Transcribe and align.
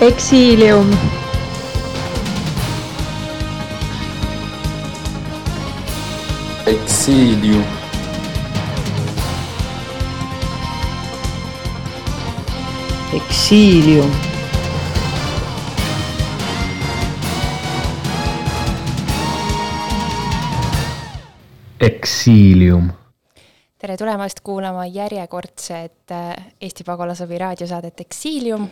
Exilium. 0.00 0.88
Exilium 6.66 7.79
Exilium 13.50 14.10
Exilium 21.80 22.92
tere 23.78 23.96
tulemast 23.96 24.40
kuulama 24.46 24.86
järjekordset 24.86 26.14
äh, 26.14 26.36
Eesti 26.60 26.84
Pagulasabi 26.84 27.38
raadiosaadet 27.38 28.00
Exilium. 28.00 28.68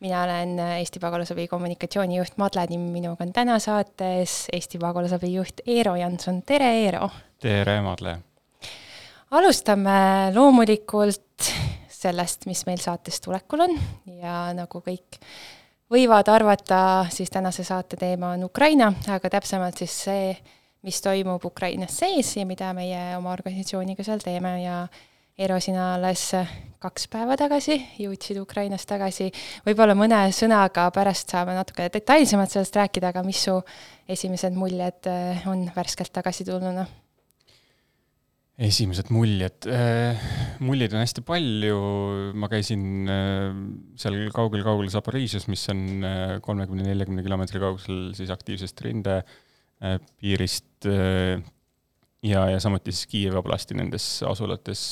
mina 0.00 0.22
olen 0.22 0.58
äh, 0.58 0.78
Eesti 0.78 0.98
Pagulasabi 0.98 1.48
kommunikatsioonijuht 1.48 2.32
Madle 2.36 2.66
Timm, 2.66 2.90
minuga 2.90 3.24
on 3.24 3.32
täna 3.32 3.58
saates 3.58 4.48
Eesti 4.52 4.78
Pagulasabi 4.78 5.34
juht 5.34 5.62
Eero 5.66 5.94
Janson, 5.96 6.42
tere 6.42 6.74
Eero! 6.82 7.10
tere, 7.38 7.80
Madle! 7.80 8.18
alustame 9.30 10.34
loomulikult 10.34 11.54
sellest, 12.00 12.46
mis 12.50 12.64
meil 12.68 12.80
saates 12.82 13.20
tulekul 13.24 13.66
on. 13.66 13.76
Ja 14.20 14.50
nagu 14.56 14.82
kõik 14.84 15.20
võivad 15.90 16.30
arvata, 16.32 16.80
siis 17.12 17.30
tänase 17.32 17.64
saate 17.66 17.98
teema 18.00 18.34
on 18.36 18.46
Ukraina, 18.46 18.92
aga 19.10 19.30
täpsemalt 19.36 19.82
siis 19.82 19.96
see, 20.06 20.32
mis 20.86 21.00
toimub 21.04 21.44
Ukrainas 21.44 21.98
sees 22.00 22.36
ja 22.38 22.46
mida 22.48 22.72
meie 22.76 23.16
oma 23.18 23.34
organisatsiooniga 23.36 24.06
seal 24.06 24.22
teeme. 24.24 24.56
Ja 24.62 24.84
Eero, 25.40 25.56
sina 25.62 25.94
alles 25.94 26.26
kaks 26.82 27.06
päeva 27.08 27.32
tagasi 27.40 27.78
jõudsid 27.96 28.36
Ukrainast 28.42 28.84
tagasi, 28.90 29.30
võib-olla 29.64 29.94
mõne 29.96 30.18
sõnaga 30.36 30.84
pärast 30.92 31.32
saame 31.32 31.54
natuke 31.56 31.86
detailsemalt 31.92 32.52
sellest 32.52 32.76
rääkida, 32.76 33.14
aga 33.14 33.22
mis 33.24 33.46
su 33.46 33.54
esimesed 34.10 34.56
muljed 34.56 35.08
eh, 35.08 35.46
on 35.48 35.64
värskelt 35.76 36.12
tagasi 36.12 36.44
tulnuna? 36.44 36.84
Esimesed 38.60 39.08
muljed, 39.14 39.66
muljeid 40.60 40.92
on 40.92 41.00
hästi 41.00 41.22
palju, 41.24 41.76
ma 42.36 42.48
käisin 42.52 43.08
äh, 43.08 43.54
seal 44.00 44.18
kaugel-kaugel 44.36 44.90
Zaporižžjas, 44.92 45.46
mis 45.48 45.62
on 45.72 46.04
äh, 46.04 46.34
kolmekümne, 46.44 46.84
neljakümne 46.90 47.24
kilomeetri 47.24 47.62
kaugusel 47.62 48.10
siis 48.18 48.32
aktiivsest 48.34 48.82
rindepiirist 48.84 50.88
äh, 50.90 51.40
ja, 52.26 52.42
ja 52.52 52.58
samuti 52.60 52.92
siis 52.92 53.08
Kiievi 53.10 53.40
oblasti 53.40 53.78
nendes 53.78 54.08
asulates, 54.28 54.82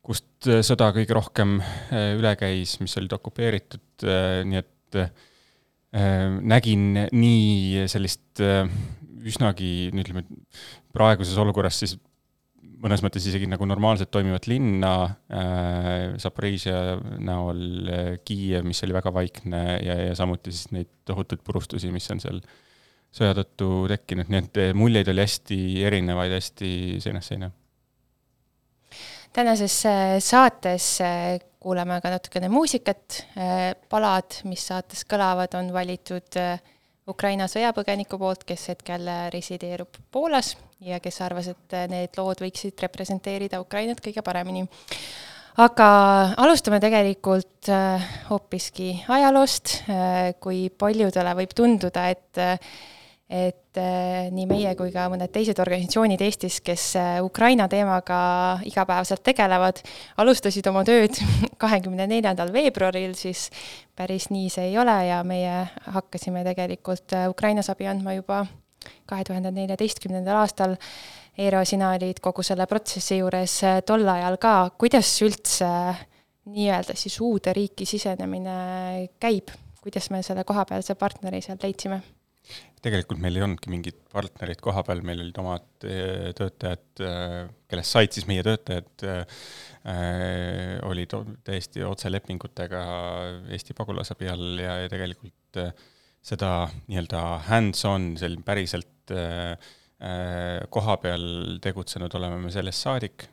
kust 0.00 0.48
sõda 0.64 0.92
kõige 0.94 1.16
rohkem 1.16 1.58
üle 1.90 2.30
käis, 2.38 2.76
mis 2.80 2.94
olid 3.00 3.12
okupeeritud, 3.18 4.06
nii 4.46 4.62
et 4.62 5.00
nägin 5.90 6.86
nii 7.10 7.82
sellist 7.90 8.40
üsnagi, 9.26 9.90
ütleme, 9.90 10.22
praeguses 10.94 11.34
olukorras 11.42 11.82
siis 11.82 11.98
mõnes 12.80 13.02
mõttes 13.04 13.26
isegi 13.28 13.48
nagu 13.50 13.66
normaalselt 13.68 14.10
toimivat 14.14 14.48
linna 14.50 14.94
äh,, 15.04 16.16
Zaporižžja 16.20 16.80
näol 17.20 17.62
äh, 17.90 18.10
Kiiev, 18.24 18.64
mis 18.68 18.80
oli 18.86 18.96
väga 18.96 19.12
vaikne 19.14 19.62
ja, 19.84 19.96
ja 20.08 20.16
samuti 20.18 20.54
siis 20.54 20.72
neid 20.74 20.90
tohutuid 21.08 21.44
purustusi, 21.46 21.92
mis 21.92 22.08
on 22.12 22.22
seal 22.22 22.40
sõja 23.14 23.34
tõttu 23.40 23.70
tekkinud, 23.90 24.30
nii 24.32 24.42
et 24.44 24.60
äh, 24.62 24.72
muljeid 24.76 25.10
oli 25.12 25.24
hästi 25.24 25.60
erinevaid, 25.88 26.34
hästi 26.38 26.72
seinast 27.04 27.34
seina. 27.34 27.50
tänases 29.36 29.78
äh, 29.86 30.16
saates 30.24 30.92
kuuleme 31.60 32.00
ka 32.00 32.14
natukene 32.14 32.48
muusikat, 32.48 33.18
palad, 33.92 34.38
mis 34.48 34.62
saates 34.70 35.04
kõlavad, 35.04 35.52
on 35.58 35.74
valitud 35.74 36.38
Ukraina 37.10 37.48
sõjapõgeniku 37.50 38.18
poolt, 38.20 38.44
kes 38.48 38.68
hetkel 38.72 39.08
resideerub 39.34 39.98
Poolas 40.12 40.54
ja 40.84 41.00
kes 41.02 41.20
arvas, 41.24 41.50
et 41.52 41.76
need 41.90 42.16
lood 42.18 42.40
võiksid 42.42 42.78
representeerida 42.86 43.60
Ukrainat 43.60 44.00
kõige 44.04 44.22
paremini. 44.24 44.66
aga 45.60 45.88
alustame 46.40 46.78
tegelikult 46.80 47.68
äh, 47.68 48.06
hoopiski 48.30 48.92
ajaloost, 49.08 49.82
äh, 49.90 50.32
kui 50.40 50.70
paljudele 50.70 51.34
võib 51.42 51.52
tunduda, 51.54 52.08
et 52.08 52.40
et 53.30 53.78
äh, 53.78 54.28
nii 54.34 54.46
meie 54.50 54.74
kui 54.78 54.90
ka 54.90 55.04
mõned 55.12 55.30
teised 55.30 55.58
organisatsioonid 55.62 56.22
Eestis, 56.26 56.58
kes 56.66 56.86
Ukraina 57.22 57.68
teemaga 57.70 58.20
igapäevaselt 58.66 59.22
tegelevad, 59.30 59.78
alustasid 60.18 60.66
oma 60.66 60.82
tööd 60.88 61.14
kahekümne 61.62 62.08
neljandal 62.10 62.50
veebruaril, 62.54 63.14
siis 63.18 63.48
päris 63.94 64.32
nii 64.34 64.50
see 64.50 64.72
ei 64.72 64.80
ole 64.82 64.96
ja 65.12 65.22
meie 65.22 65.62
hakkasime 65.94 66.42
tegelikult 66.48 67.14
Ukrainas 67.30 67.70
abi 67.70 67.86
andma 67.90 68.18
juba 68.18 68.44
kahe 69.10 69.24
tuhande 69.26 69.52
neljateistkümnendal 69.54 70.42
aastal. 70.42 70.76
Eero, 71.40 71.62
sina 71.64 71.94
olid 71.96 72.20
kogu 72.20 72.42
selle 72.44 72.66
protsessi 72.68 73.20
juures 73.20 73.54
äh, 73.64 73.80
tol 73.86 74.04
ajal 74.12 74.36
ka, 74.42 74.54
kuidas 74.80 75.10
üldse 75.24 75.68
äh, 75.68 76.06
nii-öelda 76.50 76.96
siis 76.98 77.20
uude 77.24 77.54
riiki 77.56 77.86
sisenemine 77.88 78.56
käib, 79.22 79.52
kuidas 79.80 80.10
me 80.12 80.24
selle 80.26 80.44
kohapealse 80.48 80.96
partneri 81.00 81.40
sealt 81.44 81.64
leidsime? 81.64 82.00
Tegelikult 82.84 83.20
meil 83.22 83.36
ei 83.36 83.44
olnudki 83.44 83.70
mingit 83.72 83.98
partnerit 84.12 84.60
koha 84.64 84.82
peal, 84.86 85.02
meil 85.06 85.22
olid 85.24 85.40
omad 85.42 85.86
äh, 85.88 86.30
töötajad, 86.36 87.02
kellest 87.70 87.96
said 87.96 88.16
siis 88.16 88.28
meie 88.30 88.44
töötajad 88.46 89.06
äh,, 89.08 89.40
olid 90.84 91.14
täiesti 91.46 91.84
otselepingutega 91.86 92.80
Eesti 93.48 93.76
pagulasabi 93.78 94.28
all 94.28 94.60
ja, 94.60 94.74
ja 94.82 94.90
tegelikult 94.92 95.60
seda 96.20 96.50
nii-öelda 96.90 97.22
hands-on, 97.46 98.10
selline 98.20 98.44
päriselt 98.44 99.14
koha 100.72 100.96
peal 101.00 101.24
tegutsenud 101.64 102.12
oleme 102.16 102.42
me 102.44 102.52
sellest 102.52 102.84
saadik 102.84 103.24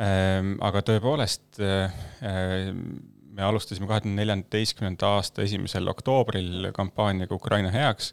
ähm,. 0.00 0.54
aga 0.64 0.84
tõepoolest 0.92 1.60
me 3.32 3.44
alustasime 3.46 3.88
kahe 3.88 4.02
tuhande 4.04 4.20
neljateistkümnenda 4.20 5.14
aasta 5.16 5.44
esimesel 5.46 5.88
oktoobril 5.92 6.70
kampaaniaga 6.76 7.36
Ukraina 7.36 7.72
heaks 7.72 8.12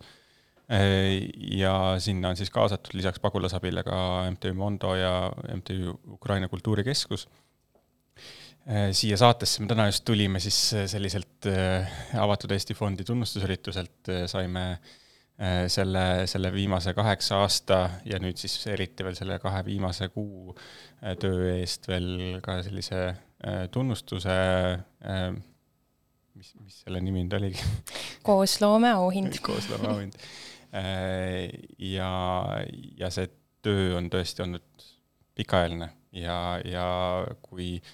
ja 1.57 1.73
sinna 1.97 2.29
on 2.29 2.37
siis 2.37 2.51
kaasatud 2.53 2.93
lisaks 2.93 3.19
pagulasabile 3.19 3.81
ka 3.83 3.99
MTÜ 4.31 4.53
Mondo 4.53 4.95
ja 4.95 5.31
MTÜ 5.55 5.93
Ukraina 6.13 6.47
Kultuurikeskus 6.47 7.25
Äh, 8.69 8.91
siia 8.93 9.17
saatesse 9.17 9.63
me 9.63 9.69
täna 9.71 9.87
just 9.89 10.03
tulime 10.05 10.39
siis 10.43 10.57
äh, 10.77 10.83
selliselt 10.89 11.47
äh, 11.49 11.89
Avatud 12.21 12.51
Eesti 12.53 12.75
Fondi 12.77 13.05
tunnustusürituselt 13.07 14.11
saime 14.29 14.65
selle, 15.71 16.01
selle 16.27 16.49
viimase 16.51 16.91
kaheksa 16.91 17.37
aasta 17.39 17.77
ja 18.03 18.17
nüüd 18.19 18.35
siis 18.35 18.57
eriti 18.67 19.05
veel 19.07 19.15
selle 19.15 19.37
kahe 19.39 19.61
viimase 19.63 20.09
kuu 20.11 20.51
töö 21.21 21.53
eest 21.53 21.87
veel 21.87 22.41
ka 22.43 22.57
sellise 22.65 22.99
tunnustuse, 23.71 24.35
mis, 26.35 26.49
mis 26.59 26.81
selle 26.83 26.99
nimi 26.99 27.23
nüüd 27.23 27.37
oligi? 27.39 27.63
koosloomeauhind 28.27 29.39
koosloomeauhind. 29.47 30.19
Ja, 30.71 32.11
ja 32.99 33.09
see 33.09 33.29
töö 33.65 33.95
on 33.97 34.09
tõesti 34.13 34.43
olnud 34.45 34.85
pikaajaline 35.39 35.87
ja, 36.13 36.35
ja 36.61 36.85
kui 37.41 37.71
äh, 37.79 37.89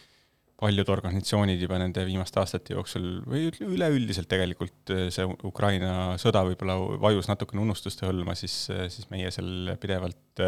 paljud 0.60 0.90
organisatsioonid 0.92 1.62
juba 1.62 1.78
nende 1.82 2.04
viimaste 2.08 2.40
aastate 2.40 2.76
jooksul 2.76 3.08
või 3.28 3.50
üleüldiselt 3.66 4.30
tegelikult 4.32 4.94
eh, 4.94 5.08
see 5.14 5.28
Ukraina 5.48 6.16
sõda 6.22 6.46
võib-olla 6.48 6.78
vajus 7.04 7.30
natukene 7.32 7.64
unustuste 7.66 8.08
hõlma, 8.08 8.38
siis, 8.40 8.56
eh, 8.72 8.86
siis 8.92 9.10
meie 9.12 9.32
seal 9.36 9.76
pidevalt 9.82 10.44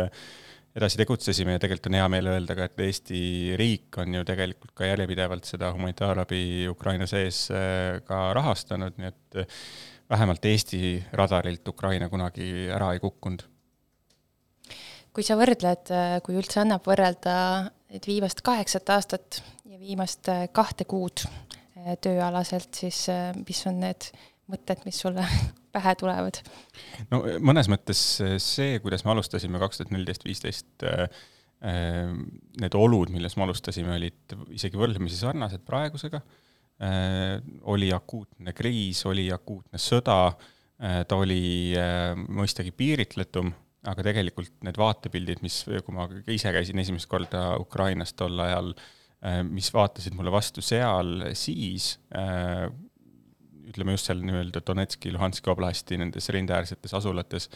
edasi 0.77 0.99
tegutsesime 0.99 1.57
ja 1.57 1.61
tegelikult 1.61 1.89
on 1.89 1.97
hea 1.99 2.07
meel 2.13 2.31
öelda 2.31 2.55
ka, 2.55 2.69
et 2.69 2.81
Eesti 2.85 3.19
riik 3.59 3.97
on 3.99 4.19
ju 4.19 4.23
tegelikult 4.27 4.75
ka 4.77 4.87
järjepidevalt 4.87 5.47
seda 5.49 5.71
humanitaarabi 5.73 6.41
Ukraina 6.71 7.07
sees 7.09 7.47
ka 8.07 8.19
rahastanud, 8.37 8.99
nii 9.01 9.09
et 9.09 9.39
vähemalt 10.09 10.45
Eesti 10.45 11.03
radarilt 11.13 11.67
Ukraina 11.67 12.09
kunagi 12.09 12.67
ära 12.73 12.93
ei 12.93 12.99
kukkunud. 13.03 13.43
kui 15.13 15.25
sa 15.25 15.33
võrdled, 15.33 15.89
kui 16.23 16.37
üldse 16.37 16.61
annab 16.61 16.85
võrrelda 16.85 17.33
nüüd 17.91 18.07
viimast 18.07 18.43
kaheksat 18.45 18.89
aastat 18.93 19.41
ja 19.67 19.79
viimast 19.79 20.27
äh, 20.31 20.47
kahte 20.55 20.87
kuud 20.89 21.23
äh, 21.23 21.95
tööalaselt, 22.03 22.73
siis 22.75 23.05
äh, 23.11 23.31
mis 23.47 23.63
on 23.69 23.79
need 23.83 24.09
mõtted, 24.51 24.83
mis 24.87 24.99
sulle 25.03 25.23
pähe 25.75 25.95
tulevad? 25.99 26.41
no 27.11 27.23
mõnes 27.43 27.71
mõttes 27.71 28.03
see, 28.43 28.81
kuidas 28.83 29.05
me 29.05 29.13
alustasime 29.15 29.61
kaks 29.63 29.81
tuhat 29.81 29.95
neliteist, 29.95 30.27
viisteist, 30.27 30.87
need 31.57 32.75
olud, 32.77 33.09
milles 33.09 33.33
me 33.37 33.47
alustasime, 33.47 33.95
olid 33.95 34.35
isegi 34.53 34.77
võrdlemisi 34.77 35.17
sarnased 35.17 35.63
praegusega, 35.65 36.21
oli 36.77 37.87
akuutne 37.93 38.53
kriis, 38.53 38.99
oli 39.09 39.31
akuutne 39.33 39.79
sõda, 39.81 40.17
ta 40.77 41.17
oli 41.17 41.73
mõistagi 42.29 42.69
piiritletum, 42.77 43.49
aga 43.89 44.05
tegelikult 44.05 44.53
need 44.67 44.77
vaatepildid, 44.77 45.41
mis, 45.41 45.63
kui 45.65 45.95
ma 45.95 46.05
ise 46.29 46.53
käisin 46.53 46.77
esimest 46.83 47.09
korda 47.09 47.47
Ukrainas 47.57 48.13
tol 48.13 48.37
ajal, 48.45 48.75
mis 49.49 49.71
vaatasid 49.73 50.13
mulle 50.13 50.29
vastu 50.35 50.61
seal, 50.61 51.31
siis 51.33 51.95
ütleme 53.67 53.95
just 53.95 54.09
seal 54.09 54.21
nii-öelda 54.23 54.61
Donetski, 54.65 55.11
Luhanski 55.13 55.51
oblasti 55.51 55.99
nendes 55.99 56.29
rindeäärsetes 56.33 56.95
asulates, 56.97 57.49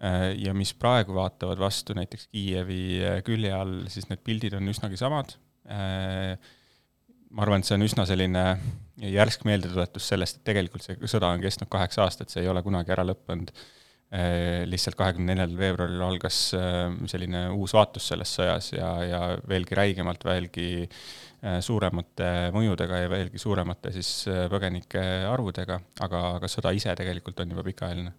äh, 0.00 0.30
ja 0.40 0.54
mis 0.56 0.74
praegu 0.76 1.16
vaatavad 1.16 1.60
vastu 1.60 1.96
näiteks 1.96 2.28
Kiievi 2.32 2.82
äh, 3.00 3.18
külje 3.26 3.52
all, 3.56 3.86
siis 3.92 4.08
need 4.10 4.22
pildid 4.26 4.56
on 4.58 4.72
üsnagi 4.72 5.00
samad. 5.00 5.36
Äh, 7.36 7.38
ma 7.38 7.44
arvan, 7.44 7.60
et 7.60 7.68
see 7.68 7.76
on 7.76 7.84
üsna 7.84 8.06
selline 8.08 8.44
järsk 8.96 9.44
meeldetuletus 9.44 10.08
sellest, 10.08 10.40
et 10.40 10.48
tegelikult 10.48 10.86
see 10.86 10.96
sõda 11.04 11.34
on 11.34 11.42
kestnud 11.44 11.68
kaheksa 11.72 12.06
aastat, 12.06 12.32
see 12.32 12.46
ei 12.46 12.48
ole 12.52 12.64
kunagi 12.64 12.96
ära 12.96 13.04
lõppenud. 13.06 13.52
lihtsalt 14.70 14.94
kahekümne 14.94 15.34
neljandal 15.34 15.58
veebruaril 15.58 16.02
algas 16.06 16.36
selline 17.10 17.40
uus 17.50 17.72
vaatus 17.74 18.04
selles 18.06 18.30
sõjas 18.38 18.68
ja, 18.70 18.90
ja 19.02 19.18
veelgi 19.50 19.74
räigemalt, 19.74 20.22
veelgi 20.24 20.68
äh, 20.84 21.26
Äh, 21.46 21.58
suuremate 21.60 22.48
mõjudega 22.54 23.02
ja 23.02 23.08
veelgi 23.12 23.38
suuremate 23.38 23.90
siis 23.92 24.08
äh, 24.30 24.46
põgenike 24.48 25.00
arvudega, 25.28 25.76
aga, 26.00 26.22
aga 26.38 26.48
sõda 26.48 26.72
ise 26.72 26.94
tegelikult 26.96 27.42
on 27.44 27.52
juba 27.52 27.64
pikaajaline. 27.66 28.12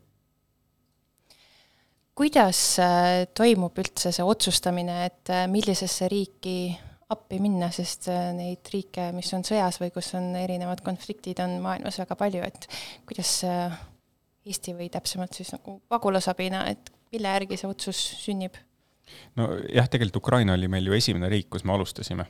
kuidas 2.17 2.59
äh, 2.81 3.25
toimub 3.33 3.81
üldse 3.81 4.13
see 4.13 4.25
otsustamine, 4.25 4.99
et 5.09 5.33
millisesse 5.49 6.07
riiki 6.13 6.77
appi 7.13 7.39
minna, 7.39 7.69
sest 7.71 8.09
neid 8.35 8.67
riike, 8.73 9.11
mis 9.15 9.29
on 9.37 9.45
sõjas 9.47 9.79
või 9.79 9.93
kus 9.95 10.11
on 10.19 10.33
erinevad 10.35 10.81
konfliktid, 10.83 11.39
on 11.43 11.57
maailmas 11.63 11.99
väga 12.01 12.17
palju, 12.19 12.43
et 12.43 12.67
kuidas 13.07 13.31
Eesti 14.47 14.73
või 14.75 14.89
täpsemalt 14.91 15.35
siis 15.35 15.53
nagu 15.55 15.77
pagulasabina, 15.91 16.65
et 16.71 16.91
mille 17.11 17.31
järgi 17.37 17.59
see 17.59 17.69
otsus 17.71 18.01
sünnib? 18.23 18.59
nojah, 19.39 19.87
tegelikult 19.87 20.19
Ukraina 20.19 20.55
oli 20.57 20.67
meil 20.71 20.87
ju 20.87 20.95
esimene 20.95 21.29
riik, 21.31 21.47
kus 21.51 21.63
me 21.63 21.75
alustasime 21.75 22.27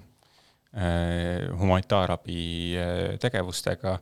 Äh, 0.77 1.47
humanitaarabi 1.57 2.75
äh, 2.77 3.18
tegevustega. 3.18 3.95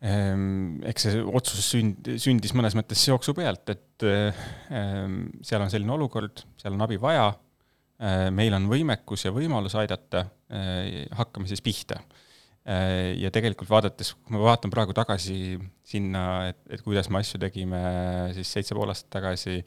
Ähm, 0.00 0.80
eks 0.86 1.04
see 1.04 1.20
otsus 1.22 1.68
sünd-, 1.74 2.08
sündis 2.18 2.54
mõnes 2.56 2.74
mõttes 2.78 3.02
jooksu 3.04 3.34
pealt, 3.36 3.68
et 3.74 4.06
ähm, 4.06 5.28
seal 5.44 5.62
on 5.62 5.70
selline 5.70 5.92
olukord, 5.94 6.42
seal 6.58 6.74
on 6.74 6.82
abi 6.86 6.96
vaja, 7.02 7.28
äh, 7.28 7.47
meil 7.98 8.54
on 8.54 8.68
võimekus 8.70 9.24
ja 9.26 9.32
võimalus 9.34 9.74
aidata, 9.74 10.20
hakkame 11.18 11.48
siis 11.50 11.62
pihta. 11.64 11.96
ja 13.18 13.30
tegelikult 13.34 13.70
vaadates, 13.70 14.12
kui 14.14 14.36
ma 14.36 14.44
vaatan 14.44 14.70
praegu 14.70 14.94
tagasi 14.94 15.58
sinna, 15.82 16.22
et, 16.52 16.60
et 16.70 16.84
kuidas 16.84 17.10
me 17.10 17.18
asju 17.18 17.40
tegime 17.42 17.80
siis 18.36 18.52
seitse 18.54 18.76
pool 18.78 18.92
aastat 18.92 19.10
tagasi, 19.16 19.64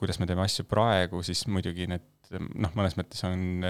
kuidas 0.00 0.18
me 0.18 0.26
teeme 0.26 0.42
asju 0.42 0.66
praegu, 0.66 1.22
siis 1.22 1.44
muidugi 1.46 1.86
need 1.92 2.34
noh, 2.58 2.74
mõnes 2.74 2.98
mõttes 2.98 3.22
on 3.28 3.62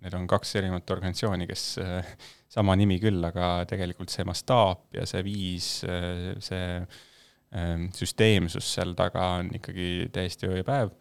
need 0.00 0.16
on 0.16 0.26
kaks 0.30 0.54
erinevat 0.60 0.90
organisatsiooni, 0.94 1.46
kes 1.50 1.64
äh, 1.82 2.10
sama 2.50 2.76
nimi 2.78 2.98
küll, 3.02 3.20
aga 3.26 3.66
tegelikult 3.68 4.12
see 4.12 4.26
mastaap 4.28 4.88
ja 4.96 5.06
see 5.08 5.22
viis, 5.26 5.70
äh, 5.88 6.32
see 6.42 6.66
süsteemsus 7.98 8.62
seal 8.76 8.92
taga 8.94 9.24
on 9.40 9.48
ikkagi 9.56 10.04
täiesti 10.14 10.46
öö 10.46 10.60
ja 10.60 10.66
päev. 10.68 10.92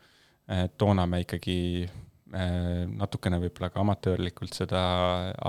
Toona 0.80 1.06
me 1.10 1.22
ikkagi 1.24 1.58
äh, 1.86 2.86
natukene 2.90 3.40
võib-olla 3.44 3.72
ka 3.74 3.84
amatöörlikult 3.84 4.58
seda 4.58 4.82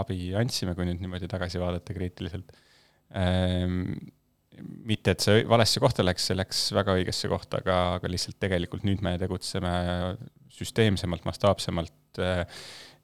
abi 0.02 0.32
andsime, 0.38 0.74
kui 0.76 0.88
nüüd 0.88 1.02
niimoodi 1.02 1.30
tagasi 1.30 1.60
vaadata 1.62 1.96
kriitiliselt. 1.96 2.52
Ähm, 3.16 3.94
mitte, 4.60 5.14
et 5.14 5.24
see 5.24 5.44
valesse 5.48 5.80
kohta 5.80 6.04
läks, 6.04 6.28
see 6.28 6.36
läks 6.36 6.66
väga 6.76 6.98
õigesse 7.00 7.30
kohta, 7.32 7.62
aga, 7.64 7.78
aga 7.96 8.12
lihtsalt 8.12 8.36
tegelikult 8.42 8.84
nüüd 8.86 9.02
me 9.04 9.16
tegutseme 9.20 9.72
süsteemsemalt, 10.52 11.24
mastaapsemalt 11.28 12.20
äh, 12.20 12.44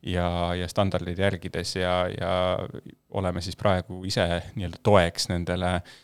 ja, 0.06 0.28
ja 0.58 0.68
standardeid 0.68 1.22
järgides 1.22 1.78
ja, 1.78 1.94
ja 2.12 2.32
oleme 3.16 3.40
siis 3.44 3.56
praegu 3.56 4.02
ise 4.06 4.26
nii-öelda 4.54 4.82
toeks 4.84 5.30
nendele 5.32 5.78
äh, 5.78 5.94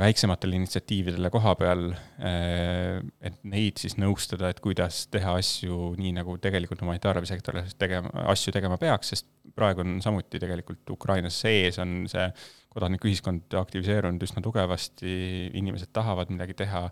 väiksematele 0.00 0.56
initsiatiividele 0.58 1.30
koha 1.30 1.52
peal 1.60 1.84
äh,, 1.92 2.98
et 3.22 3.36
neid 3.46 3.78
siis 3.78 3.94
nõustada, 4.00 4.50
et 4.50 4.62
kuidas 4.64 5.04
teha 5.12 5.36
asju 5.38 5.92
nii, 6.00 6.14
nagu 6.16 6.34
tegelikult 6.42 6.82
humanitaarabisektoris 6.82 7.76
tegema, 7.78 8.10
asju 8.32 8.54
tegema 8.56 8.80
peaks, 8.80 9.14
sest 9.14 9.30
praegu 9.54 9.84
on 9.84 10.00
samuti 10.02 10.40
tegelikult 10.42 10.90
Ukrainas 10.96 11.38
sees 11.44 11.78
on 11.82 12.02
see 12.10 12.26
kodanikuühiskond 12.70 13.54
aktiviseerunud 13.60 14.22
üsna 14.22 14.42
tugevasti, 14.44 15.14
inimesed 15.58 15.90
tahavad 15.94 16.30
midagi 16.30 16.58
teha 16.62 16.84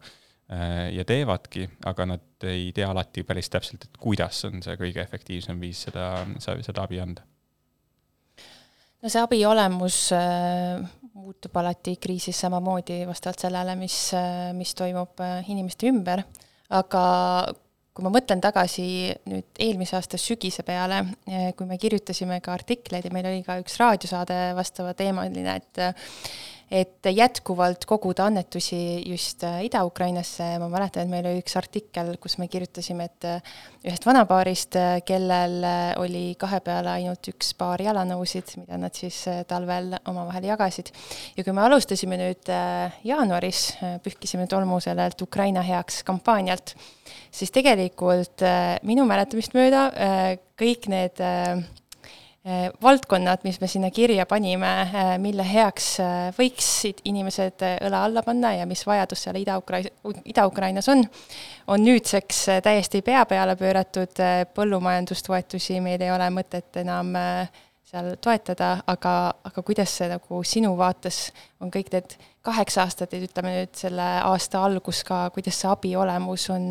Äh, 0.49 0.95
ja 0.97 1.05
teevadki, 1.05 1.67
aga 1.85 2.07
nad 2.09 2.45
ei 2.49 2.71
tea 2.73 2.87
alati 2.89 3.21
päris 3.29 3.51
täpselt, 3.53 3.83
et 3.85 3.99
kuidas 4.01 4.39
on 4.49 4.63
see 4.65 4.79
kõige 4.81 5.03
efektiivsem 5.03 5.59
viis 5.61 5.83
seda, 5.85 6.23
seda 6.41 6.87
abi 6.87 7.03
anda. 7.03 7.27
No 9.03 9.11
see 9.13 9.23
abi 9.23 9.45
olemus 9.47 10.09
äh, 10.17 10.81
muutub 11.19 11.57
alati 11.61 11.97
kriisis 12.01 12.41
samamoodi 12.45 13.03
vastavalt 13.09 13.47
sellele, 13.47 13.77
mis, 13.79 13.97
äh, 14.17 14.51
mis 14.57 14.75
toimub 14.79 15.23
inimeste 15.49 15.91
ümber, 15.93 16.25
aga 16.75 17.03
kui 17.99 18.07
ma 18.07 18.13
mõtlen 18.15 18.39
tagasi 18.39 18.85
nüüd 19.27 19.59
eelmise 19.59 19.97
aasta 19.99 20.21
sügise 20.23 20.63
peale, 20.63 21.01
kui 21.59 21.67
me 21.67 21.75
kirjutasime 21.83 22.37
ka 22.45 22.53
artikleid 22.55 23.09
ja 23.09 23.11
meil 23.11 23.27
oli 23.27 23.41
ka 23.43 23.57
üks 23.59 23.75
raadiosaade 23.81 24.37
vastava 24.55 24.93
teemaline, 24.95 25.57
et 25.59 25.81
et 26.71 27.07
jätkuvalt 27.09 27.85
koguda 27.89 28.27
annetusi 28.29 29.03
just 29.09 29.43
äh, 29.45 29.63
Ida-Ukrainasse, 29.65 30.51
ma 30.61 30.69
mäletan, 30.69 31.07
et 31.07 31.13
meil 31.13 31.29
oli 31.31 31.41
üks 31.43 31.57
artikkel, 31.57 32.13
kus 32.21 32.37
me 32.41 32.49
kirjutasime, 32.53 33.07
et 33.09 33.29
äh, 33.29 33.55
ühest 33.89 34.05
vanapaarist, 34.09 34.77
äh, 34.77 34.99
kellel 35.09 35.65
oli 36.03 36.35
kahe 36.41 36.61
peale 36.65 36.93
ainult 36.99 37.31
üks 37.33 37.55
paar 37.59 37.81
jalanõusid, 37.83 38.59
mida 38.61 38.81
nad 38.81 38.97
siis 38.97 39.23
talvel 39.49 39.95
omavahel 40.11 40.51
jagasid. 40.51 40.93
ja 41.37 41.45
kui 41.45 41.57
me 41.57 41.65
alustasime 41.65 42.21
nüüd 42.21 42.53
jaanuaris, 43.09 43.63
pühkisime 44.05 44.47
tolmu 44.51 44.81
sellelt 44.85 45.21
Ukraina 45.25 45.65
heaks 45.65 46.03
kampaanialt, 46.07 46.75
siis 47.33 47.53
tegelikult 47.55 48.45
minu 48.85 49.09
mäletamist 49.09 49.57
mööda 49.57 49.89
kõik 50.59 50.89
need 50.93 51.25
valdkonnad, 52.83 53.43
mis 53.45 53.61
me 53.61 53.67
sinna 53.67 53.91
kirja 53.91 54.27
panime, 54.27 54.71
eh, 54.83 55.11
mille 55.19 55.45
heaks 55.45 55.89
eh, 56.01 56.15
võiksid 56.37 57.03
inimesed 57.11 57.65
õla 57.85 58.05
alla 58.07 58.23
panna 58.25 58.55
ja 58.57 58.67
mis 58.67 58.85
vajadus 58.87 59.27
seal 59.27 59.37
Ida-Ukrai-, 59.41 59.91
Ida-Ukrainas 60.33 60.89
on, 60.89 61.05
on 61.67 61.85
nüüdseks 61.85 62.45
täiesti 62.65 63.03
pea 63.03 63.25
peale 63.29 63.57
pööratud, 63.59 64.23
põllumajandustoetusi 64.55 65.81
meil 65.85 66.03
ei 66.03 66.15
ole 66.15 66.31
mõtet 66.33 66.81
enam 66.85 67.13
seal 67.89 68.15
toetada, 68.21 68.79
aga, 68.87 69.13
aga 69.49 69.65
kuidas 69.65 69.99
see 70.01 70.09
nagu 70.13 70.43
sinu 70.45 70.75
vaates 70.79 71.29
on 71.61 71.73
kõik 71.75 71.93
need 71.93 72.17
kaheksa 72.45 72.85
aastat, 72.85 73.13
et 73.13 73.29
ütleme 73.29 73.55
nüüd 73.59 73.77
selle 73.77 74.09
aasta 74.25 74.65
algus 74.65 75.05
ka, 75.09 75.27
kuidas 75.35 75.61
see 75.61 75.71
abi 75.73 75.95
olemus 75.97 76.49
on 76.55 76.69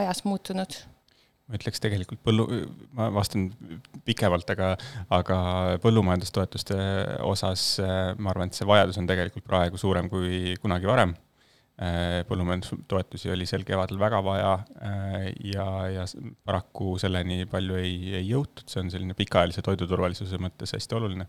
ajas 0.00 0.24
muutunud? 0.28 0.84
Ma 1.48 1.58
ütleks 1.58 1.82
tegelikult 1.82 2.22
põllu, 2.24 2.46
ma 2.96 3.10
vastan 3.12 3.50
pikemalt, 4.06 4.48
aga, 4.54 4.70
aga 5.12 5.38
põllumajandustoetuste 5.82 6.78
osas 7.26 7.66
ma 8.18 8.32
arvan, 8.32 8.48
et 8.48 8.56
see 8.56 8.68
vajadus 8.68 9.00
on 9.00 9.08
tegelikult 9.10 9.46
praegu 9.48 9.80
suurem 9.80 10.08
kui 10.12 10.56
kunagi 10.62 10.90
varem. 10.90 11.14
põllumajandustoetusi 12.28 13.32
oli 13.34 13.48
sel 13.50 13.64
kevadel 13.66 13.98
väga 13.98 14.20
vaja 14.22 14.52
ja, 15.42 15.66
ja 15.90 16.04
paraku 16.46 16.94
selleni 17.02 17.48
palju 17.50 17.80
ei, 17.80 17.96
ei 18.20 18.28
jõutud, 18.28 18.62
see 18.70 18.84
on 18.84 18.92
selline 18.94 19.16
pikaajalise 19.18 19.64
toiduturvalisuse 19.66 20.38
mõttes 20.38 20.76
hästi 20.76 20.96
oluline. 21.00 21.26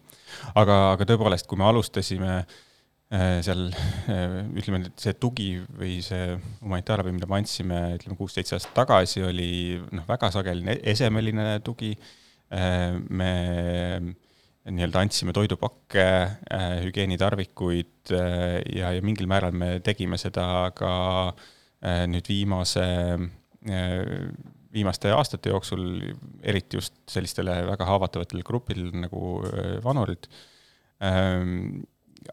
aga, 0.53 0.77
aga 0.93 1.09
tõepoolest, 1.09 1.49
kui 1.49 1.57
me 1.57 1.65
alustasime 1.65 2.31
äh, 2.37 2.45
Äh, 2.45 2.64
seal 3.13 3.67
äh, 4.09 4.39
ütleme, 4.57 4.81
et 4.87 5.01
see 5.01 5.13
tugi 5.21 5.49
või 5.77 5.99
see 6.03 6.35
humanitaarabi, 6.63 7.13
mida 7.13 7.29
me 7.29 7.37
andsime, 7.37 7.79
ütleme 7.99 8.17
kuus-seitse 8.17 8.57
aastat 8.57 8.73
tagasi, 8.79 9.21
oli 9.27 9.49
noh, 9.93 10.05
väga 10.07 10.31
sageli 10.33 10.79
esemeline 10.81 11.59
tugi. 11.65 11.93
Äh, 12.55 12.97
me 13.09 13.31
nii-öelda 14.65 15.03
andsime 15.05 15.33
toidupakke, 15.37 16.05
hügieenitarvikuid 16.81 18.09
ja, 18.09 18.89
ja 18.95 19.03
mingil 19.05 19.27
määral 19.29 19.53
me 19.53 19.75
tegime 19.85 20.17
seda 20.17 20.71
ka 20.73 20.89
nüüd 22.09 22.25
viimase, 22.25 22.85
viimaste 24.73 25.11
aastate 25.13 25.53
jooksul, 25.53 25.83
eriti 26.41 26.79
just 26.79 26.97
sellistele 27.13 27.59
väga 27.69 27.85
haavatavatele 27.91 28.41
gruppidele 28.47 29.05
nagu 29.05 29.35
vanurid 29.85 30.25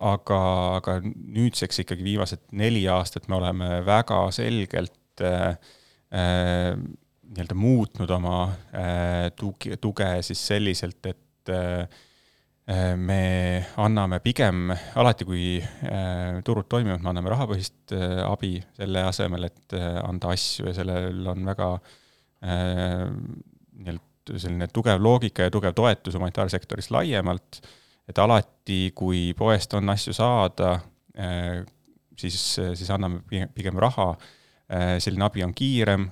aga, 0.00 0.40
aga 0.78 0.96
nüüdseks 1.02 1.82
ikkagi 1.84 2.04
viimased 2.06 2.44
neli 2.58 2.84
aastat 2.90 3.28
me 3.30 3.38
oleme 3.38 3.68
väga 3.86 4.24
selgelt 4.34 5.24
äh, 5.24 5.56
äh, 6.14 6.74
nii-öelda 7.32 7.56
muutnud 7.56 8.10
oma 8.12 8.38
tugi, 9.38 9.78
tuge 9.80 10.08
siis 10.26 10.40
selliselt, 10.50 11.06
et 11.08 11.52
me 13.00 13.22
anname 13.80 14.18
pigem, 14.20 14.68
alati 15.00 15.24
kui 15.24 15.46
turud 16.44 16.68
toimivad, 16.68 17.00
me 17.00 17.08
anname 17.08 17.32
rahapõhist 17.32 17.94
abi 18.26 18.58
selle 18.76 19.06
asemel, 19.08 19.48
et 19.48 19.78
anda 19.78 20.34
asju 20.36 20.68
ja 20.68 20.76
sellel 20.76 21.24
on 21.32 21.48
väga 21.48 21.70
nii-öelda 22.44 24.36
selline 24.36 24.68
tugev 24.68 25.00
loogika 25.02 25.48
ja 25.48 25.52
tugev 25.56 25.72
toetus 25.76 26.14
humanitaarsektoris 26.20 26.90
laiemalt, 26.94 27.62
et 28.08 28.18
alati, 28.18 28.92
kui 28.96 29.30
poest 29.38 29.74
on 29.78 29.92
asju 29.92 30.14
saada, 30.16 30.74
siis, 32.18 32.38
siis 32.58 32.90
anname 32.90 33.46
pigem 33.54 33.78
raha, 33.80 34.12
selline 35.02 35.26
abi 35.26 35.44
on 35.44 35.52
kiirem, 35.54 36.08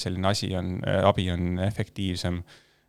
selline 0.00 0.30
asi 0.30 0.50
on, 0.56 0.76
abi 0.84 1.26
on 1.32 1.58
efektiivsem 1.64 2.38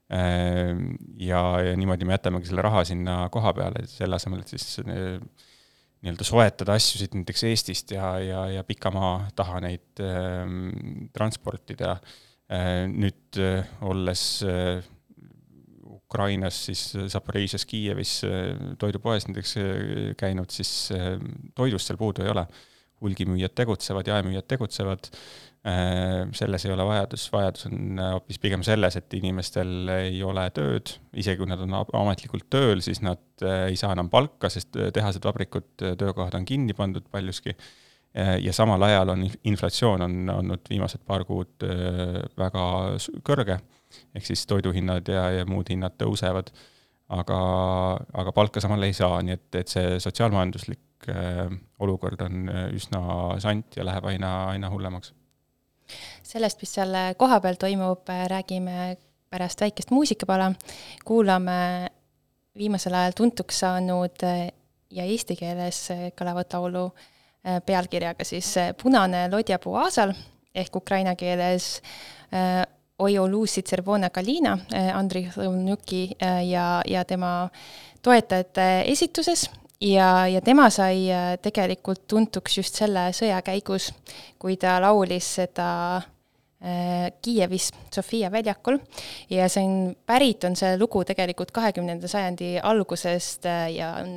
ja, 0.10 1.42
ja 1.66 1.76
niimoodi 1.80 2.06
me 2.06 2.14
jätamegi 2.14 2.52
selle 2.52 2.66
raha 2.66 2.84
sinna 2.86 3.18
koha 3.34 3.54
peale, 3.58 3.86
selle 3.90 4.20
asemel, 4.20 4.44
et 4.44 4.54
siis 4.54 4.84
nii-öelda 6.06 6.28
soetada 6.28 6.76
asju 6.78 7.02
siit 7.02 7.16
näiteks 7.18 7.44
Eestist 7.50 7.92
ja, 7.96 8.12
ja, 8.22 8.44
ja 8.60 8.64
pikamaa 8.68 9.30
taha 9.36 9.62
neid 9.66 10.02
äh, 10.04 10.46
transportida 11.16 11.98
äh,. 12.52 12.86
nüüd 12.92 13.40
äh, 13.42 13.66
olles 13.82 14.44
äh, 14.46 14.86
Ukrainas, 16.16 16.62
siis 16.70 16.94
Zaporižžjas, 17.12 17.66
Kiievis 17.68 18.14
toidupoes 18.80 19.28
näiteks 19.28 19.58
käinud, 20.20 20.48
siis 20.56 20.94
toidust 21.56 21.92
seal 21.92 22.00
puudu 22.00 22.24
ei 22.24 22.32
ole. 22.32 22.48
hulgimüüjad 23.04 23.52
tegutsevad, 23.52 24.08
jaemüüjad 24.08 24.46
tegutsevad, 24.48 25.10
selles 26.34 26.66
ei 26.66 26.72
ole 26.72 26.86
vajadus, 26.88 27.26
vajadus 27.34 27.68
on 27.68 28.00
hoopis 28.00 28.40
pigem 28.40 28.64
selles, 28.64 28.96
et 28.96 29.14
inimestel 29.20 29.92
ei 29.92 30.24
ole 30.24 30.46
tööd, 30.56 30.94
isegi 31.20 31.42
kui 31.42 31.50
nad 31.52 31.60
on 31.62 31.76
ametlikult 31.76 32.48
tööl, 32.50 32.80
siis 32.82 33.04
nad 33.04 33.44
ei 33.68 33.76
saa 33.76 33.92
enam 33.98 34.10
palka, 34.10 34.48
sest 34.50 34.80
tehased, 34.96 35.28
vabrikud, 35.28 35.68
töökohad 35.84 36.40
on 36.40 36.48
kinni 36.48 36.74
pandud 36.74 37.06
paljuski. 37.12 37.54
Ja 38.16 38.56
samal 38.56 38.88
ajal 38.88 39.12
on 39.12 39.28
inflatsioon 39.44 40.08
on 40.08 40.36
olnud 40.38 40.72
viimased 40.72 41.04
paar 41.06 41.28
kuud 41.28 41.68
väga 42.40 42.68
kõrge 43.28 43.60
ehk 44.16 44.26
siis 44.26 44.46
toiduhinnad 44.50 45.08
ja, 45.12 45.28
ja 45.40 45.46
muud 45.50 45.70
hinnad 45.70 45.98
tõusevad, 46.02 46.52
aga, 47.14 47.40
aga 48.14 48.34
palka 48.36 48.64
samal 48.64 48.84
ei 48.88 48.94
saa, 48.98 49.20
nii 49.26 49.36
et, 49.36 49.48
et 49.62 49.72
see 49.72 50.00
sotsiaalmajanduslik 50.02 51.10
äh, 51.12 51.46
olukord 51.84 52.22
on 52.26 52.50
äh, 52.50 52.68
üsna 52.76 53.02
sant 53.44 53.78
ja 53.78 53.86
läheb 53.86 54.08
aina, 54.10 54.32
aina 54.54 54.72
hullemaks. 54.74 55.14
sellest, 56.24 56.62
mis 56.62 56.74
seal 56.80 56.96
kohapeal 57.18 57.60
toimub, 57.62 58.10
räägime 58.32 58.96
pärast 59.30 59.62
väikest 59.62 59.92
muusikapala, 59.92 60.52
kuulame 61.06 61.90
viimasel 62.58 62.94
ajal 62.94 63.18
tuntuks 63.18 63.60
saanud 63.66 64.24
äh, 64.26 64.48
ja 64.96 65.06
eesti 65.06 65.36
keeles 65.38 65.88
kõlavat 66.18 66.54
laulu 66.56 66.88
pealkirjaga 67.66 68.26
siis 68.26 68.48
Punane 68.82 69.28
lodjapuu 69.30 69.76
aasal 69.78 70.16
ehk 70.56 70.80
ukraina 70.80 71.12
keeles 71.20 71.82
Ojo 72.98 73.28
Lucy 73.28 73.62
Cervona 73.62 74.10
Kalina, 74.10 74.54
äh, 74.72 74.90
Andrei 74.96 75.28
Lõunjuki 75.28 76.16
äh, 76.16 76.46
ja, 76.48 76.82
ja 76.88 77.02
tema 77.04 77.50
toetajate 78.02 78.86
esituses 78.88 79.50
ja, 79.84 80.28
ja 80.32 80.40
tema 80.42 80.70
sai 80.72 81.10
äh, 81.12 81.34
tegelikult 81.44 82.06
tuntuks 82.08 82.56
just 82.56 82.80
selle 82.80 83.10
sõja 83.12 83.42
käigus, 83.44 83.90
kui 84.40 84.56
ta 84.58 84.78
laulis 84.84 85.36
seda 85.42 85.70
Kiievis 87.22 87.68
Sofia 87.94 88.32
väljakul 88.34 88.80
ja 89.30 89.46
see 89.52 89.62
on, 89.68 89.92
pärit 90.08 90.48
on 90.48 90.56
see 90.58 90.80
lugu 90.80 91.04
tegelikult 91.06 91.52
kahekümnenda 91.54 92.08
sajandi 92.10 92.56
algusest 92.64 93.46
ja 93.76 93.92
on 94.00 94.16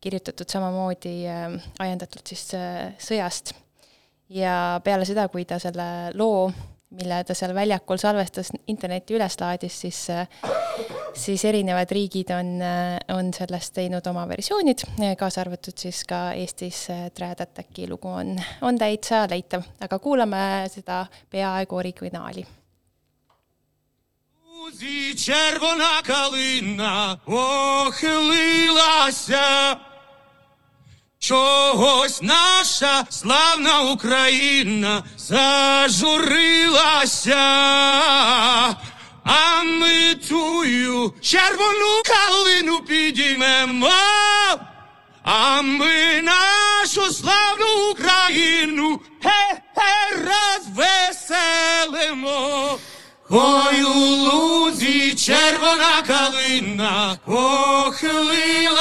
kirjutatud 0.00 0.48
samamoodi 0.48 1.26
ajendatult 1.82 2.32
siis 2.32 2.46
sõjast. 3.02 3.52
ja 4.30 4.80
peale 4.84 5.04
seda, 5.04 5.26
kui 5.28 5.44
ta 5.44 5.58
selle 5.60 6.14
loo 6.14 6.46
mille 6.95 7.23
ta 7.23 7.35
seal 7.37 7.53
väljakul 7.55 7.99
salvestas, 8.01 8.51
internetti 8.67 9.15
üles 9.15 9.37
laadis, 9.39 9.77
siis, 9.85 9.99
siis 11.17 11.45
erinevad 11.47 11.91
riigid 11.91 12.33
on, 12.35 12.49
on 13.15 13.33
sellest 13.35 13.73
teinud 13.77 14.07
oma 14.11 14.25
versioonid, 14.29 14.83
kaasa 15.19 15.41
arvatud 15.45 15.77
siis 15.77 16.03
ka 16.07 16.31
Eestis 16.37 16.87
Trad 17.15 17.43
Attacki 17.45 17.87
lugu 17.89 18.11
on, 18.11 18.35
on 18.67 18.79
täitsa 18.79 19.23
leitav, 19.31 19.63
aga 19.81 19.99
kuulame 19.99 20.41
seda 20.73 21.05
peaaegu 21.31 21.75
originaali. 21.79 22.45
Червона 25.17 26.01
калина 26.03 27.17
охилилася 27.27 28.71
Чогось 31.26 32.22
наша 32.22 33.04
славна 33.10 33.80
Україна 33.80 35.04
зажурилася, 35.16 36.56
а 39.24 39.62
ми 39.62 40.14
тую 40.28 41.14
червону 41.20 42.02
калину 42.06 42.80
підіймемо, 42.80 43.90
а 45.24 45.62
ми 45.62 46.22
нашу 46.22 47.12
славну 47.12 47.90
Україну 47.90 49.00
хе-хе 49.22 50.16
розвеселимо. 51.86 52.78
Ой 53.30 53.82
у 53.82 53.94
лузі 53.94 55.14
червона 55.14 56.02
калина 56.06 57.18
похилилася. 57.24 58.76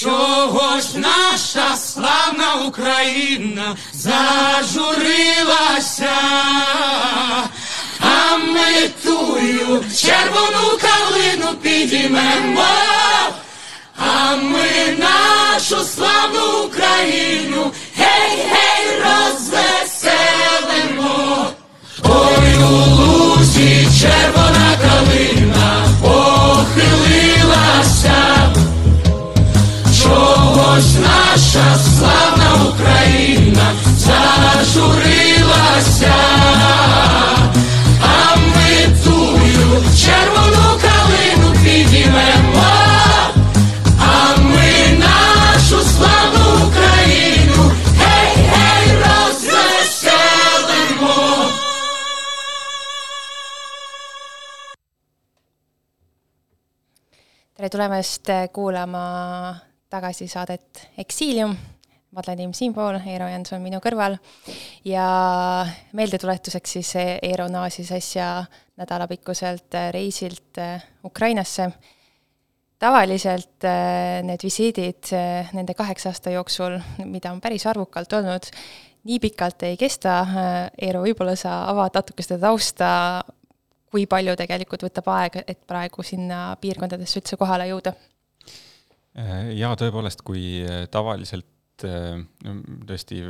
Чого 0.00 0.80
ж 0.80 0.98
наша 0.98 1.76
славна 1.76 2.54
Україна 2.66 3.76
зажурилася, 3.92 5.28
а 8.00 8.36
ми 8.36 8.88
тую 9.04 9.84
червону 9.96 10.78
калину 10.80 11.54
підіймемо, 11.62 12.66
а 13.98 14.36
ми 14.36 14.96
нашу 14.98 15.84
славну 15.84 16.62
Україну 16.64 17.72
гей, 17.96 18.44
гей, 18.50 19.02
розвеселимо. 19.04 20.56
Ой 22.04 22.54
у 22.56 22.68
лузі 22.70 23.88
червона 24.00 24.76
калина 24.82 25.86
похилилася. 26.02 27.00
Наша 31.40 31.78
славна 31.78 32.70
Україна 32.70 33.74
зажурилася, 33.96 35.34
а 38.02 38.36
ми 38.36 38.98
тую 39.04 39.84
червону 39.96 40.80
калину 40.82 41.48
підіймемо, 41.64 42.70
а 43.98 44.36
ми 44.40 44.98
нашу 44.98 45.78
славну 45.84 46.44
Україну 46.68 47.72
гей, 47.98 48.32
гей, 48.36 48.86
розвеселимо. 49.02 49.86
tere 57.56 57.68
tulemast 57.68 58.28
kuulama 58.52 59.69
tagasisaadet 59.90 60.88
Exilium. 60.98 61.56
Madle 62.10 62.34
Tiim 62.34 62.50
siinpool, 62.54 62.96
Eero 63.06 63.28
Jens 63.30 63.52
on 63.54 63.60
minu 63.62 63.78
kõrval 63.78 64.16
ja 64.82 65.04
meeldetuletuseks 65.94 66.72
siis 66.74 66.90
Eero 66.98 67.46
naasis 67.46 67.92
äsja 67.94 68.32
nädalapikkuselt 68.80 69.78
reisilt 69.94 70.58
Ukrainasse. 71.06 71.70
tavaliselt 72.80 73.64
äh, 73.68 74.22
need 74.24 74.40
visiidid 74.42 75.12
äh, 75.12 75.50
nende 75.52 75.74
kaheksa 75.76 76.08
aasta 76.08 76.30
jooksul, 76.32 76.78
mida 77.04 77.30
on 77.30 77.40
päris 77.40 77.66
arvukalt 77.66 78.12
olnud, 78.12 78.48
nii 79.04 79.18
pikalt 79.20 79.62
ei 79.62 79.76
kesta. 79.76 80.20
Äh, 80.20 80.70
Eero, 80.88 81.02
võib-olla 81.04 81.36
sa 81.36 81.64
avad 81.70 81.94
natuke 81.94 82.24
seda 82.24 82.40
tausta, 82.48 82.88
kui 83.90 84.06
palju 84.06 84.34
tegelikult 84.34 84.82
võtab 84.88 85.12
aega, 85.12 85.44
et 85.46 85.60
praegu 85.66 86.02
sinna 86.02 86.56
piirkondadesse 86.60 87.20
üldse 87.20 87.36
kohale 87.36 87.68
jõuda 87.68 87.92
Äh, 87.92 88.09
jaa, 89.16 89.74
tõepoolest, 89.78 90.22
kui 90.26 90.60
äh, 90.62 90.84
tavaliselt 90.92 91.84
äh, 91.86 92.20
tõesti 92.86 93.20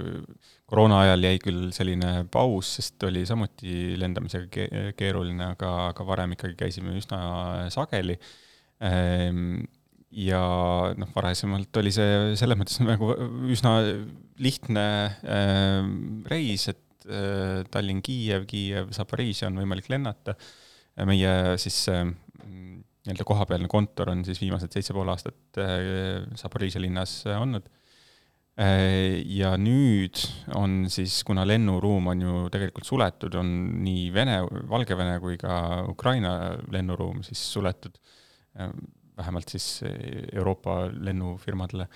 koroona 0.71 1.01
ajal 1.07 1.29
jäi 1.29 1.41
küll 1.43 1.71
selline 1.75 2.13
paus, 2.33 2.77
sest 2.79 3.09
oli 3.09 3.25
samuti 3.29 3.97
lendamisega 4.01 4.93
keeruline, 4.99 5.53
aga, 5.57 5.73
aga 5.95 6.07
varem 6.07 6.37
ikkagi 6.37 6.59
käisime 6.59 6.95
üsna 7.01 7.21
sageli. 7.73 8.19
Ähm, 8.85 9.63
ja 10.11 10.43
noh, 10.99 11.11
varasemalt 11.15 11.77
oli 11.81 11.93
see 11.95 12.37
selles 12.39 12.59
mõttes 12.59 12.81
nagu 12.83 13.13
üsna 13.53 13.77
lihtne 14.43 14.87
reis, 16.27 16.65
et 16.73 17.07
Tallinn-Kiiev, 17.71 18.43
Kiiev-Zaporižžja 18.51 19.49
on 19.49 19.61
võimalik 19.63 19.87
lennata. 19.93 20.35
meie 21.07 21.57
siis 21.63 21.79
nii-öelda 23.01 23.25
kohapealne 23.27 23.69
kontor 23.71 24.11
on 24.13 24.25
siis 24.27 24.41
viimased 24.43 24.73
seitse 24.75 24.93
pool 24.97 25.09
aastat 25.09 25.61
Zaporižžja 26.41 26.83
linnas 26.85 27.23
olnud 27.33 27.69
Äh, 28.61 29.23
ja 29.31 29.55
nüüd 29.57 30.21
on 30.59 30.85
siis, 30.93 31.23
kuna 31.25 31.47
lennuruum 31.49 32.11
on 32.13 32.25
ju 32.25 32.41
tegelikult 32.53 32.89
suletud, 32.89 33.37
on 33.41 33.53
nii 33.81 34.09
Vene, 34.13 34.41
Valgevene 34.69 35.17
kui 35.23 35.39
ka 35.41 35.85
Ukraina 35.89 36.33
lennuruum 36.75 37.23
siis 37.25 37.41
suletud, 37.55 37.97
äh, 38.59 38.73
vähemalt 39.17 39.53
siis 39.55 39.69
Euroopa 39.87 40.91
lennufirmadele, 40.93 41.87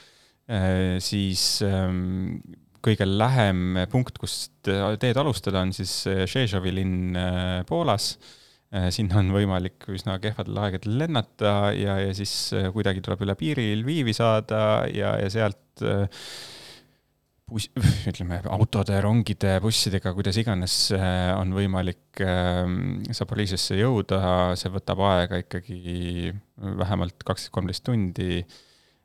äh, 0.49 0.97
siis 1.05 1.59
ähm, 1.67 2.39
kõige 2.85 3.09
lähem 3.09 3.83
punkt, 3.93 4.17
kust 4.21 4.57
teed 4.65 5.21
alustada, 5.21 5.65
on 5.65 5.73
siis 5.77 5.93
Žežovi 6.05 6.73
linn 6.79 7.21
Poolas. 7.69 8.15
Sinna 8.95 9.21
on 9.21 9.31
võimalik 9.35 9.87
üsna 9.93 10.17
kehvadel 10.23 10.59
aegadel 10.65 10.99
lennata 10.99 11.55
ja, 11.77 11.99
ja 12.03 12.15
siis 12.17 12.33
kuidagi 12.75 13.05
tuleb 13.05 13.23
üle 13.27 13.37
piiri 13.39 13.69
Lvivi 13.79 14.15
saada 14.17 14.85
ja, 14.91 15.15
ja 15.21 15.31
sealt 15.31 15.85
äh, 15.85 16.09
buss, 17.51 17.71
ütleme 18.11 18.41
autode, 18.51 18.99
rongide, 19.05 19.57
bussidega, 19.63 20.15
kuidas 20.17 20.39
iganes 20.41 20.77
äh, 20.97 21.31
on 21.39 21.55
võimalik 21.57 22.23
Zaporižžjasse 23.15 23.79
jõuda, 23.79 24.21
see 24.59 24.71
võtab 24.75 25.01
aega 25.07 25.41
ikkagi 25.43 26.33
vähemalt 26.57 27.25
kaksteist, 27.27 27.53
kolmteist 27.55 27.87
tundi. 27.87 28.45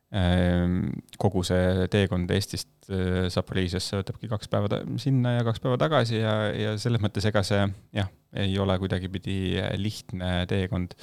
Ähm, 0.09 0.89
kogu 1.21 1.43
see 1.45 1.85
teekond 1.93 2.31
Eestist 2.33 2.89
äh, 2.89 3.27
Zaporižžjasse 3.29 3.99
võtabki 3.99 4.29
kaks 4.31 4.49
päeva 4.49 4.81
sinna 4.97 5.35
ja 5.35 5.43
kaks 5.45 5.61
päeva 5.61 5.77
tagasi 5.77 6.17
ja, 6.17 6.33
ja 6.55 6.71
selles 6.81 7.03
mõttes 7.03 7.27
ega 7.29 7.43
see 7.45 7.61
jah, 7.93 8.09
ei 8.33 8.57
ole 8.57 8.79
kuidagipidi 8.81 9.59
lihtne 9.77 10.47
teekond. 10.49 10.95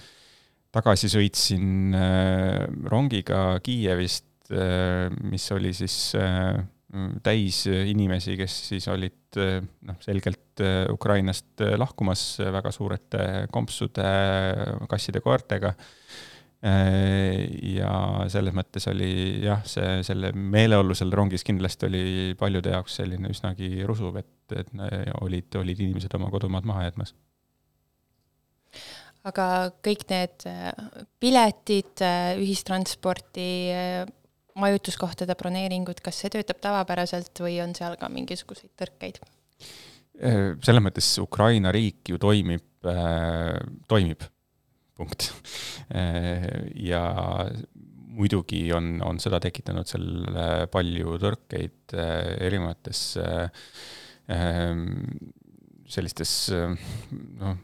tagasi 0.74 1.08
sõitsin 1.12 1.94
äh, 1.94 2.64
rongiga 2.90 3.60
Kiievist, 3.64 4.26
mis 5.26 5.42
oli 5.50 5.72
siis 5.74 6.14
täis 7.26 7.64
inimesi, 7.66 8.36
kes 8.38 8.58
siis 8.68 8.86
olid 8.92 9.26
noh, 9.86 9.98
selgelt 10.04 10.62
äh, 10.64 10.86
Ukrainast 10.92 11.60
äh, 11.60 11.74
lahkumas 11.78 12.38
väga 12.40 12.72
suurete 12.72 13.22
kompsude, 13.52 14.06
kasside, 14.88 15.22
koertega. 15.24 15.74
Äh, 16.66 17.44
ja 17.76 17.90
selles 18.32 18.54
mõttes 18.56 18.88
oli 18.90 19.10
jah, 19.44 19.62
see, 19.68 20.00
selle 20.06 20.32
meeleolu 20.34 20.96
seal 20.98 21.12
rongis 21.14 21.44
kindlasti 21.46 21.86
oli 21.86 22.02
paljude 22.38 22.72
jaoks 22.74 22.98
selline 23.02 23.30
üsnagi 23.30 23.84
rusuv, 23.86 24.18
et, 24.22 24.56
et 24.56 24.72
olid, 25.20 25.48
olid 25.60 25.82
inimesed 25.84 26.16
oma 26.18 26.32
kodumaad 26.32 26.66
maha 26.66 26.88
jätmas 26.88 27.14
aga 29.26 29.46
kõik 29.82 30.04
need 30.10 30.44
piletid, 31.22 32.02
ühistransporti, 32.38 33.48
majutuskohtade 34.56 35.36
broneeringud, 35.38 36.00
kas 36.04 36.22
see 36.22 36.32
töötab 36.32 36.60
tavapäraselt 36.64 37.42
või 37.42 37.58
on 37.64 37.74
seal 37.76 37.98
ka 38.00 38.08
mingisuguseid 38.12 38.72
tõrkeid? 38.78 39.20
Äh, 40.16 40.54
selles 40.64 40.84
mõttes 40.84 41.10
Ukraina 41.20 41.72
riik 41.74 42.08
ju 42.12 42.20
toimib 42.20 42.88
äh,, 42.88 43.58
toimib, 43.90 44.24
punkt 44.96 45.30
äh,. 45.94 46.46
ja 46.74 47.02
muidugi 48.16 48.64
on, 48.72 48.96
on 49.04 49.20
seda 49.20 49.40
tekitanud 49.44 49.88
seal 49.88 50.68
palju 50.72 51.18
tõrkeid 51.20 51.96
äh, 51.96 52.36
erinevates 52.48 53.00
äh, 53.20 53.48
ähm, 54.32 54.86
sellistes 55.86 56.36
äh, 56.54 56.72
noh, 57.40 57.58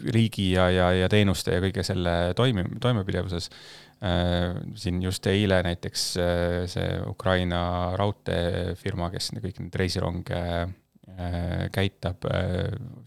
riigi 0.00 0.52
ja, 0.52 0.68
ja, 0.72 0.90
ja 0.96 1.08
teenuste 1.12 1.56
ja 1.56 1.62
kõige 1.64 1.84
selle 1.84 2.34
toimi-, 2.36 2.68
toimepidevuses 2.80 3.50
Äh, 4.00 4.54
siin 4.80 5.02
just 5.04 5.26
eile 5.28 5.58
näiteks 5.60 6.02
äh, 6.16 6.62
see 6.72 6.92
Ukraina 7.04 7.58
raudteefirma, 8.00 9.10
kes 9.12 9.28
kõik 9.34 9.58
neid 9.60 9.74
reisironge 9.76 10.38
äh, 10.38 10.70
käitab, 11.74 12.24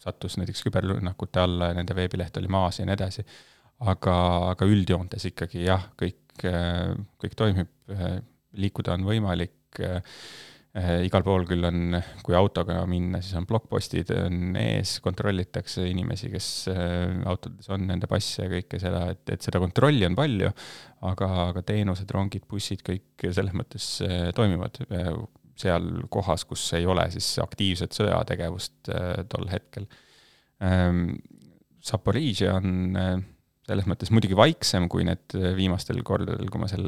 sattus 0.04 0.38
näiteks 0.38 0.64
küberrünnakute 0.68 1.42
alla 1.44 1.72
ja 1.72 1.78
nende 1.78 1.96
veebileht 1.98 2.38
oli 2.38 2.52
maas 2.52 2.80
ja 2.80 2.88
nii 2.88 2.98
edasi. 2.98 3.26
aga, 3.84 4.16
aga 4.54 4.66
üldjoontes 4.70 5.26
ikkagi 5.32 5.66
jah, 5.66 5.90
kõik, 6.00 6.46
kõik 7.20 7.36
toimib, 7.36 7.72
liikuda 8.54 8.94
on 8.94 9.08
võimalik 9.08 9.90
igal 10.74 11.22
pool 11.26 11.44
küll 11.46 11.66
on, 11.68 11.98
kui 12.26 12.34
autoga 12.34 12.80
minna, 12.90 13.20
siis 13.22 13.36
on 13.38 13.46
blokkpostid 13.50 14.10
on 14.16 14.56
ees, 14.58 14.96
kontrollitakse 15.06 15.86
inimesi, 15.86 16.32
kes 16.34 16.48
autodes 17.30 17.70
on, 17.74 17.86
nende 17.92 18.10
passe 18.10 18.48
ja 18.48 18.50
kõike 18.56 18.80
seda, 18.82 19.04
et, 19.14 19.22
et 19.36 19.46
seda 19.46 19.62
kontrolli 19.62 20.08
on 20.08 20.18
palju, 20.18 20.50
aga, 21.12 21.30
aga 21.52 21.66
teenused, 21.68 22.10
rongid, 22.16 22.48
bussid, 22.50 22.82
kõik 22.88 23.28
selles 23.30 23.54
mõttes 23.58 23.90
toimivad 24.38 24.82
seal 25.60 25.86
kohas, 26.14 26.46
kus 26.50 26.66
ei 26.78 26.88
ole 26.90 27.06
siis 27.14 27.28
aktiivset 27.44 27.94
sõjategevust 27.94 28.90
tol 29.30 29.50
hetkel. 29.52 29.86
Zaporižžja 31.84 32.56
ehm, 32.58 32.64
on 32.64 33.26
selles 33.68 33.88
mõttes 33.88 34.12
muidugi 34.12 34.36
vaiksem 34.36 34.90
kui 34.92 35.06
need 35.08 35.36
viimastel 35.58 36.02
kordadel, 36.04 36.50
kui 36.52 36.62
ma 36.64 36.70
seal 36.72 36.88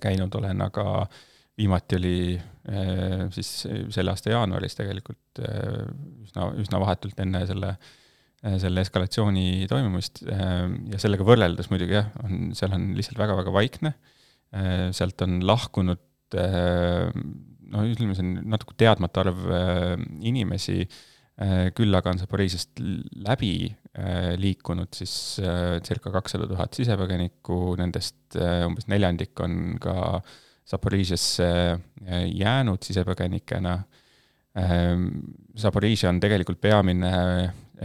käinud 0.00 0.38
olen, 0.38 0.62
aga 0.64 0.86
viimati 1.56 1.96
oli 1.96 2.16
äh, 2.36 3.22
siis 3.34 3.50
selle 3.64 4.12
aasta 4.12 4.32
jaanuaris 4.32 4.76
tegelikult 4.78 5.40
äh, 5.40 5.86
üsna, 6.26 6.50
üsna 6.60 6.80
vahetult 6.82 7.20
enne 7.24 7.42
selle, 7.48 7.72
äh, 8.44 8.58
selle 8.62 8.84
eskalatsiooni 8.84 9.68
toimumist 9.70 10.22
ja 10.26 11.00
sellega 11.00 11.26
võrreldes 11.26 11.70
muidugi 11.72 11.96
jah, 11.98 12.10
on, 12.24 12.50
seal 12.58 12.76
on 12.76 12.90
lihtsalt 12.98 13.20
väga-väga 13.20 13.54
vaikne, 13.54 13.96
sealt 14.94 15.20
on 15.24 15.40
lahkunud 15.44 16.00
noh, 16.34 17.84
ütleme, 17.86 18.16
see 18.16 18.24
on 18.24 18.32
natuke 18.50 18.74
teadmata 18.78 19.22
arv 19.22 19.44
inimesi, 20.24 20.86
küll 21.76 21.98
aga 21.98 22.10
on 22.10 22.18
see 22.18 22.30
Pariisist 22.30 22.82
läbi 23.26 23.68
liikunud 24.40 24.96
siis 24.96 25.12
circa 25.84 26.12
kakssada 26.14 26.48
tuhat 26.48 26.76
sisepõgenikku, 26.78 27.76
nendest 27.78 28.38
umbes 28.40 28.88
neljandik 28.90 29.44
on 29.44 29.76
ka 29.82 29.96
Zaporižžjasse 30.66 31.46
äh, 31.46 32.24
jäänud 32.34 32.82
sisepõgenikena. 32.82 33.76
Zaporižžja 34.56 36.08
ähm, 36.10 36.16
on 36.16 36.22
tegelikult 36.22 36.60
peamine 36.60 37.12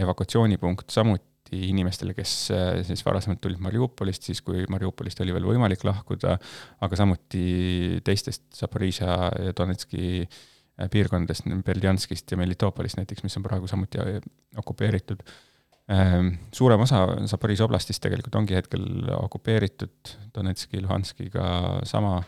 evakuatsioonipunkt 0.01 0.89
samuti 0.89 1.30
inimestele, 1.51 2.15
kes 2.15 2.33
äh, 2.55 2.79
siis 2.87 3.03
varasemalt 3.05 3.41
tulid 3.43 3.61
Mariupolist, 3.63 4.27
siis 4.29 4.41
kui 4.45 4.63
Mariupolist 4.71 5.19
oli 5.23 5.35
veel 5.35 5.47
võimalik 5.49 5.83
lahkuda, 5.87 6.37
aga 6.85 6.99
samuti 6.99 8.01
teistest 8.07 8.45
Zaporižžja 8.57 9.15
ja 9.47 9.55
Donetski 9.57 10.21
äh, 10.23 10.89
piirkondadest, 10.91 11.49
Berdjanskist 11.67 12.31
ja 12.31 12.39
Melitopolist 12.39 12.99
näiteks, 13.01 13.25
mis 13.25 13.37
on 13.39 13.47
praegu 13.47 13.69
samuti 13.71 13.99
okupeeritud. 14.61 15.25
Ähm, 15.91 16.35
suurem 16.55 16.85
osa 16.85 17.03
Zaporižžja 17.27 17.67
oblastist 17.67 18.03
tegelikult 18.03 18.39
ongi 18.39 18.55
hetkel 18.55 18.87
okupeeritud, 19.19 20.15
Donetski, 20.35 20.79
Luhanskiga 20.83 21.81
sama 21.89 22.21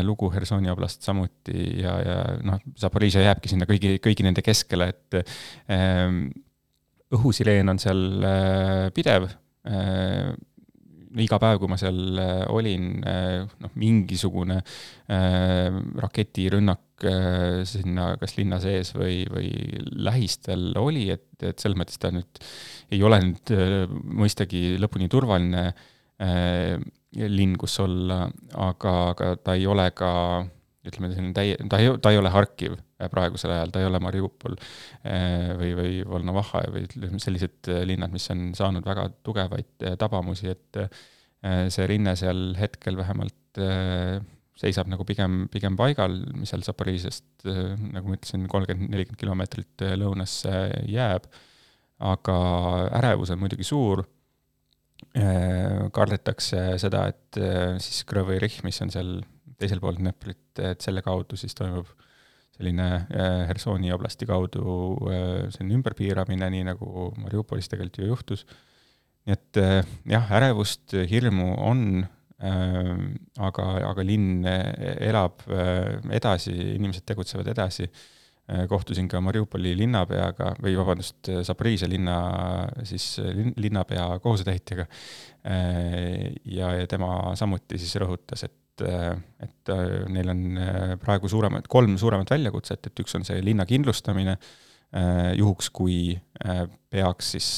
lugu 0.00 0.30
Hersoni 0.32 0.70
oblast 0.72 1.04
samuti 1.04 1.82
ja, 1.82 1.98
ja 2.00 2.14
noh, 2.40 2.62
Zaporižžja 2.80 3.26
jääbki 3.26 3.50
sinna 3.52 3.66
kõigi, 3.68 3.98
kõigi 4.00 4.24
nende 4.24 4.40
keskele, 4.40 4.86
et 4.94 5.18
õhusireen 7.14 7.70
on 7.72 7.80
seal 7.82 8.02
äh, 8.24 8.88
pidev. 8.94 9.28
Äh,, 9.68 10.34
iga 11.24 11.38
päev, 11.38 11.60
kui 11.62 11.70
ma 11.70 11.76
seal 11.78 12.18
äh, 12.18 12.40
olin 12.50 12.88
noh, 13.04 13.70
mingisugune 13.78 14.56
raketirünnak 16.02 17.04
sinna 17.70 18.08
kas 18.18 18.34
linna 18.34 18.58
sees 18.62 18.90
või, 18.96 19.20
või 19.30 19.52
lähistel 20.08 20.72
oli, 20.80 21.04
et, 21.14 21.28
et 21.38 21.62
selles 21.62 21.78
mõttes 21.78 22.00
ta 22.02 22.10
nüüd 22.14 22.42
ei 22.94 23.02
ole 23.06 23.20
nüüd 23.28 23.54
mõistagi 24.24 24.74
lõpuni 24.82 25.06
turvaline 25.12 25.68
linn, 26.18 27.54
kus 27.60 27.78
olla, 27.84 28.24
aga, 28.66 28.94
aga 29.12 29.30
ta 29.38 29.54
ei 29.58 29.68
ole 29.70 29.86
ka 29.94 30.10
ütleme, 30.88 31.10
selline 31.14 31.34
täie, 31.36 31.56
ta 31.70 31.80
ei, 31.80 31.90
ta 32.02 32.12
ei 32.12 32.20
ole 32.20 32.32
Harkiv 32.32 32.76
praegusel 33.12 33.52
ajal, 33.54 33.72
ta 33.74 33.82
ei 33.82 33.88
ole 33.88 34.00
Mariupol 34.02 34.56
eh, 34.56 35.52
või, 35.58 35.72
või 35.78 35.96
Volnovahha 36.08 36.64
või 36.74 36.86
sellised 37.22 37.70
linnad, 37.88 38.12
mis 38.14 38.28
on 38.32 38.50
saanud 38.56 38.86
väga 38.86 39.08
tugevaid 39.26 39.88
tabamusi, 40.00 40.52
et 40.54 40.80
see 41.74 41.84
rinne 41.84 42.14
seal 42.16 42.54
hetkel 42.56 42.96
vähemalt 42.96 43.58
seisab 44.56 44.88
nagu 44.88 45.04
pigem, 45.04 45.42
pigem 45.52 45.76
paigal, 45.76 46.14
mis 46.38 46.54
seal 46.54 46.64
Zaporižžjast, 46.64 47.26
nagu 47.44 48.08
ma 48.08 48.16
ütlesin, 48.16 48.46
kolmkümmend, 48.48 48.88
nelikümmend 48.94 49.20
kilomeetrit 49.20 49.84
lõunasse 50.00 50.54
jääb, 50.88 51.28
aga 52.00 52.38
ärevus 53.02 53.34
on 53.34 53.42
muidugi 53.42 53.66
suur 53.68 54.06
Äh, 55.14 55.90
kardetakse 55.94 56.74
seda, 56.82 57.04
et 57.12 57.38
äh, 57.38 57.76
siis 57.82 58.02
Krõvi 58.08 58.40
rihm, 58.42 58.64
mis 58.66 58.80
on 58.82 58.90
seal 58.90 59.12
teisel 59.60 59.82
pool 59.82 59.98
Dneprit, 60.00 60.60
et 60.60 60.84
selle 60.84 61.02
kaudu 61.04 61.38
siis 61.40 61.56
toimub 61.58 61.90
selline 62.54 62.88
Hersoni 63.48 63.90
oblasti 63.90 64.28
kaudu 64.30 64.62
selline 65.50 65.74
ümberpiiramine, 65.80 66.50
nii 66.54 66.68
nagu 66.68 67.08
Mariupolis 67.18 67.66
tegelikult 67.70 67.98
ju 67.98 68.10
juhtus. 68.12 68.44
nii 69.26 69.34
et 69.34 69.58
jah, 70.12 70.28
ärevust, 70.38 70.94
hirmu 71.10 71.48
on, 71.58 72.04
aga, 72.38 73.64
aga 73.88 74.04
linn 74.06 74.46
elab 74.46 75.42
edasi, 76.14 76.54
inimesed 76.76 77.02
tegutsevad 77.10 77.50
edasi 77.50 77.88
Äh, 78.44 78.66
kohtusin 78.68 79.06
ka 79.08 79.22
Mariupoli 79.24 79.70
linnapeaga 79.78 80.50
või 80.60 80.74
vabandust, 80.76 81.30
Zaporižžja 81.48 81.86
linna 81.88 82.16
siis 82.84 83.16
linnapea 83.56 84.18
kohusetäitjaga. 84.20 84.84
Äh, 85.48 86.34
ja, 86.52 86.74
ja 86.76 86.90
tema 86.90 87.32
samuti 87.40 87.80
siis 87.80 87.96
rõhutas, 88.02 88.44
et, 88.44 88.52
et 88.82 89.70
neil 90.10 90.32
on 90.32 90.42
praegu 91.02 91.30
suuremad, 91.30 91.68
kolm 91.70 91.94
suuremat 92.00 92.32
väljakutset, 92.34 92.88
et 92.88 93.02
üks 93.04 93.14
on 93.14 93.26
see 93.26 93.38
linna 93.44 93.66
kindlustamine, 93.68 94.34
juhuks, 95.38 95.70
kui 95.74 96.14
peaks 96.90 97.32
siis 97.34 97.48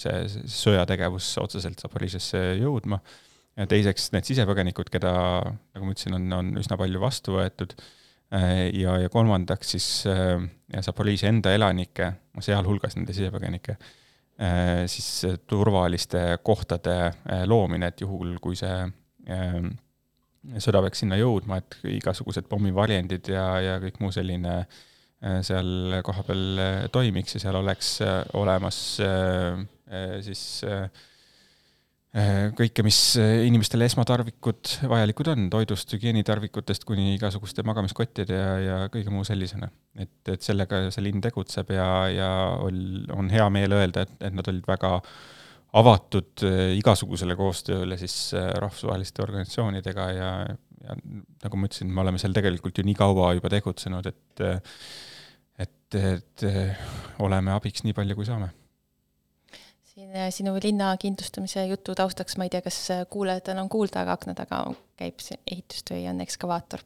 see 0.00 0.42
sõjategevus 0.52 1.30
otseselt 1.42 1.80
Zaporižžjasse 1.84 2.42
jõudma, 2.60 3.00
ja 3.58 3.66
teiseks 3.68 4.12
need 4.14 4.28
sisepõgenikud, 4.28 4.90
keda, 4.92 5.12
nagu 5.74 5.86
ma 5.86 5.94
ütlesin, 5.94 6.16
on, 6.18 6.28
on 6.36 6.52
üsna 6.60 6.78
palju 6.80 7.02
vastu 7.02 7.38
võetud. 7.38 7.74
Äh, 8.34 8.68
ja, 8.76 8.98
ja 9.02 9.10
kolmandaks 9.12 9.74
siis 9.74 9.88
äh, 10.10 10.36
Zaporižžja 10.84 11.32
enda 11.32 11.54
elanike, 11.56 12.12
sealhulgas 12.44 12.98
nende 12.98 13.16
sisepõgenike, 13.16 13.78
äh, 14.38 14.84
siis 14.90 15.40
turvaliste 15.48 16.22
kohtade 16.44 16.98
loomine, 17.48 17.90
et 17.90 18.04
juhul, 18.04 18.36
kui 18.42 18.58
see 18.58 18.76
sõda 20.62 20.82
peaks 20.84 21.04
sinna 21.04 21.18
jõudma, 21.20 21.60
et 21.60 21.78
igasugused 21.98 22.48
pommivarjendid 22.48 23.28
ja, 23.34 23.46
ja 23.64 23.76
kõik 23.82 24.00
muu 24.02 24.14
selline 24.14 24.62
seal 25.42 25.98
kohapeal 26.06 26.88
toimiks 26.94 27.34
ja 27.34 27.40
seal 27.42 27.56
oleks 27.58 27.96
olemas 28.38 28.76
siis 30.22 30.42
äh, 30.62 30.84
Äh, 32.16 32.46
kõike, 32.56 32.80
mis 32.86 32.96
äh, 33.20 33.42
inimestele 33.44 33.84
esmatarvikud 33.84 34.70
vajalikud 34.88 35.28
on, 35.28 35.42
toidust, 35.52 35.90
hügieenitarvikutest 35.92 36.86
kuni 36.88 37.10
igasuguste 37.18 37.60
magamiskottide 37.68 38.38
ja, 38.38 38.54
ja 38.64 38.78
kõige 38.88 39.12
muu 39.12 39.26
sellisena. 39.28 39.68
et, 39.92 40.30
et 40.32 40.40
sellega 40.40 40.86
see 40.94 41.04
linn 41.04 41.20
tegutseb 41.20 41.74
ja, 41.76 41.88
ja 42.08 42.30
ol-, 42.64 43.04
on 43.12 43.28
hea 43.28 43.44
meel 43.52 43.76
öelda, 43.76 44.06
et, 44.06 44.14
et 44.24 44.32
nad 44.32 44.48
olid 44.48 44.64
väga 44.64 44.94
avatud 45.76 46.46
äh, 46.46 46.76
igasugusele 46.78 47.36
koostööle 47.36 47.98
siis 48.00 48.32
rahvusvaheliste 48.34 49.22
organisatsioonidega 49.24 50.08
ja, 50.16 50.30
ja 50.84 50.96
nagu 51.44 51.60
ma 51.60 51.68
ütlesin, 51.68 51.90
me 51.92 52.04
oleme 52.04 52.22
seal 52.22 52.36
tegelikult 52.36 52.78
ju 52.78 52.86
nii 52.86 52.96
kaua 52.96 53.34
juba 53.36 53.52
tegutsenud, 53.52 54.08
et 54.08 54.46
et, 55.58 55.98
et 55.98 56.44
oleme 57.24 57.52
abiks 57.52 57.82
nii 57.84 57.96
palju, 57.96 58.16
kui 58.16 58.28
saame 58.28 58.52
siin 59.98 60.14
äh, 60.16 60.30
sinu 60.30 60.54
linna 60.62 60.92
kindlustamise 61.00 61.64
jutu 61.66 61.94
taustaks, 61.98 62.36
ma 62.38 62.46
ei 62.46 62.52
tea, 62.52 62.62
kas 62.62 62.78
äh, 62.94 63.02
kuulajatel 63.10 63.58
on 63.58 63.70
kuulda, 63.72 64.04
aga 64.04 64.14
akna 64.14 64.34
taga 64.38 64.62
käib 64.98 65.18
see 65.22 65.38
ehitustöö 65.50 65.98
ja 65.98 66.12
on 66.14 66.22
ekskavaator 66.22 66.84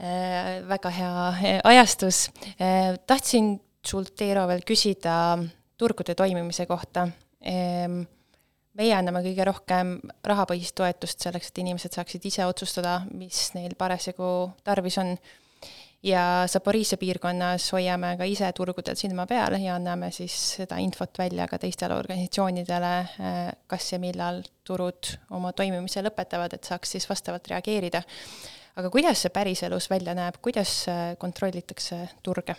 äh,. 0.00 0.64
väga 0.68 0.92
hea 0.96 1.60
ajastus 1.64 2.30
äh,. 2.56 2.96
tahtsin 3.06 3.58
sult, 3.86 4.20
Eero, 4.24 4.46
veel 4.48 4.64
küsida 4.66 5.36
turgude 5.78 6.16
toimimise 6.16 6.66
kohta 6.66 7.06
meie 7.46 8.92
anname 8.96 9.22
kõige 9.24 9.44
rohkem 9.46 9.96
rahapõhist 10.26 10.74
toetust 10.76 11.22
selleks, 11.24 11.50
et 11.52 11.60
inimesed 11.62 11.96
saaksid 11.96 12.24
ise 12.28 12.46
otsustada, 12.46 13.00
mis 13.14 13.48
neil 13.54 13.76
parasjagu 13.78 14.30
tarvis 14.66 14.98
on 15.02 15.14
ja 16.06 16.22
Zaporižžja 16.50 16.98
piirkonnas 17.00 17.70
hoiame 17.74 18.12
ka 18.18 18.26
ise 18.28 18.48
turgudel 18.56 18.98
silma 18.98 19.26
peal 19.28 19.58
ja 19.62 19.76
anname 19.76 20.10
siis 20.14 20.34
seda 20.58 20.78
infot 20.82 21.18
välja 21.18 21.48
ka 21.50 21.58
teistele 21.62 21.96
organisatsioonidele, 21.96 22.92
äh, 23.00 23.40
kas 23.66 23.92
ja 23.92 24.00
millal 24.02 24.42
turud 24.66 25.16
oma 25.36 25.52
toimimise 25.56 26.04
lõpetavad, 26.04 26.54
et 26.54 26.68
saaks 26.68 26.96
siis 26.96 27.08
vastavalt 27.08 27.48
reageerida. 27.52 28.02
aga 28.76 28.90
kuidas 28.92 29.22
see 29.24 29.32
päriselus 29.32 29.90
välja 29.90 30.14
näeb, 30.14 30.40
kuidas 30.42 30.84
äh, 30.88 31.14
kontrollitakse 31.18 32.08
turge? 32.22 32.56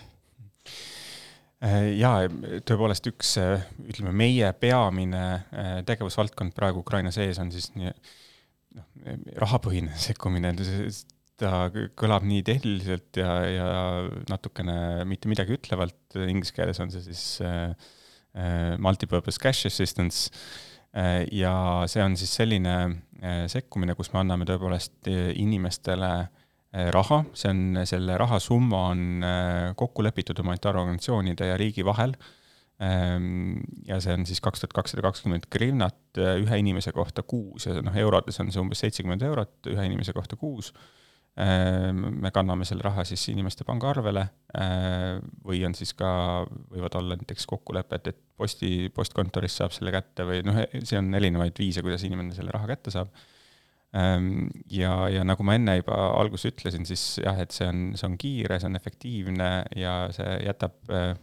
Äh, 1.58 1.90
jaa, 1.98 2.28
tõepoolest 2.68 3.08
üks, 3.10 3.34
ütleme, 3.82 4.12
meie 4.14 4.52
peamine 4.62 5.22
tegevusvaldkond 5.88 6.54
praegu 6.54 6.84
Ukraina 6.84 7.10
sees 7.14 7.40
on 7.42 7.50
siis 7.50 7.72
nii 7.74 7.90
noh, 8.78 8.86
rahapõhine 9.42 9.96
sekkumine, 10.06 10.54
ta 11.38 11.68
kõlab 11.98 12.26
nii 12.26 12.44
tehniliselt 12.46 13.18
ja, 13.20 13.32
ja 13.46 13.68
natukene 14.30 15.04
mitte 15.08 15.30
midagi 15.30 15.54
ütlevalt, 15.58 16.00
inglise 16.26 16.54
keeles 16.54 16.80
on 16.82 16.90
see 16.94 17.04
siis 17.10 17.22
äh, 17.46 17.70
äh, 18.34 18.74
multipurpose 18.82 19.40
cash 19.42 19.66
assistance. 19.66 20.30
Äh, 20.94 21.26
ja 21.34 21.52
see 21.90 22.02
on 22.02 22.16
siis 22.18 22.34
selline 22.38 22.74
äh, 23.22 23.44
sekkumine, 23.50 23.94
kus 23.98 24.10
me 24.14 24.22
anname 24.22 24.48
tõepoolest 24.48 25.10
äh, 25.10 25.30
inimestele 25.38 26.12
äh, 26.24 26.47
raha, 26.72 27.22
see 27.32 27.48
on, 27.48 27.80
selle 27.88 28.18
rahasumma 28.20 28.82
on 28.90 29.06
äh, 29.24 29.70
kokku 29.76 30.04
lepitud 30.04 30.38
humanitaarorganisatsioonide 30.42 31.48
ja 31.48 31.56
riigi 31.60 31.84
vahel. 31.86 32.12
Ähm, 32.78 33.56
ja 33.88 33.96
see 33.98 34.14
on 34.14 34.22
siis 34.28 34.38
kaks 34.44 34.62
tuhat 34.62 34.76
kakssada 34.76 35.02
kakskümmend 35.02 35.48
grivnat 35.50 36.20
äh, 36.20 36.36
ühe 36.42 36.60
inimese 36.60 36.92
kohta 36.94 37.24
kuus. 37.26 37.66
Ja 37.66 37.80
noh, 37.82 37.96
eurodes 37.96 38.38
on 38.42 38.52
see 38.54 38.62
umbes 38.62 38.84
seitsekümmend 38.84 39.24
eurot 39.26 39.70
ühe 39.72 39.86
inimese 39.88 40.14
kohta 40.14 40.38
kuus. 40.38 40.70
Äh, 41.38 41.88
me 41.94 42.30
kanname 42.34 42.66
selle 42.68 42.84
raha 42.86 43.02
siis 43.06 43.24
inimeste 43.32 43.66
pangaarvele 43.66 44.26
äh, 44.58 45.18
või 45.46 45.64
on 45.66 45.74
siis 45.78 45.94
ka, 45.98 46.10
võivad 46.70 47.00
olla 47.00 47.18
näiteks 47.18 47.48
kokkulepped, 47.50 48.12
et 48.12 48.20
posti, 48.38 48.92
postkontorist 48.94 49.62
saab 49.62 49.74
selle 49.74 49.94
kätte 49.94 50.26
või 50.28 50.44
noh, 50.46 50.62
see 50.78 51.00
on 51.00 51.10
erinevaid 51.18 51.58
viise, 51.58 51.82
kuidas 51.82 52.06
inimene 52.06 52.36
selle 52.36 52.54
raha 52.54 52.70
kätte 52.70 52.94
saab. 52.94 53.10
Ähm, 53.96 54.50
ja, 54.68 54.92
ja 55.08 55.22
nagu 55.24 55.44
ma 55.48 55.54
enne 55.56 55.78
juba 55.78 55.96
alguses 56.18 56.50
ütlesin, 56.50 56.84
siis 56.88 57.04
jah, 57.22 57.38
et 57.40 57.54
see 57.56 57.68
on, 57.70 57.86
see 57.96 58.08
on 58.08 58.18
kiire, 58.20 58.58
see 58.60 58.68
on 58.68 58.76
efektiivne 58.76 59.46
ja 59.80 59.94
see 60.12 60.34
jätab 60.44 60.92
äh, 60.92 61.14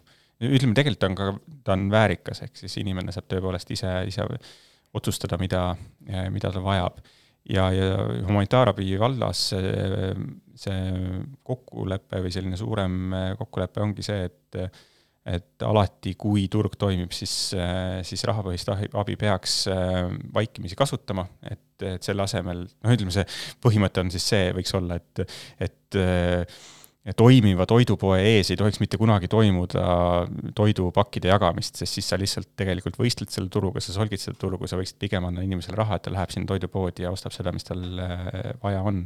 ütleme, 0.42 0.74
tegelikult 0.78 1.06
on 1.10 1.18
ka, 1.20 1.28
ta 1.68 1.76
on 1.78 1.86
väärikas, 1.94 2.42
ehk 2.48 2.58
siis 2.58 2.80
inimene 2.82 3.14
saab 3.14 3.30
tõepoolest 3.32 3.70
ise, 3.76 3.92
ise 4.10 4.26
otsustada, 4.96 5.38
mida, 5.40 5.68
mida 6.34 6.52
ta 6.56 6.64
vajab. 6.64 7.00
Ja, 7.52 7.68
ja 7.70 8.00
humanitaarabi 8.26 8.96
vallas 8.98 9.44
see, 9.52 9.72
see 10.58 10.78
kokkulepe 11.46 12.24
või 12.24 12.32
selline 12.34 12.58
suurem 12.58 13.14
kokkulepe 13.38 13.84
ongi 13.86 14.06
see, 14.08 14.26
et 14.32 14.80
et 15.26 15.66
alati, 15.66 16.14
kui 16.20 16.46
turg 16.54 16.76
toimib, 16.78 17.14
siis, 17.16 17.34
siis 18.06 18.24
rahapõhist 18.30 18.70
abi 18.70 19.16
peaks 19.18 19.64
vaikimisi 20.36 20.78
kasutama, 20.78 21.26
et, 21.50 21.66
et 21.82 22.06
selle 22.06 22.28
asemel, 22.28 22.62
noh, 22.68 22.94
ütleme 22.94 23.14
see 23.16 23.26
põhimõte 23.64 24.04
on 24.04 24.14
siis 24.14 24.28
see, 24.36 24.52
võiks 24.54 24.76
olla, 24.78 25.00
et, 25.02 25.26
et 25.66 26.00
toimiva 27.14 27.68
toidupoe 27.70 28.18
ees 28.26 28.50
ei 28.50 28.58
tohiks 28.58 28.80
mitte 28.82 28.98
kunagi 28.98 29.28
toimuda 29.30 29.84
toidupakkide 30.58 31.30
jagamist, 31.30 31.78
sest 31.78 32.00
siis 32.00 32.10
sa 32.10 32.18
lihtsalt 32.18 32.56
tegelikult 32.58 32.98
võistled 32.98 33.30
selle 33.30 33.52
turuga, 33.54 33.84
sa 33.84 33.94
solgid 33.94 34.22
seda 34.22 34.40
turgu, 34.42 34.66
sa 34.66 34.80
võiksid 34.80 34.98
pigem 35.02 35.28
anda 35.28 35.46
inimesele 35.46 35.78
raha, 35.78 36.00
et 36.00 36.08
ta 36.08 36.14
läheb 36.14 36.34
sinna 36.34 36.50
toidupoodi 36.50 37.06
ja 37.06 37.14
ostab 37.14 37.36
seda, 37.36 37.54
mis 37.54 37.68
tal 37.68 37.84
äh, 38.02 38.56
vaja 38.64 38.82
on. 38.82 39.06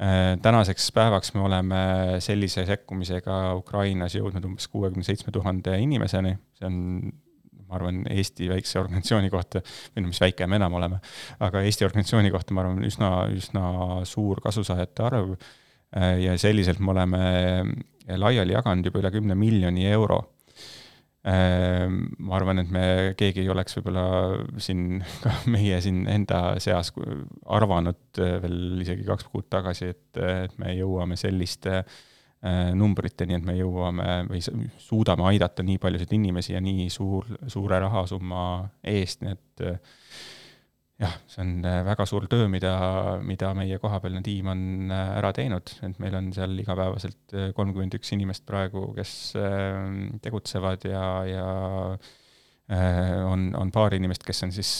Äh, 0.00 0.36
tänaseks 0.42 0.88
päevaks 0.96 1.34
me 1.34 1.42
oleme 1.46 1.82
sellise 2.24 2.64
sekkumisega 2.66 3.54
Ukrainas 3.58 4.16
jõudnud 4.16 4.46
umbes 4.48 4.68
kuuekümne 4.72 5.04
seitsme 5.06 5.34
tuhande 5.34 5.76
inimeseni, 5.78 6.32
see 6.58 6.66
on 6.66 6.78
ma 7.68 7.78
arvan, 7.78 8.02
Eesti 8.10 8.48
väikse 8.50 8.80
organisatsiooni 8.80 9.30
kohta, 9.32 9.62
või 9.94 10.04
no 10.04 10.10
mis 10.10 10.20
väike 10.20 10.48
me 10.48 10.58
enam 10.58 10.74
oleme, 10.80 10.98
aga 11.44 11.62
Eesti 11.64 11.86
organisatsiooni 11.86 12.32
kohta 12.34 12.56
ma 12.56 12.64
arvan, 12.64 12.82
üsna, 12.88 13.12
üsna 13.36 13.66
suur 14.08 14.40
kasusaajate 14.44 15.04
arv 15.06 15.36
Äh, 15.96 16.22
ja 16.24 16.38
selliselt 16.38 16.80
me 16.80 16.90
oleme 16.90 17.18
laiali 18.16 18.54
jaganud 18.56 18.86
juba 18.88 19.02
üle 19.02 19.10
kümne 19.12 19.36
miljoni 19.36 19.84
euro. 19.92 20.22
Äh, 21.22 21.86
ma 22.18 22.34
arvan, 22.34 22.58
et 22.58 22.70
me, 22.74 22.84
keegi 23.18 23.44
ei 23.44 23.50
oleks 23.52 23.76
võib-olla 23.78 24.06
siin, 24.62 25.02
ka 25.22 25.34
meie 25.52 25.78
siin 25.84 26.04
enda 26.10 26.56
seas 26.62 26.90
arvanud 27.46 28.22
veel 28.42 28.82
isegi 28.82 29.06
kaks 29.06 29.28
kuud 29.30 29.46
tagasi, 29.52 29.92
et, 29.94 30.22
et 30.22 30.56
me 30.62 30.74
jõuame 30.78 31.18
selliste 31.20 31.84
numbriteni, 32.74 33.36
et 33.38 33.44
me 33.46 33.54
jõuame 33.54 34.24
või 34.26 34.40
suudame 34.82 35.28
aidata 35.28 35.62
nii 35.62 35.78
paljusid 35.78 36.10
inimesi 36.16 36.56
ja 36.56 36.62
nii 36.64 36.88
suur, 36.90 37.28
suure 37.46 37.78
rahasumma 37.84 38.40
eest, 38.90 39.22
nii 39.22 39.36
et 39.36 39.62
jah, 41.02 41.14
see 41.30 41.42
on 41.42 41.52
äh, 41.66 41.80
väga 41.86 42.06
suur 42.08 42.26
töö, 42.30 42.46
mida, 42.52 42.72
mida 43.26 43.52
meie 43.58 43.78
kohapealne 43.82 44.22
tiim 44.24 44.50
on 44.52 44.64
äh, 44.92 45.12
ära 45.18 45.32
teinud, 45.36 45.74
et 45.86 46.00
meil 46.02 46.16
on 46.18 46.30
seal 46.36 46.54
igapäevaselt 46.62 47.36
äh, 47.36 47.50
kolmkümmend 47.56 47.96
üks 47.98 48.12
inimest 48.16 48.46
praegu, 48.48 48.88
kes 48.96 49.14
tegutsevad 50.22 50.86
ja, 50.88 51.06
ja 51.28 51.46
on, 53.28 53.50
on 53.58 53.72
paar 53.74 53.94
inimest, 53.96 54.22
kes 54.24 54.44
on 54.46 54.52
siis 54.54 54.70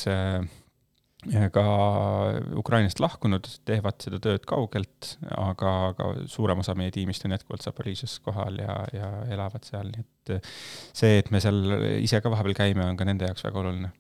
ka 1.54 1.64
Ukrainast 2.58 3.02
lahkunud, 3.02 3.46
teevad 3.68 3.98
seda 4.02 4.18
tööd 4.22 4.46
kaugelt, 4.48 5.12
aga, 5.36 5.74
aga 5.92 6.08
suurem 6.30 6.62
osa 6.62 6.74
meie 6.78 6.94
tiimist 6.94 7.26
on 7.26 7.34
jätkuvalt 7.36 7.66
Zaporižžjas 7.66 8.16
kohal 8.24 8.58
ja, 8.62 8.78
ja 8.94 9.10
elavad 9.34 9.66
seal, 9.68 9.92
nii 9.92 10.06
et 10.06 10.52
see, 10.90 11.18
et 11.20 11.30
me 11.34 11.42
seal 11.42 11.76
ise 12.00 12.22
ka 12.22 12.32
vahepeal 12.32 12.58
käime, 12.64 12.86
on 12.88 12.98
ka 12.98 13.06
nende 13.06 13.28
jaoks 13.28 13.46
väga 13.46 13.62
oluline 13.62 13.92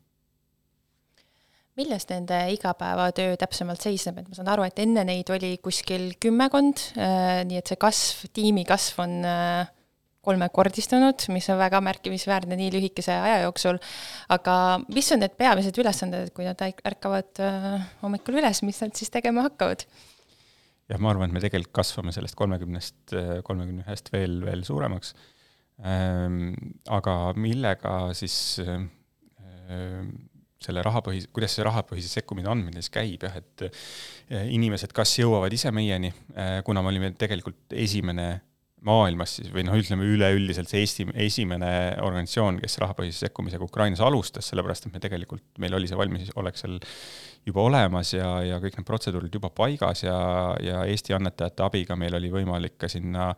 milles 1.78 2.04
nende 2.10 2.38
igapäevatöö 2.52 3.36
täpsemalt 3.40 3.80
seisneb, 3.84 4.20
et 4.20 4.28
ma 4.28 4.36
saan 4.36 4.50
aru, 4.52 4.66
et 4.68 4.80
enne 4.82 5.04
neid 5.08 5.30
oli 5.32 5.54
kuskil 5.64 6.10
kümmekond, 6.20 6.82
äh, 7.00 7.42
nii 7.48 7.60
et 7.60 7.70
see 7.72 7.80
kasv, 7.80 8.26
tiimi 8.36 8.64
kasv 8.68 9.00
on 9.04 9.14
äh, 9.24 9.70
kolmekordistunud, 10.22 11.24
mis 11.34 11.48
on 11.50 11.58
väga 11.58 11.80
märkimisväärne 11.82 12.58
nii 12.58 12.70
lühikese 12.76 13.14
aja 13.16 13.40
jooksul. 13.46 13.80
aga 14.36 14.54
mis 14.92 15.08
on 15.14 15.22
need 15.24 15.34
peamised 15.40 15.80
ülesanded, 15.82 16.28
et 16.28 16.36
kui 16.36 16.46
nad 16.46 16.60
ärkavad 16.60 17.40
äh, 17.42 17.70
hommikul 18.04 18.38
üles, 18.42 18.62
mis 18.66 18.82
nad 18.84 18.92
siis 18.98 19.10
tegema 19.14 19.48
hakkavad? 19.48 19.86
jah, 20.92 21.00
ma 21.00 21.14
arvan, 21.14 21.30
et 21.30 21.38
me 21.38 21.42
tegelikult 21.42 21.72
kasvame 21.80 22.12
sellest 22.12 22.36
kolmekümnest, 22.36 23.16
kolmekümne 23.48 23.86
ühest 23.86 24.12
veel, 24.12 24.42
veel 24.44 24.66
suuremaks 24.68 25.14
ähm,. 25.88 26.52
aga 26.92 27.16
millega 27.32 27.96
siis 28.18 28.36
selle 30.64 30.84
rahapõhise, 30.84 31.30
kuidas 31.34 31.56
see 31.56 31.66
rahapõhise 31.66 32.10
sekkumine 32.12 32.50
andmine 32.52 32.82
siis 32.82 32.94
käib, 32.94 33.26
jah, 33.26 33.36
et 33.42 33.66
äh, 33.68 34.46
inimesed 34.54 34.94
kas 34.96 35.16
jõuavad 35.18 35.52
ise 35.52 35.72
meieni, 35.74 36.12
kuna 36.64 36.82
me 36.82 36.92
olime 36.92 37.12
tegelikult 37.18 37.76
esimene 37.76 38.30
maailmas 38.86 39.36
siis 39.38 39.50
või 39.54 39.64
noh, 39.66 39.76
ütleme 39.78 40.06
üleüldiselt 40.10 40.70
see 40.70 40.82
Eesti 40.82 41.06
esimene 41.24 41.70
organisatsioon, 42.02 42.58
kes 42.62 42.78
rahapõhise 42.82 43.26
sekkumisega 43.26 43.64
Ukrainas 43.64 44.02
alustas, 44.02 44.48
sellepärast 44.50 44.88
et 44.88 44.96
me 44.96 45.02
tegelikult, 45.02 45.44
meil 45.62 45.76
oli 45.78 45.90
see 45.90 45.98
valmisolek 45.98 46.58
seal 46.58 46.78
juba 47.46 47.66
olemas 47.68 48.12
ja, 48.14 48.28
ja 48.46 48.58
kõik 48.62 48.78
need 48.78 48.88
protseduurid 48.88 49.38
juba 49.38 49.52
paigas 49.54 50.04
ja, 50.06 50.16
ja 50.62 50.82
Eesti 50.90 51.14
annetajate 51.16 51.66
abiga 51.66 51.98
meil 51.98 52.18
oli 52.18 52.30
võimalik 52.34 52.78
ka 52.82 52.90
sinna 52.90 53.32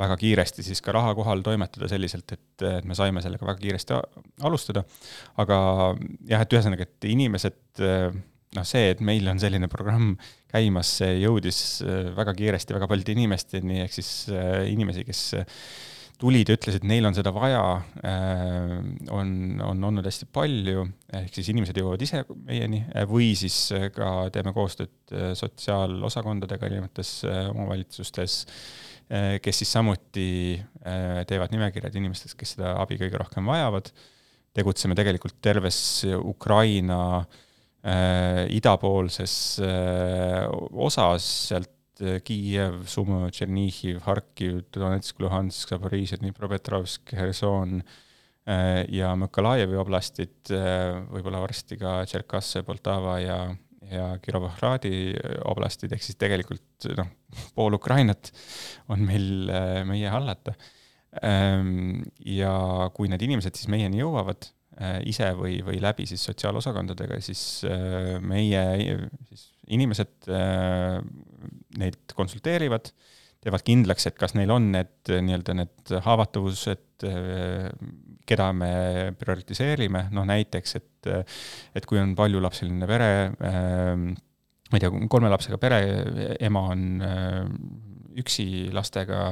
väga 0.00 0.16
kiiresti 0.20 0.64
siis 0.66 0.80
ka 0.84 0.94
raha 0.96 1.14
kohal 1.18 1.44
toimetada 1.46 1.88
selliselt, 1.92 2.32
et, 2.32 2.66
et 2.66 2.88
me 2.88 2.96
saime 2.98 3.22
sellega 3.24 3.46
väga 3.46 3.60
kiiresti 3.60 4.00
alustada. 4.48 4.84
aga 5.40 5.60
jah, 6.28 6.42
et 6.42 6.58
ühesõnaga, 6.58 6.88
et 6.88 7.10
inimesed 7.10 7.80
noh, 8.56 8.66
see, 8.66 8.90
et 8.94 9.04
meil 9.04 9.28
on 9.30 9.40
selline 9.40 9.68
programm 9.70 10.14
käimas, 10.50 10.96
see 11.00 11.20
jõudis 11.22 11.60
äh, 11.84 12.10
väga 12.16 12.34
kiiresti 12.38 12.76
väga 12.76 12.90
paljude 12.90 13.14
inimesteni, 13.14 13.80
ehk 13.84 13.94
siis 13.94 14.10
äh, 14.34 14.66
inimesi, 14.72 15.06
kes 15.06 15.22
tulid 16.20 16.50
ja 16.50 16.56
ütlesid, 16.58 16.84
neil 16.84 17.06
on 17.08 17.16
seda 17.16 17.32
vaja, 17.32 17.62
äh, 18.04 18.74
on, 19.14 19.30
on 19.64 19.88
olnud 19.90 20.06
hästi 20.06 20.28
palju, 20.34 20.84
ehk 21.22 21.38
siis 21.38 21.52
inimesed 21.54 21.78
jõuavad 21.80 22.02
ise 22.04 22.24
meieni 22.42 22.82
või 23.08 23.32
siis 23.38 23.62
ka 23.94 24.28
teeme 24.34 24.52
koostööd 24.56 25.14
sotsiaalosakondadega 25.38 26.68
erinevates 26.68 27.20
omavalitsustes, 27.54 28.42
kes 29.10 29.58
siis 29.58 29.72
samuti 29.74 30.24
teevad 31.26 31.50
nimekirjad 31.50 31.96
inimestest, 31.98 32.36
kes 32.38 32.52
seda 32.54 32.76
abi 32.78 32.94
kõige 33.00 33.18
rohkem 33.18 33.48
vajavad. 33.50 33.90
tegutseme 34.54 34.94
tegelikult 34.94 35.34
terves 35.42 36.04
Ukraina 36.06 37.00
äh, 37.18 37.24
äh, 37.82 38.46
idapoolses 38.52 39.58
äh, 39.62 40.46
osas, 40.72 41.26
sealt 41.48 42.02
äh, 42.02 42.20
Kiiev, 42.24 42.84
Sumo, 42.90 43.28
Tšernihiv, 43.30 44.02
Harkiv, 44.04 44.62
Donetsk, 44.74 45.20
Luhansk, 45.20 45.72
Zaporižžja, 45.72 46.20
Dnipropetrovsk, 46.20 47.14
Herson 47.16 47.80
äh, 47.80 48.84
ja 48.92 49.14
Mõkalajevi 49.18 49.80
oblastid 49.80 50.52
äh,, 50.54 51.00
võib-olla 51.12 51.42
varsti 51.44 51.80
ka 51.80 52.00
Tšerkasse, 52.08 52.64
Poltava 52.66 53.18
ja, 53.22 53.40
ja 53.88 54.10
Kirovohradi 54.22 55.14
oblastid, 55.48 55.94
ehk 55.96 56.04
siis 56.04 56.18
tegelikult 56.20 56.90
noh, 56.98 57.08
pool 57.56 57.78
Ukrainat 57.78 58.32
on 58.92 59.06
meil 59.08 59.48
äh,, 59.48 59.80
meie 59.88 60.12
hallata 60.12 60.56
ähm,. 61.24 62.02
ja 62.26 62.52
kui 62.94 63.08
need 63.08 63.24
inimesed 63.24 63.56
siis 63.56 63.70
meieni 63.72 64.02
jõuavad 64.02 64.50
Äh, 64.80 65.02
ise 65.10 65.26
või, 65.36 65.58
või 65.66 65.76
läbi 65.82 66.06
siis 66.08 66.22
sotsiaalosakondadega, 66.24 67.18
siis 67.20 67.40
äh, 67.68 68.14
meie 68.24 68.62
siis 69.28 69.42
inimesed 69.76 70.28
äh, 70.32 71.00
neid 71.82 72.14
konsulteerivad, 72.16 72.88
teevad 73.44 73.64
kindlaks, 73.66 74.08
et 74.08 74.16
kas 74.20 74.32
neil 74.38 74.52
on 74.54 74.70
need 74.72 75.10
nii-öelda 75.10 75.56
need 75.58 75.92
haavatavused, 76.06 76.86
keda 78.30 78.50
me 78.54 78.72
prioritiseerime, 79.18 80.06
noh 80.14 80.26
näiteks, 80.28 80.76
et, 80.78 81.10
et 81.74 81.86
kui 81.88 81.98
on 81.98 82.12
paljulapseline 82.18 82.86
pere, 82.90 83.10
ma 83.40 84.76
ei 84.78 84.82
tea, 84.82 84.90
kolme 85.10 85.30
lapsega 85.32 85.58
pere, 85.62 85.80
ema 86.38 86.64
on 86.74 86.84
üksi 88.20 88.46
lastega, 88.74 89.30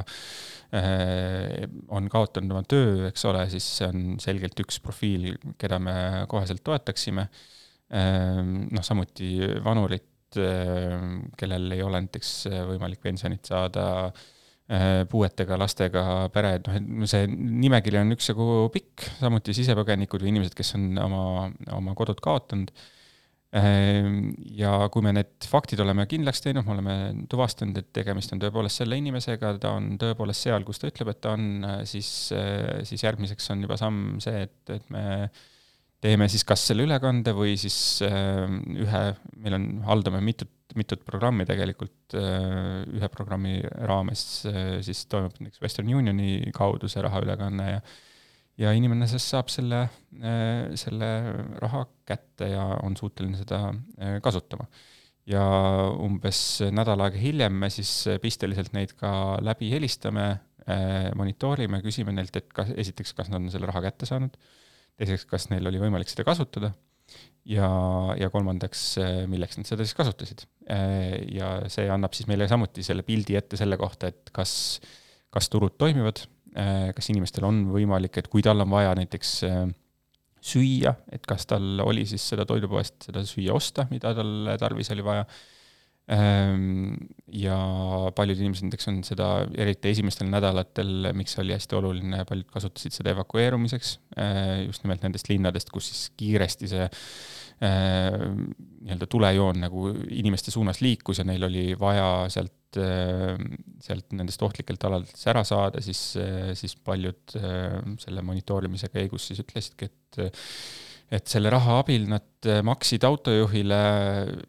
Äh, 0.69 1.65
on 1.89 2.05
kaotanud 2.13 2.53
oma 2.53 2.61
töö, 2.69 3.07
eks 3.07 3.23
ole, 3.25 3.41
siis 3.49 3.65
see 3.79 3.87
on 3.89 4.01
selgelt 4.21 4.59
üks 4.61 4.77
profiil, 4.85 5.31
keda 5.57 5.79
me 5.81 5.93
koheselt 6.29 6.61
toetaksime. 6.65 7.25
Äh, 7.89 8.41
noh, 8.45 8.85
samuti 8.85 9.31
vanurid, 9.65 10.37
äh, 10.37 11.07
kellel 11.39 11.73
ei 11.73 11.81
ole 11.81 12.03
näiteks 12.05 12.33
võimalik 12.69 13.01
pensionit 13.01 13.49
saada, 13.49 14.11
puuetega 15.09 15.57
lastega 15.57 16.03
pered, 16.33 16.67
noh, 16.69 16.77
et 16.77 17.09
see 17.09 17.25
nimekiri 17.29 17.97
on 18.03 18.13
üksjagu 18.13 18.67
pikk, 18.73 19.07
samuti 19.17 19.55
sisepõgenikud 19.57 20.21
või 20.21 20.29
inimesed, 20.35 20.53
kes 20.57 20.75
on 20.77 20.91
oma, 21.01 21.23
oma 21.73 21.95
kodud 21.97 22.21
kaotanud. 22.21 22.69
Ehm, 23.49 24.27
ja 24.53 24.75
kui 24.93 25.01
me 25.01 25.15
need 25.17 25.47
faktid 25.49 25.81
oleme 25.81 26.05
kindlaks 26.09 26.43
teinud, 26.45 26.67
me 26.67 26.75
oleme 26.75 26.97
tuvastanud, 27.31 27.79
et 27.81 27.87
tegemist 27.97 28.35
on 28.35 28.41
tõepoolest 28.43 28.83
selle 28.83 28.99
inimesega, 29.01 29.55
ta 29.63 29.73
on 29.79 29.95
tõepoolest 30.01 30.45
seal, 30.45 30.67
kus 30.67 30.77
ta 30.77 30.91
ütleb, 30.91 31.09
et 31.15 31.21
ta 31.25 31.33
on, 31.33 31.47
siis, 31.89 32.11
siis 32.91 33.07
järgmiseks 33.07 33.49
on 33.55 33.65
juba 33.65 33.79
samm 33.81 34.19
see, 34.21 34.45
et, 34.45 34.75
et 34.77 34.93
me 34.93 35.07
teeme 35.99 36.29
siis 36.29 36.45
kas 36.47 36.61
selle 36.69 36.85
ülekande 36.85 37.33
või 37.33 37.57
siis 37.59 37.79
ühe, 38.05 39.03
meil 39.41 39.57
on, 39.57 39.67
haldame 39.89 40.21
mitut, 40.29 40.53
mitut 40.77 41.01
programmi 41.07 41.47
tegelikult, 41.49 42.13
ehm, 42.13 42.91
ühe 42.99 43.09
programmi 43.13 43.57
raames 43.89 44.21
siis 44.85 45.05
toimub 45.09 45.39
näiteks 45.39 45.63
Western 45.63 45.89
Unioni 45.89 46.51
kaudu 46.53 46.91
see 46.91 47.01
rahaülekanne 47.05 47.71
ja 47.71 47.81
ja 48.59 48.73
inimene 48.75 49.07
siis 49.09 49.25
saab 49.31 49.49
selle, 49.51 49.85
äh, 50.19 50.69
selle 50.79 51.09
raha 51.61 51.85
kätte 52.07 52.51
ja 52.51 52.65
on 52.83 52.97
suuteline 52.99 53.39
seda 53.39 53.69
äh, 53.71 54.17
kasutama. 54.23 54.67
ja 55.29 55.43
umbes 56.01 56.39
nädal 56.73 57.03
aega 57.05 57.19
hiljem 57.21 57.59
me 57.61 57.67
siis 57.69 57.91
pisteliselt 58.21 58.71
neid 58.73 58.95
ka 58.97 59.11
läbi 59.45 59.67
helistame, 59.69 60.23
äh, 60.65 61.11
monitoorime, 61.15 61.83
küsime 61.85 62.15
neilt, 62.15 62.35
et 62.39 62.47
kas, 62.55 62.71
esiteks, 62.73 63.13
kas 63.13 63.29
nad 63.29 63.43
on 63.43 63.51
selle 63.53 63.69
raha 63.69 63.83
kätte 63.85 64.09
saanud, 64.09 64.39
teiseks, 64.97 65.27
kas 65.29 65.49
neil 65.51 65.69
oli 65.69 65.81
võimalik 65.83 66.09
seda 66.09 66.25
kasutada 66.27 66.73
ja, 67.49 67.69
ja 68.19 68.29
kolmandaks, 68.33 68.83
milleks 69.31 69.59
nad 69.59 69.69
seda 69.69 69.85
siis 69.85 69.97
kasutasid. 69.97 70.45
Ja 71.33 71.55
see 71.71 71.87
annab 71.89 72.13
siis 72.13 72.27
meile 72.29 72.45
samuti 72.51 72.83
selle 72.85 73.01
pildi 73.07 73.37
ette 73.39 73.57
selle 73.57 73.77
kohta, 73.81 74.11
et 74.11 74.29
kas, 74.35 74.51
kas 75.33 75.49
turud 75.49 75.73
toimivad 75.81 76.21
Äh, 76.57 76.89
kas 76.97 77.09
inimestel 77.11 77.45
on 77.45 77.61
võimalik, 77.69 78.17
et 78.17 78.27
kui 78.31 78.41
tal 78.45 78.63
on 78.63 78.71
vaja 78.71 78.95
näiteks 78.97 79.33
süüa, 80.49 80.95
et 81.13 81.25
kas 81.27 81.45
tal 81.49 81.83
oli 81.83 82.05
siis 82.09 82.23
seda 82.31 82.45
toidupoest 82.47 83.09
seda 83.09 83.21
süüa 83.27 83.53
osta, 83.53 83.85
mida 83.91 84.15
tal 84.17 84.55
tarvis 84.61 84.89
oli 84.95 85.05
vaja. 85.05 85.27
Ähm, 86.09 86.95
ja 87.29 87.57
paljud 88.17 88.39
inimesed 88.41 88.65
näiteks 88.65 88.89
on 88.89 89.01
seda, 89.05 89.27
eriti 89.61 89.91
esimestel 89.93 90.29
nädalatel, 90.31 91.11
miks 91.17 91.37
oli 91.41 91.53
hästi 91.53 91.77
oluline, 91.77 92.23
paljud 92.29 92.49
kasutasid 92.49 92.95
seda 92.97 93.13
evakueerumiseks, 93.13 93.97
äh, 94.17 94.63
just 94.65 94.85
nimelt 94.85 95.05
nendest 95.05 95.29
linnadest, 95.29 95.69
kus 95.73 95.91
siis 95.91 96.07
kiiresti 96.17 96.71
see 96.71 96.89
nii-öelda 97.59 99.03
tulejoon 99.11 99.57
nagu 99.59 99.89
inimeste 100.15 100.47
suunas 100.47 100.77
liikus 100.79 101.19
ja 101.19 101.25
neil 101.27 101.43
oli 101.43 101.73
vaja 101.75 102.05
sealt 102.31 102.53
Äh, 102.77 103.39
sealt 103.81 104.11
nendest 104.13 104.43
ohtlikelt 104.45 104.83
aladelt 104.85 105.21
ära 105.31 105.41
saada, 105.47 105.81
siis, 105.81 106.01
siis 106.59 106.75
paljud 106.85 107.33
selle 108.03 108.21
monitoorimise 108.27 108.91
käigus 108.93 109.25
siis 109.29 109.39
ütlesidki, 109.41 109.87
et 109.89 110.19
et 111.09 111.25
selle 111.31 111.49
raha 111.49 111.79
abil 111.81 112.05
nad 112.09 112.47
maksid 112.65 113.03
autojuhile, 113.07 113.79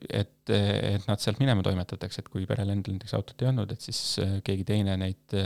et, 0.07 0.53
et 0.53 1.07
nad 1.09 1.23
sealt 1.23 1.41
minema 1.41 1.65
toimetatakse, 1.65 2.23
et 2.23 2.31
kui 2.31 2.45
perel 2.49 2.73
endal 2.75 2.97
näiteks 2.97 3.17
autot 3.17 3.43
ei 3.43 3.49
olnud, 3.51 3.73
et 3.73 3.87
siis 3.87 4.01
keegi 4.47 4.67
teine 4.69 4.97
neid 5.01 5.37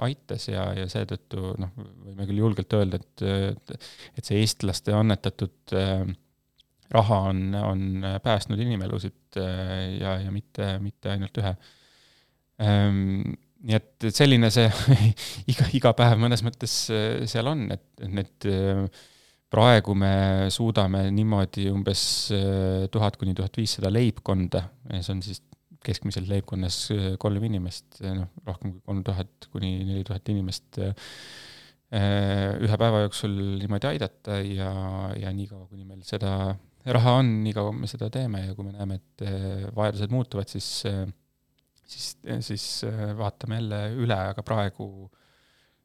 aitas 0.00 0.48
ja, 0.48 0.70
ja 0.78 0.86
seetõttu 0.90 1.52
noh, 1.60 1.74
võime 1.76 2.28
küll 2.28 2.40
julgelt 2.40 2.76
öelda, 2.78 3.02
et, 3.02 3.74
et 4.16 4.24
see 4.24 4.40
eestlaste 4.40 4.96
annetatud 4.96 5.76
raha 6.96 7.18
on, 7.30 7.42
on 7.60 8.06
päästnud 8.22 8.60
inimelusid 8.62 9.36
ja, 9.36 10.16
ja 10.22 10.30
mitte, 10.32 10.76
mitte 10.80 11.12
ainult 11.12 11.42
ühe. 11.42 11.52
Ehm, 12.62 13.34
nii 13.66 13.76
et 13.76 14.06
selline 14.14 14.48
see 14.54 14.70
iga, 15.52 15.68
iga 15.76 15.92
päev 15.98 16.20
mõnes 16.22 16.44
mõttes 16.46 16.78
seal 17.28 17.50
on, 17.50 17.66
et 17.74 18.06
need 18.08 18.48
äh, 18.48 19.04
praegu 19.52 19.94
me 19.94 20.12
suudame 20.52 21.06
niimoodi 21.14 21.68
umbes 21.70 22.02
tuhat 22.92 23.18
kuni 23.20 23.34
tuhat 23.36 23.56
viissada 23.58 23.92
leibkonda, 23.92 24.62
see 24.98 25.12
on 25.14 25.22
siis 25.24 25.42
keskmiselt 25.86 26.26
leibkonnas 26.26 26.78
kolm 27.22 27.44
inimest, 27.46 28.00
noh, 28.02 28.32
rohkem 28.46 28.74
kui 28.74 28.82
kolm 28.90 29.02
tuhat 29.06 29.50
kuni 29.52 29.76
neli 29.86 30.06
tuhat 30.06 30.32
inimest 30.32 30.80
ühe 31.96 32.78
päeva 32.82 33.04
jooksul 33.04 33.36
niimoodi 33.60 33.92
aidata 33.92 34.40
ja, 34.42 34.70
ja 35.14 35.30
niikaua, 35.30 35.68
kuni 35.70 35.86
meil 35.86 36.02
seda 36.06 36.32
raha 36.96 37.12
on, 37.20 37.30
niikaua 37.44 37.70
me 37.74 37.86
seda 37.90 38.08
teeme. 38.10 38.42
Ja 38.48 38.56
kui 38.58 38.66
me 38.66 38.74
näeme, 38.74 38.98
et 38.98 39.22
vajadused 39.76 40.10
muutuvad, 40.10 40.50
siis 40.50 40.82
siis, 41.86 42.16
siis 42.48 42.66
vaatame 43.18 43.60
jälle 43.60 43.80
üle, 44.02 44.18
aga 44.34 44.42
praegu 44.42 44.88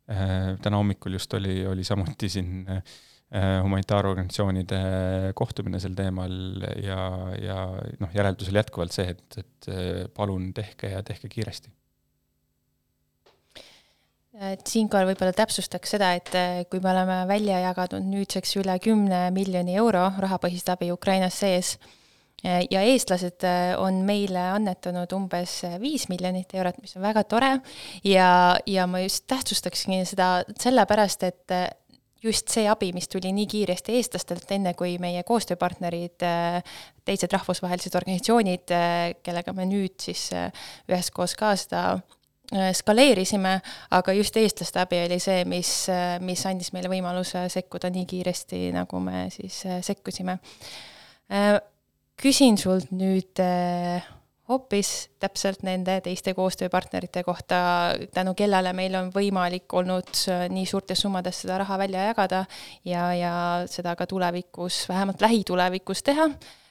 täna 0.10 0.82
hommikul 0.82 1.14
just 1.20 1.38
oli, 1.38 1.60
oli 1.70 1.86
samuti 1.86 2.30
siin 2.34 2.66
äh, 2.66 2.82
Äh, 2.82 3.11
humanitaarorganisatsioonide 3.32 4.80
kohtumine 5.40 5.80
sel 5.80 5.94
teemal 5.96 6.34
ja, 6.84 7.04
ja 7.40 7.60
noh, 8.02 8.10
järeldus 8.12 8.50
oli 8.52 8.60
jätkuvalt 8.60 8.96
see, 8.96 9.14
et, 9.14 9.38
et 9.40 9.70
äh, 9.72 10.02
palun 10.16 10.50
tehke 10.54 10.92
ja 10.92 11.04
tehke 11.04 11.32
kiiresti. 11.32 11.72
et 14.52 14.68
siinkohal 14.68 15.06
võib-olla 15.08 15.36
täpsustaks 15.38 15.96
seda, 15.96 16.12
et 16.18 16.36
äh, 16.36 16.60
kui 16.68 16.84
me 16.84 16.92
oleme 16.92 17.22
välja 17.30 17.62
jaganud 17.70 18.04
nüüdseks 18.12 18.58
üle 18.60 18.76
kümne 18.84 19.24
miljoni 19.32 19.80
euro 19.80 20.10
rahapõhist 20.20 20.72
abi 20.74 20.92
Ukrainas 20.92 21.40
sees 21.40 21.78
ja 22.42 22.82
eestlased 22.82 23.46
on 23.78 24.00
meile 24.02 24.42
annetanud 24.56 25.12
umbes 25.14 25.60
viis 25.80 26.08
miljonit 26.10 26.56
eurot, 26.58 26.80
mis 26.82 26.96
on 26.98 27.04
väga 27.06 27.22
tore 27.30 27.52
ja, 28.04 28.58
ja 28.66 28.88
ma 28.90 29.04
just 29.04 29.28
tähtsustaksingi 29.30 30.08
seda 30.10 30.40
sellepärast, 30.58 31.28
et 31.30 31.54
just 32.24 32.52
see 32.54 32.68
abi, 32.70 32.92
mis 32.94 33.10
tuli 33.10 33.32
nii 33.34 33.48
kiiresti 33.50 33.96
eestlastelt, 33.98 34.46
enne 34.54 34.74
kui 34.78 34.98
meie 35.02 35.24
koostööpartnerid, 35.28 36.22
teised 37.06 37.34
rahvusvahelised 37.34 37.96
organisatsioonid, 37.98 38.74
kellega 39.26 39.54
me 39.58 39.66
nüüd 39.70 39.98
siis 40.02 40.28
üheskoos 40.90 41.36
ka 41.40 41.56
seda 41.60 41.84
skaleerisime, 42.76 43.56
aga 43.96 44.14
just 44.18 44.38
eestlaste 44.38 44.82
abi 44.84 45.00
oli 45.06 45.18
see, 45.24 45.46
mis, 45.48 45.72
mis 46.26 46.46
andis 46.50 46.74
meile 46.76 46.92
võimaluse 46.92 47.46
sekkuda 47.52 47.92
nii 47.94 48.06
kiiresti, 48.10 48.64
nagu 48.76 49.00
me 49.04 49.28
siis 49.34 49.64
sekkusime. 49.88 50.38
küsin 52.22 52.60
sult 52.60 52.92
nüüd 52.92 53.40
hoopis 54.52 54.92
täpselt 55.22 55.64
nende 55.66 55.98
teiste 56.04 56.34
koostööpartnerite 56.38 57.24
kohta, 57.24 57.58
tänu 58.14 58.34
kellele 58.38 58.74
meil 58.78 58.96
on 59.00 59.12
võimalik 59.14 59.72
olnud 59.80 60.12
äh, 60.32 60.46
nii 60.52 60.68
suurtes 60.70 61.04
summades 61.06 61.44
seda 61.44 61.62
raha 61.62 61.78
välja 61.82 62.08
jagada 62.10 62.44
ja, 62.88 63.06
ja 63.16 63.34
seda 63.72 63.96
ka 64.00 64.08
tulevikus, 64.10 64.84
vähemalt 64.90 65.24
lähitulevikus 65.24 66.04
teha, 66.08 66.28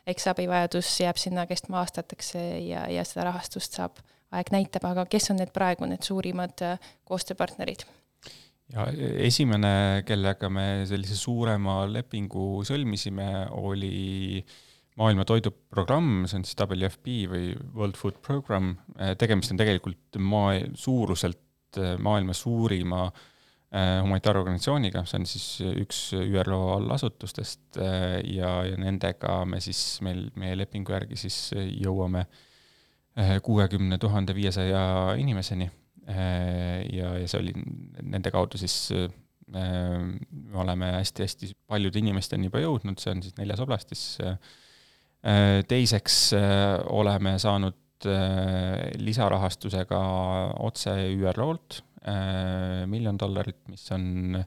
eks 0.07 0.29
abivajadus 0.33 0.93
jääb 1.05 1.21
sinna 1.21 1.47
kestma 1.51 1.81
aastateks 1.83 2.35
ja, 2.37 2.87
ja 2.91 3.07
seda 3.09 3.31
rahastust 3.31 3.79
saab, 3.79 4.01
aeg 4.37 4.53
näitab, 4.55 4.87
aga 4.91 5.07
kes 5.11 5.33
on 5.33 5.41
need 5.41 5.55
praegu 5.57 5.89
need 5.89 6.05
suurimad 6.07 6.67
äh, 6.67 6.93
koostööpartnerid? 7.09 7.87
ja 8.71 8.87
esimene, 9.27 10.05
kellega 10.07 10.47
me 10.53 10.87
sellise 10.87 11.17
suurema 11.19 11.83
lepingu 11.91 12.61
sõlmisime, 12.67 13.31
oli 13.59 14.45
äh, 14.45 14.59
maailma 14.99 15.25
Toiduprogramm, 15.25 16.25
see 16.29 16.41
on 16.41 16.47
siis 16.47 16.59
WFP 16.59 17.17
või 17.31 17.51
World 17.77 17.99
Food 17.99 18.19
Program, 18.25 18.75
äh, 18.99 19.15
tegemist 19.19 19.53
on 19.55 19.61
tegelikult 19.61 20.19
maa, 20.19 20.59
suuruselt 20.79 21.79
äh, 21.79 21.95
maailma 22.03 22.35
suurima 22.37 23.07
äh, 23.07 24.01
humanitaarorganisatsiooniga, 24.03 25.05
see 25.09 25.23
on 25.23 25.29
siis 25.31 25.49
üks 25.85 26.03
ÜRO 26.19 26.61
allasutustest 26.77 27.79
ja, 27.79 28.53
ja 28.67 28.79
nendega 28.81 29.41
me 29.49 29.63
siis, 29.63 30.01
meil, 30.07 30.27
meie 30.41 30.59
lepingu 30.59 30.97
järgi 30.97 31.21
siis 31.27 31.43
jõuame 31.55 32.27
kuuekümne 33.43 33.99
tuhande 34.01 34.33
viiesaja 34.33 34.81
inimeseni. 35.19 35.67
ja, 36.07 37.09
ja 37.19 37.27
see 37.29 37.41
oli 37.41 37.53
nende 38.07 38.31
kaudu 38.33 38.59
siis 38.59 38.77
me 39.51 40.57
oleme 40.63 40.93
hästi-hästi 40.95 41.51
paljude 41.67 41.99
inimesteni 41.99 42.47
juba 42.47 42.63
jõudnud, 42.63 43.03
see 43.03 43.13
on 43.13 43.23
siis 43.27 43.35
neljas 43.37 43.61
oblastis 43.61 44.05
Äh, 44.23 44.39
teiseks 45.69 46.33
äh, 46.33 46.81
oleme 46.89 47.35
saanud 47.39 48.07
äh, 48.09 48.91
lisarahastusega 48.97 50.01
otse 50.65 50.97
ÜRO-lt 51.13 51.83
miljon 52.89 53.19
dollarit, 53.21 53.59
mis 53.69 53.83
on, 53.93 54.39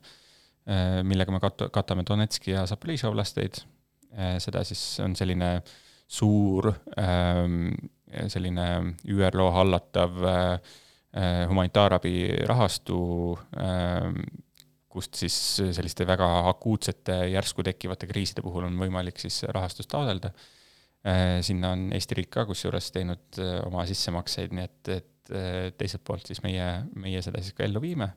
millega 1.05 1.36
me 1.36 1.38
kat-, 1.38 1.67
katame 1.69 2.01
Donetski 2.01 2.49
ja 2.49 2.63
Zaporižžja 2.65 3.12
oblasteid, 3.12 3.59
seda 4.41 4.63
siis 4.65 4.81
on 5.05 5.13
selline 5.13 5.51
suur 6.09 6.71
ähm, 6.97 7.75
selline 8.33 8.65
ÜRO 9.05 9.51
hallatav 9.53 10.17
humanitaarabi 11.51 12.15
rahastu, 12.49 12.97
ähm, 13.62 14.17
kust 14.89 15.21
siis 15.21 15.38
selliste 15.77 16.09
väga 16.09 16.31
akuutsete 16.55 17.19
järsku 17.36 17.69
tekkivate 17.69 18.09
kriiside 18.09 18.41
puhul 18.41 18.65
on 18.71 18.81
võimalik 18.81 19.21
siis 19.21 19.43
rahastust 19.53 19.93
taotleda. 19.93 20.33
Äh, 20.33 20.49
sinna 21.44 21.74
on 21.76 21.88
Eesti 21.96 22.16
riik 22.20 22.32
ka 22.32 22.46
kusjuures 22.48 22.92
teinud 22.96 23.39
äh, 23.42 23.58
oma 23.68 23.84
sissemakseid, 23.89 24.54
nii 24.56 24.68
et, 24.70 24.92
et 24.94 25.34
äh, 25.36 25.72
teiselt 25.78 26.04
poolt 26.08 26.30
siis 26.30 26.44
meie, 26.46 26.68
meie 26.96 27.24
seda 27.26 27.42
siis 27.44 27.56
ka 27.58 27.66
ellu 27.68 27.84
viime. 27.84 28.13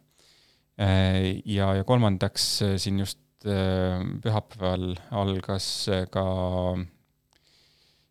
ja, 0.77 1.67
ja 1.73 1.85
kolmandaks 1.89 2.47
siin 2.77 2.99
just 3.01 3.47
pühapäeval 3.47 4.91
algas 5.17 5.69
ka 6.13 6.25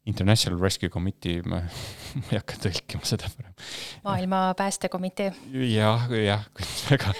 International 0.06 0.60
Rescue 0.62 0.90
Committee, 0.90 1.42
ma, 1.50 1.60
ma 2.20 2.28
ei 2.30 2.38
hakka 2.38 2.60
tõlkima 2.68 3.08
seda 3.10 3.30
parem. 3.34 3.54
maailma 4.06 4.42
Päästekomitee. 4.58 5.32
jah, 5.72 6.06
jah, 6.14 6.44
kuidas 6.54 6.84
väga 6.92 7.14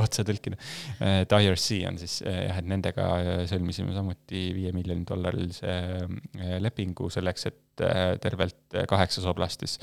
otse 0.00 0.24
tõlkida. 0.26 0.58
et 0.98 1.36
äh, 1.36 1.46
IRC 1.46 1.78
on 1.90 2.00
siis 2.02 2.18
äh, 2.26 2.40
jah, 2.48 2.58
et 2.58 2.68
nendega 2.72 3.06
äh, 3.20 3.44
sõlmisime 3.50 3.94
samuti 3.94 4.48
viie 4.56 4.74
miljoni 4.74 5.06
dollarilise 5.08 5.76
lepingu 6.62 7.08
selleks, 7.12 7.46
et 7.52 7.82
tervelt 8.22 8.74
kaheksas 8.90 9.24
oblastis 9.30 9.78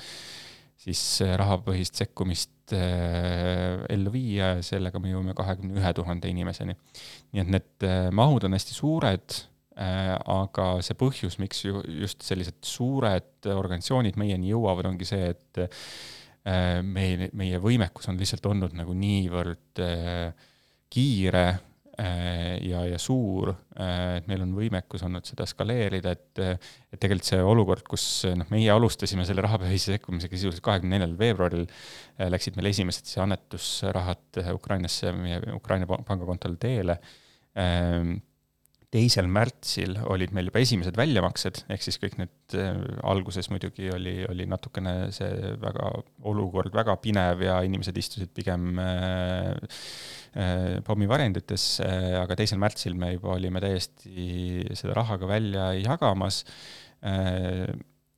siis 0.79 0.99
rahapõhist 1.39 1.97
sekkumist 1.99 2.71
ellu 2.71 4.11
viia 4.13 4.53
ja 4.53 4.61
sellega 4.63 5.01
me 5.01 5.09
jõuame 5.11 5.33
kahekümne 5.35 5.79
ühe 5.81 5.91
tuhande 5.97 6.29
inimeseni. 6.31 6.75
nii 7.33 7.41
et 7.43 7.51
need 7.55 7.87
mahud 8.15 8.45
on 8.47 8.55
hästi 8.55 8.77
suured 8.77 9.39
aga 9.79 10.65
see 10.83 10.97
põhjus, 10.99 11.37
miks 11.39 11.63
ju 11.63 11.79
just 12.01 12.23
sellised 12.25 12.59
suured 12.67 13.47
organisatsioonid 13.53 14.19
meieni 14.19 14.51
jõuavad, 14.51 14.89
ongi 14.91 15.07
see, 15.07 15.31
et 15.31 15.61
äh, 15.63 16.81
meie, 16.83 17.29
meie 17.37 17.61
võimekus 17.63 18.09
on 18.11 18.19
lihtsalt 18.19 18.49
olnud 18.51 18.75
nagu 18.75 18.95
niivõrd 18.97 19.83
äh, 19.85 20.47
kiire 20.91 21.47
ja, 21.99 22.85
ja 22.87 22.95
suur, 22.95 23.49
et 23.75 24.27
meil 24.29 24.45
on 24.45 24.53
võimekus 24.55 25.01
olnud 25.03 25.25
seda 25.27 25.43
skaleerida, 25.43 26.13
et 26.15 26.39
et 26.39 26.95
tegelikult 26.95 27.27
see 27.27 27.41
olukord, 27.43 27.83
kus 27.91 28.05
noh, 28.39 28.47
meie 28.53 28.69
alustasime 28.71 29.25
selle 29.27 29.43
rahapõhise 29.43 29.97
sekkumisega 29.97 30.37
sisuliselt 30.37 30.63
kahekümne 30.63 30.95
neljandal 30.95 31.19
veebruaril, 31.19 31.65
läksid 32.31 32.55
meil 32.55 32.71
esimesed 32.71 33.03
siis 33.03 33.19
annetusrahad 33.19 34.39
Ukrainasse, 34.55 35.11
meie 35.11 35.41
Ukraina 35.57 35.89
pangakontole 35.91 36.55
teele 36.63 36.95
teisel 38.93 39.27
märtsil 39.29 39.97
olid 40.09 40.31
meil 40.33 40.49
juba 40.49 40.61
esimesed 40.63 40.95
väljamaksed, 40.97 41.61
ehk 41.69 41.83
siis 41.85 41.99
kõik 42.01 42.15
need 42.17 42.55
äh,, 42.57 42.77
alguses 43.09 43.51
muidugi 43.53 43.91
oli, 43.93 44.15
oli 44.29 44.47
natukene 44.49 45.11
see 45.13 45.51
väga, 45.61 45.91
olukord 46.29 46.73
väga 46.73 46.95
pinev 47.01 47.43
ja 47.45 47.59
inimesed 47.65 47.97
istusid 48.01 48.31
pigem 48.33 48.81
äh, 48.81 49.51
äh, 50.33 50.79
pommivarjendites 50.87 51.67
äh,, 51.85 52.15
aga 52.21 52.37
teisel 52.39 52.61
märtsil 52.61 52.97
me 52.97 53.13
juba 53.13 53.35
olime 53.35 53.61
täiesti 53.61 54.65
seda 54.73 54.97
raha 54.97 55.19
ka 55.21 55.29
välja 55.29 55.69
jagamas 55.77 56.41
äh,. 57.05 57.69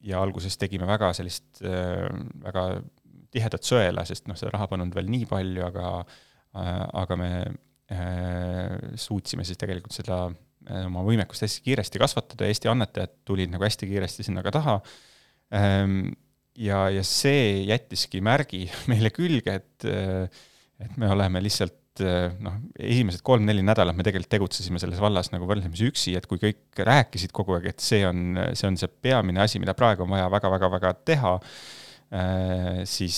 ja 0.02 0.22
alguses 0.24 0.56
tegime 0.58 0.88
väga 0.88 1.12
sellist 1.18 1.60
äh, 1.68 2.08
väga 2.46 2.80
tihedat 3.32 3.68
sõela, 3.68 4.06
sest 4.08 4.32
noh, 4.32 4.40
seda 4.40 4.56
raha 4.56 4.70
polnud 4.72 4.96
veel 4.96 5.12
nii 5.12 5.28
palju, 5.28 5.68
aga 5.68 5.92
äh,, 6.00 6.88
aga 7.04 7.20
me 7.20 7.34
äh, 7.92 8.96
suutsime 8.96 9.44
siis 9.44 9.60
tegelikult 9.60 10.00
seda 10.00 10.22
oma 10.70 11.04
võimekust 11.06 11.46
hästi 11.46 11.64
kiiresti 11.66 12.02
kasvatada, 12.02 12.48
Eesti 12.50 12.70
annetajad 12.72 13.14
tulid 13.26 13.52
nagu 13.54 13.66
hästi 13.66 13.90
kiiresti 13.90 14.28
sinna 14.28 14.44
ka 14.46 14.54
taha. 14.54 14.78
Ähm, 15.58 16.14
ja, 16.60 16.86
ja 16.94 17.04
see 17.08 17.64
jättiski 17.70 18.22
märgi 18.24 18.66
meile 18.92 19.12
külge, 19.16 19.60
et, 19.62 19.88
äh, 19.90 20.44
et 20.82 20.98
me 21.02 21.10
oleme 21.12 21.42
lihtsalt 21.44 22.04
äh, 22.06 22.30
noh, 22.44 22.62
esimesed 22.80 23.24
kolm-neli 23.26 23.66
nädalat 23.66 23.98
me 23.98 24.06
tegelikult 24.06 24.32
tegutsesime 24.38 24.82
selles 24.82 25.02
vallas 25.04 25.32
nagu 25.34 25.50
võrdlemisi 25.50 25.90
üksi, 25.92 26.16
et 26.18 26.30
kui 26.30 26.42
kõik 26.42 26.86
rääkisid 26.88 27.34
kogu 27.36 27.58
aeg, 27.58 27.72
et 27.74 27.84
see 27.84 28.06
on, 28.08 28.40
see 28.54 28.70
on 28.70 28.80
see 28.80 28.92
peamine 29.04 29.44
asi, 29.44 29.62
mida 29.64 29.76
praegu 29.78 30.06
on 30.06 30.14
vaja 30.14 30.32
väga-väga-väga 30.32 30.96
teha, 31.08 31.36
siis 32.92 33.18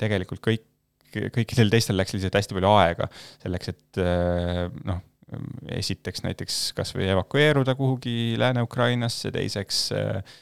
tegelikult 0.00 0.40
kõik, 0.40 0.62
kõikidel 1.34 1.68
teistel 1.68 1.98
läks 2.00 2.14
lihtsalt 2.16 2.38
hästi 2.38 2.56
palju 2.56 2.70
aega 2.80 3.10
selleks, 3.42 3.74
et 3.74 4.00
noh, 4.88 5.02
esiteks 5.80 6.24
näiteks 6.24 6.56
kas 6.76 6.94
või 6.96 7.08
evakueeruda 7.12 7.74
kuhugi 7.78 8.34
Lääne-Ukrainasse, 8.40 9.32
teiseks 9.34 9.84
äh, 9.96 10.34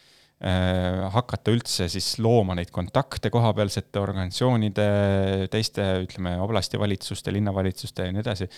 hakata 1.14 1.54
üldse 1.54 1.86
siis 1.92 2.16
looma 2.22 2.56
neid 2.58 2.72
kontakte 2.74 3.30
kohapealsete 3.30 4.00
organisatsioonide, 4.02 4.86
teiste, 5.52 5.84
ütleme, 6.02 6.34
oblasti 6.42 6.80
valitsuste, 6.82 7.34
linnavalitsuste 7.36 8.08
ja 8.08 8.14
nii 8.14 8.24
edasi. 8.24 8.48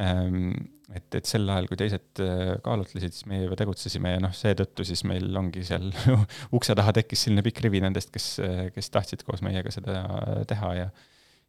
Ähm, 0.00 0.54
et, 0.92 1.08
et 1.18 1.28
sel 1.28 1.44
ajal, 1.48 1.68
kui 1.68 1.76
teised 1.80 2.22
kaalutlesid, 2.64 3.12
siis 3.16 3.28
meie 3.28 3.44
juba 3.46 3.56
tegutsesime 3.58 4.14
ja 4.14 4.22
noh, 4.22 4.32
seetõttu 4.36 4.84
siis 4.86 5.02
meil 5.08 5.28
ongi 5.36 5.64
seal 5.66 5.90
ukse 6.56 6.76
taha 6.78 6.94
tekkis 7.00 7.26
selline 7.26 7.44
pikk 7.44 7.64
rivi 7.66 7.82
nendest, 7.84 8.12
kes, 8.14 8.30
kes 8.76 8.90
tahtsid 8.94 9.24
koos 9.26 9.44
meiega 9.44 9.72
seda 9.74 10.00
teha 10.48 10.72
ja 10.78 10.88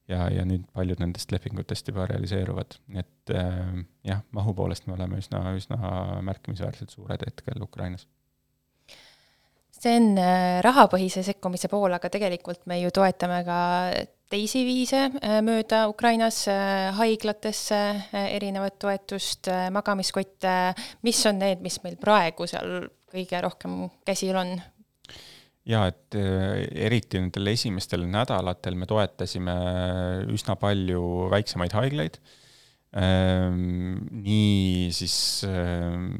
ja, 0.08 0.28
ja 0.34 0.46
nüüd 0.48 0.68
paljud 0.74 1.02
nendest 1.04 1.32
lepingutest 1.32 1.92
juba 1.92 2.08
realiseeruvad, 2.12 2.80
et 2.96 3.34
äh, 3.36 3.64
jah, 4.08 4.24
mahu 4.32 4.56
poolest 4.58 4.88
me 4.88 4.96
oleme 4.98 5.22
üsna, 5.22 5.44
üsna 5.58 5.80
märkimisväärselt 6.28 6.96
suured 6.96 7.26
hetkel 7.28 7.64
Ukrainas 7.64 8.08
see 9.82 9.98
on 9.98 10.14
äh, 10.20 10.60
rahapõhise 10.66 11.24
sekkumise 11.26 11.70
pool, 11.72 11.94
aga 11.94 12.10
tegelikult 12.14 12.66
me 12.70 12.80
ju 12.82 12.92
toetame 12.94 13.42
ka 13.48 13.60
teisi 14.32 14.64
viise 14.68 15.08
äh, 15.08 15.40
mööda 15.46 15.86
Ukrainas 15.92 16.44
äh, 16.52 16.90
haiglatesse, 16.98 17.82
erinevat 18.28 18.80
toetust, 18.82 19.52
magamiskotte, 19.74 20.56
mis 21.08 21.22
on 21.30 21.42
need, 21.44 21.62
mis 21.66 21.80
meil 21.86 22.00
praegu 22.02 22.50
seal 22.50 22.90
kõige 23.12 23.44
rohkem 23.46 23.86
käsil 24.08 24.38
on? 24.40 24.58
Jaa, 25.68 25.88
et 25.92 26.16
äh, 26.16 26.64
eriti 26.88 27.20
nendel 27.20 27.52
esimestel 27.52 28.06
nädalatel 28.08 28.78
me 28.80 28.88
toetasime 28.90 29.56
üsna 30.34 30.56
palju 30.60 31.28
väiksemaid 31.34 31.76
haiglaid, 31.76 32.20
ähm, 32.96 34.00
nii 34.24 34.88
siis 34.96 35.18
ähm, 35.48 36.14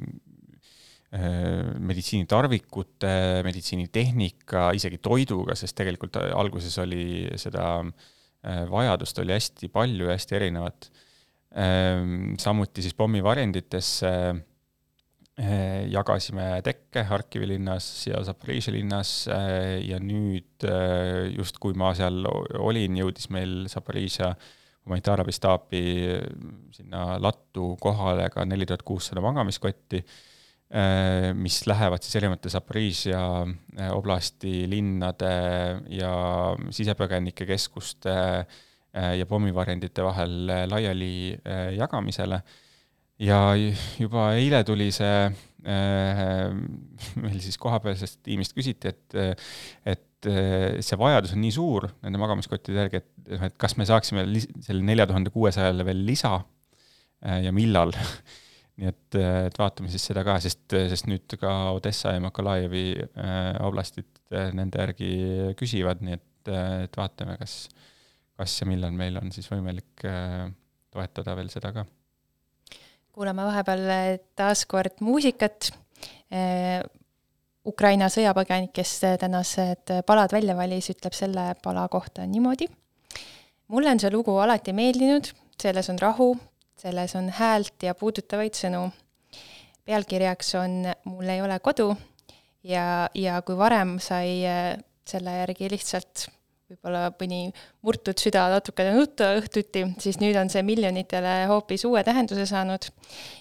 äh, 1.16 1.64
meditsiinitarvikute, 1.80 3.14
meditsiinitehnika, 3.48 4.70
isegi 4.78 5.00
toiduga, 5.04 5.56
sest 5.60 5.78
tegelikult 5.80 6.20
alguses 6.28 6.76
oli 6.84 7.26
seda 7.40 7.70
äh, 7.82 8.66
vajadust 8.70 9.24
oli 9.24 9.38
hästi 9.38 9.72
palju 9.72 10.12
ja 10.12 10.20
hästi 10.20 10.40
erinevat. 10.42 10.92
Ähm, 11.58 12.36
samuti 12.38 12.84
siis 12.84 12.94
pommivarjenditesse 13.00 14.12
jagasime 15.38 16.46
tekke 16.66 17.04
Harkivi 17.06 17.46
linnas 17.52 17.86
ja 18.08 18.24
Zaporižžja 18.26 18.74
linnas 18.74 19.12
eh, 19.30 19.84
ja 19.86 20.00
nüüd 20.02 20.66
eh, 20.66 21.28
just, 21.36 21.60
kui 21.62 21.78
ma 21.78 21.92
seal 21.98 22.26
olin, 22.58 22.98
jõudis 22.98 23.30
meil 23.34 23.68
Zaporižžja 23.70 24.32
humanitaarabistaapi 24.88 25.82
sinna 26.74 27.20
lattu 27.22 27.76
kohale 27.82 28.32
ka 28.34 28.48
neli 28.48 28.66
tuhat 28.66 28.86
kuussada 28.88 29.20
magamiskotti, 29.20 30.00
mis 31.36 31.58
lähevad 31.68 32.04
siis 32.04 32.16
erinevate 32.20 32.52
Zaporižžja 32.52 33.20
oblasti 33.96 34.62
linnade 34.72 35.34
ja 35.92 36.14
sisepõgenike 36.76 37.48
keskuste 37.48 38.16
ja 38.94 39.28
pommivarjendite 39.28 40.08
vahel 40.08 40.48
laiali 40.72 41.36
jagamisele 41.76 42.40
ja 43.22 43.40
juba 44.00 44.32
eile 44.38 44.62
tuli 44.68 44.90
see 44.94 45.28
äh,, 45.28 46.50
meil 47.24 47.40
siis 47.44 47.58
kohapealsest 47.62 48.22
tiimist 48.26 48.56
küsiti, 48.58 48.94
et, 48.94 49.18
et 49.88 50.30
äh, 50.30 50.78
see 50.86 51.00
vajadus 51.00 51.34
on 51.36 51.42
nii 51.44 51.54
suur 51.56 51.90
nende 52.06 52.22
magamiskottide 52.22 52.84
järgi, 52.86 53.02
et 53.02 53.32
noh, 53.34 53.48
et 53.50 53.58
kas 53.60 53.78
me 53.80 53.88
saaksime 53.90 54.26
selle 54.66 54.86
nelja 54.86 55.08
tuhande 55.10 55.34
kuuesajale 55.34 55.86
veel 55.88 56.06
lisa 56.08 56.38
äh, 56.38 57.42
ja 57.48 57.56
millal? 57.56 57.96
Nii 58.78 58.92
et, 58.92 59.16
et 59.18 59.56
vaatame 59.58 59.90
siis 59.90 60.04
seda 60.06 60.22
ka, 60.22 60.36
sest, 60.38 60.68
sest 60.70 61.08
nüüd 61.10 61.34
ka 61.42 61.50
Odessa 61.74 62.12
ja 62.14 62.22
Makalajevi 62.22 62.84
äh, 63.02 63.56
oblastid 63.66 64.22
nende 64.54 64.84
järgi 64.84 65.10
küsivad, 65.58 66.04
nii 66.06 66.14
et, 66.14 66.52
et 66.84 67.00
vaatame, 67.02 67.40
kas, 67.42 67.64
kas 68.38 68.60
ja 68.62 68.70
millal 68.70 68.94
meil 68.94 69.18
on 69.18 69.34
siis 69.34 69.50
võimalik 69.50 70.06
toetada 70.94 71.34
veel 71.42 71.50
seda 71.50 71.74
ka 71.74 71.88
kuulame 73.18 73.48
vahepeal 73.48 74.20
taas 74.38 74.62
kord 74.70 75.00
muusikat. 75.02 75.72
Ukraina 77.68 78.12
sõjapõgenik, 78.14 78.76
kes 78.78 78.92
tänased 79.20 79.92
palad 80.08 80.32
välja 80.32 80.54
valis, 80.56 80.92
ütleb 80.94 81.16
selle 81.18 81.48
pala 81.64 81.88
kohta 81.90 82.28
niimoodi. 82.30 82.68
mulle 83.68 83.90
on 83.92 84.00
see 84.00 84.12
lugu 84.14 84.38
alati 84.38 84.74
meeldinud, 84.74 85.32
selles 85.60 85.90
on 85.90 85.98
rahu, 86.00 86.30
selles 86.78 87.16
on 87.16 87.30
häält 87.30 87.84
ja 87.84 87.96
puudutavaid 87.96 88.54
sõnu. 88.54 88.92
pealkirjaks 89.86 90.56
on 90.56 90.86
Mul 91.04 91.30
ei 91.30 91.42
ole 91.42 91.60
kodu 91.60 91.96
ja, 92.64 93.10
ja 93.16 93.42
kui 93.42 93.58
varem 93.58 93.98
sai 94.00 94.44
selle 95.08 95.38
järgi 95.40 95.70
lihtsalt 95.72 96.30
võib-olla 96.68 97.08
mõni 97.16 97.52
murtud 97.86 98.20
süda 98.20 98.48
natukene 98.52 98.92
nutta 98.98 99.32
õhtuti, 99.40 99.86
siis 100.04 100.20
nüüd 100.20 100.36
on 100.40 100.52
see 100.52 100.64
miljonitele 100.68 101.46
hoopis 101.52 101.86
uue 101.88 102.04
tähenduse 102.04 102.46
saanud. 102.50 102.90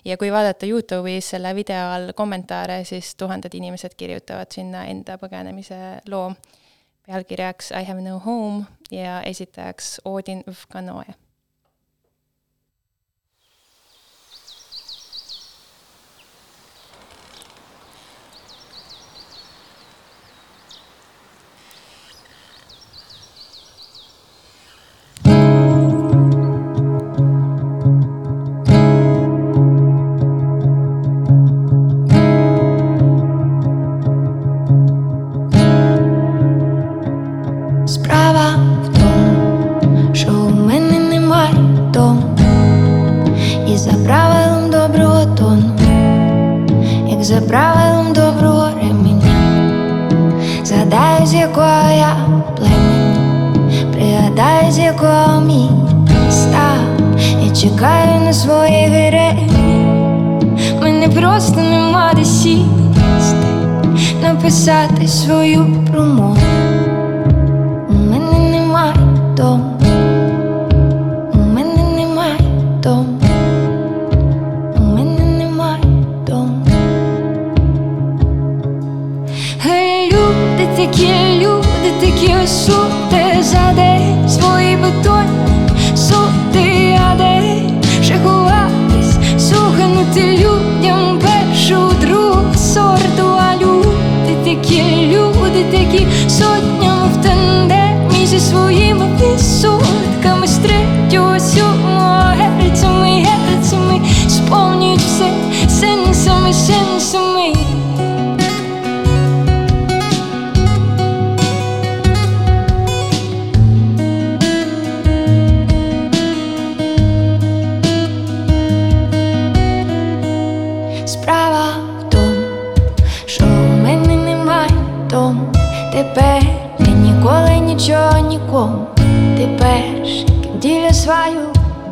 ja 0.05 0.17
kui 0.17 0.31
vaadata 0.33 0.67
Youtube'is 0.67 1.33
selle 1.35 1.55
video 1.55 1.91
all 1.97 2.15
kommentaare, 2.15 2.85
siis 2.85 3.15
tuhanded 3.19 3.55
inimesed 3.55 3.99
kirjutavad 3.99 4.55
sinna 4.55 4.87
enda 4.87 5.19
põgenemise 5.19 6.01
loo 6.07 6.31
pealkirjaks 7.07 7.71
I 7.71 7.85
have 7.85 8.03
no 8.03 8.19
home 8.19 8.65
ja 8.91 9.23
esitajaks 9.23 10.01
Odin 10.05 10.45
Vkanoe 10.47 11.26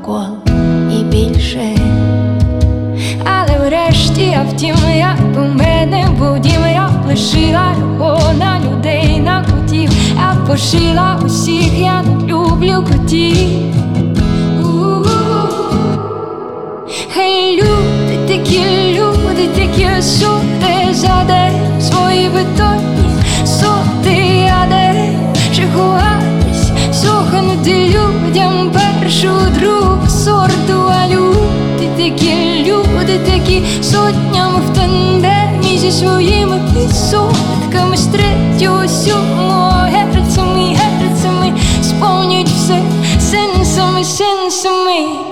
коло 0.05 0.29
і 1.01 1.05
більше 1.05 1.77
Врешті 3.69 4.21
я 4.21 4.47
втім, 4.51 4.77
я 4.97 5.17
мене 5.55 6.07
будім, 6.19 6.61
я 6.75 6.91
лишила 7.09 7.73
його 7.79 8.33
на 8.39 8.61
людей, 8.61 9.21
на 9.21 9.45
котів, 9.45 9.91
я 10.17 10.37
пошила 10.47 11.21
усіх, 11.27 11.79
я 11.79 12.03
не 12.03 12.27
люблю 12.27 12.85
котів. 12.93 13.75
Хай 17.15 17.57
люди, 17.57 18.19
такі 18.29 18.65
люди, 18.99 19.49
такі 19.57 20.03
суди 20.03 20.95
за 20.95 21.25
день 21.27 21.81
свої 21.81 22.29
бетонні 22.29 23.23
соти, 23.45 24.17
я 24.45 24.67
дерев, 24.71 25.73
ховатись, 25.77 26.73
сохнути 26.93 27.89
людям 27.89 28.73
першу, 28.73 29.29
другу 29.61 29.74
сорту, 30.25 30.91
а 31.03 31.09
люди, 31.09 31.89
такі 31.97 32.65
люди, 32.67 33.19
такі 33.27 33.63
сотнями 33.83 34.61
в 34.61 34.75
тандемі 34.75 35.79
зі 35.79 35.93
своїми 35.93 36.61
підсотками 36.75 37.97
з 37.97 38.07
третього 38.07 38.89
сьомого 38.89 39.71
герцями, 39.71 40.77
герцями 40.77 41.53
сповнюють 41.83 42.49
все 42.49 42.83
сенсами, 43.21 44.05
сенсами. 44.05 45.24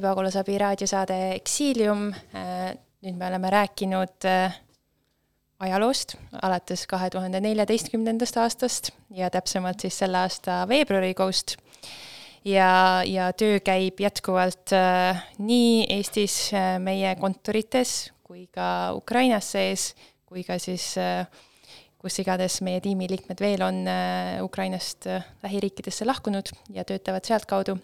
Eesti 0.00 0.08
Pagulasabi 0.08 0.54
raadiosaade 0.56 1.16
Exilium. 1.34 2.06
nüüd 3.04 3.16
me 3.20 3.26
oleme 3.26 3.50
rääkinud 3.52 4.24
äh, 4.24 4.54
ajaloost 5.60 6.14
alates 6.40 6.86
kahe 6.88 7.10
tuhande 7.12 7.40
neljateistkümnendast 7.44 8.38
aastast 8.40 8.90
ja 9.12 9.28
täpsemalt 9.28 9.84
siis 9.84 9.98
selle 10.00 10.22
aasta 10.22 10.62
veebruarikuust. 10.68 11.58
ja, 12.44 13.02
ja 13.04 13.28
töö 13.32 13.60
käib 13.60 14.00
jätkuvalt 14.00 14.72
äh, 14.72 15.20
nii 15.36 15.84
Eestis 15.98 16.48
äh, 16.54 16.78
meie 16.80 17.12
kontorites 17.20 18.10
kui 18.24 18.48
ka 18.48 18.94
Ukrainas 18.96 19.52
sees, 19.52 19.94
kui 20.24 20.48
ka 20.48 20.56
siis 20.56 20.94
äh, 20.96 21.26
kus 22.00 22.22
iganes 22.24 22.62
meie 22.64 22.80
tiimiliikmed 22.80 23.40
veel 23.40 23.68
on 23.68 23.84
äh, 23.84 24.40
Ukrainast 24.40 25.12
äh, 25.12 25.28
lähiriikidesse 25.42 26.08
lahkunud 26.08 26.56
ja 26.72 26.88
töötavad 26.88 27.28
sealtkaudu 27.28 27.76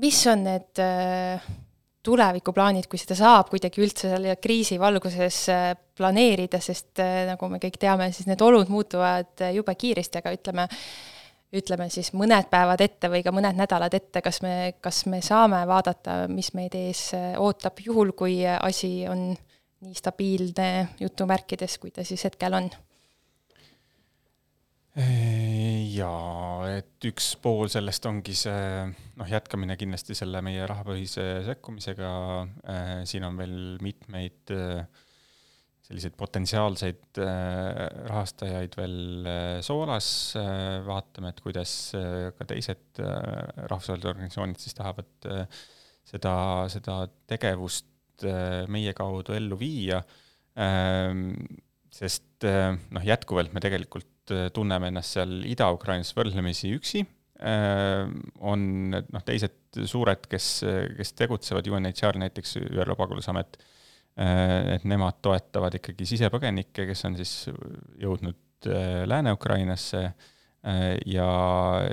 mis 0.00 0.20
on 0.30 0.44
need 0.46 0.80
äh, 0.82 1.48
tulevikuplaanid, 2.04 2.86
kui 2.90 3.00
seda 3.00 3.16
saab 3.18 3.50
kuidagi 3.52 3.82
üldse 3.84 4.12
selle 4.12 4.36
kriisi 4.42 4.78
valguses 4.80 5.42
äh, 5.52 5.68
planeerida, 5.98 6.60
sest 6.62 7.02
äh, 7.02 7.24
nagu 7.28 7.50
me 7.50 7.60
kõik 7.62 7.78
teame, 7.80 8.10
siis 8.14 8.28
need 8.30 8.42
olud 8.44 8.70
muutuvad 8.72 9.46
jube 9.54 9.74
kiiresti, 9.78 10.22
aga 10.22 10.32
ütleme, 10.36 10.68
ütleme 11.58 11.88
siis 11.92 12.12
mõned 12.16 12.50
päevad 12.52 12.82
ette 12.84 13.10
või 13.12 13.24
ka 13.26 13.32
mõned 13.34 13.58
nädalad 13.58 13.94
ette, 13.96 14.22
kas 14.24 14.42
me, 14.44 14.54
kas 14.84 15.04
me 15.10 15.22
saame 15.24 15.64
vaadata, 15.68 16.20
mis 16.32 16.52
meid 16.56 16.76
ees 16.78 17.08
ootab, 17.40 17.80
juhul 17.84 18.14
kui 18.18 18.42
asi 18.46 18.92
on 19.10 19.30
nii 19.78 19.94
stabiilne 19.94 20.70
jutumärkides, 21.00 21.78
kui 21.78 21.94
ta 21.94 22.04
siis 22.06 22.26
hetkel 22.26 22.56
on? 22.58 22.70
Jaa, 24.98 26.68
et 26.74 27.06
üks 27.06 27.32
pool 27.42 27.68
sellest 27.70 28.06
ongi 28.08 28.34
see 28.36 28.62
noh, 29.18 29.28
jätkamine 29.30 29.76
kindlasti 29.78 30.16
selle 30.18 30.40
meie 30.42 30.64
rahapõhise 30.66 31.26
sekkumisega, 31.46 32.08
siin 33.06 33.26
on 33.28 33.38
veel 33.38 33.58
mitmeid 33.84 34.52
äh, 34.54 34.82
selliseid 35.86 36.16
potentsiaalseid 36.18 37.20
äh, 37.22 37.84
rahastajaid 38.10 38.74
veel 38.80 38.98
äh, 39.30 39.52
soolas, 39.64 40.10
vaatame, 40.88 41.30
et 41.30 41.42
kuidas 41.46 41.76
ka 41.94 42.48
teised 42.50 42.98
rahvusvahelised 42.98 44.10
organisatsioonid 44.10 44.62
siis 44.62 44.78
tahavad 44.78 45.30
seda, 46.08 46.34
seda 46.74 47.00
tegevust 47.30 47.86
meie 48.66 48.90
kaudu 48.98 49.36
ellu 49.36 49.54
viia, 49.60 50.00
sest 51.94 52.42
noh, 52.42 53.04
jätkuvalt 53.06 53.52
me 53.54 53.62
tegelikult 53.62 54.17
tunneme 54.54 54.90
ennast 54.92 55.16
seal 55.16 55.40
Ida-Ukrainas 55.48 56.12
võrdlemisi 56.16 56.72
üksi, 56.76 57.04
on 57.38 58.62
noh, 58.90 59.24
teised 59.26 59.78
suured, 59.86 60.24
kes, 60.30 60.46
kes 60.98 61.12
tegutsevad, 61.18 61.68
UNHCR 61.70 62.18
näiteks, 62.18 62.56
ÜRO 62.66 62.96
pagulasamet, 62.98 63.60
et 64.74 64.86
nemad 64.88 65.20
toetavad 65.22 65.76
ikkagi 65.78 66.08
sisepõgenikke, 66.14 66.88
kes 66.88 67.04
on 67.06 67.18
siis 67.20 67.34
jõudnud 68.02 68.68
Lääne-Ukrainasse. 69.06 70.02
Ja, 71.06 71.26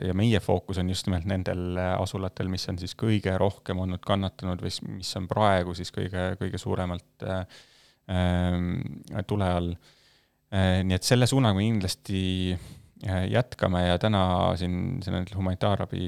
ja 0.01 0.13
meie 0.17 0.39
fookus 0.41 0.79
on 0.81 0.89
just 0.89 1.05
nimelt 1.05 1.27
nendel 1.29 1.77
asulatel, 1.77 2.49
mis 2.51 2.65
on 2.71 2.79
siis 2.81 2.95
kõige 2.97 3.35
rohkem 3.37 3.77
olnud 3.83 4.01
kannatanud 4.03 4.63
või 4.65 4.73
mis 4.95 5.11
on 5.19 5.27
praegu 5.29 5.75
siis 5.77 5.93
kõige, 5.93 6.31
kõige 6.41 6.59
suuremalt 6.59 7.27
tule 9.29 9.51
all 9.59 9.69
nii 10.53 10.95
et 10.95 11.05
selle 11.05 11.27
suunaga 11.29 11.57
me 11.57 11.65
kindlasti 11.65 12.21
jätkame 13.29 13.81
ja 13.87 13.97
täna 14.01 14.21
siin 14.57 15.01
sellel 15.03 15.25
humanitaarabi 15.35 16.05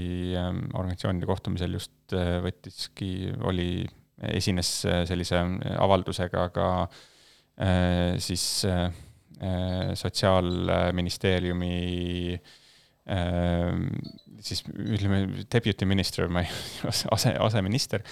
organisatsioonide 0.78 1.28
kohtumisel 1.30 1.74
just 1.78 2.16
võttiski, 2.46 3.34
oli, 3.50 3.84
esines 4.34 4.70
sellise 5.10 5.42
avaldusega 5.78 6.48
ka 6.56 6.70
siis 8.24 8.46
Sotsiaalministeeriumi 9.98 11.76
siis 14.44 14.64
ütleme, 14.68 15.22
deputy 15.52 15.88
minister, 15.88 16.28
ma 16.32 16.44
ei, 16.44 16.52
ase, 17.16 17.34
aseminister, 17.40 18.04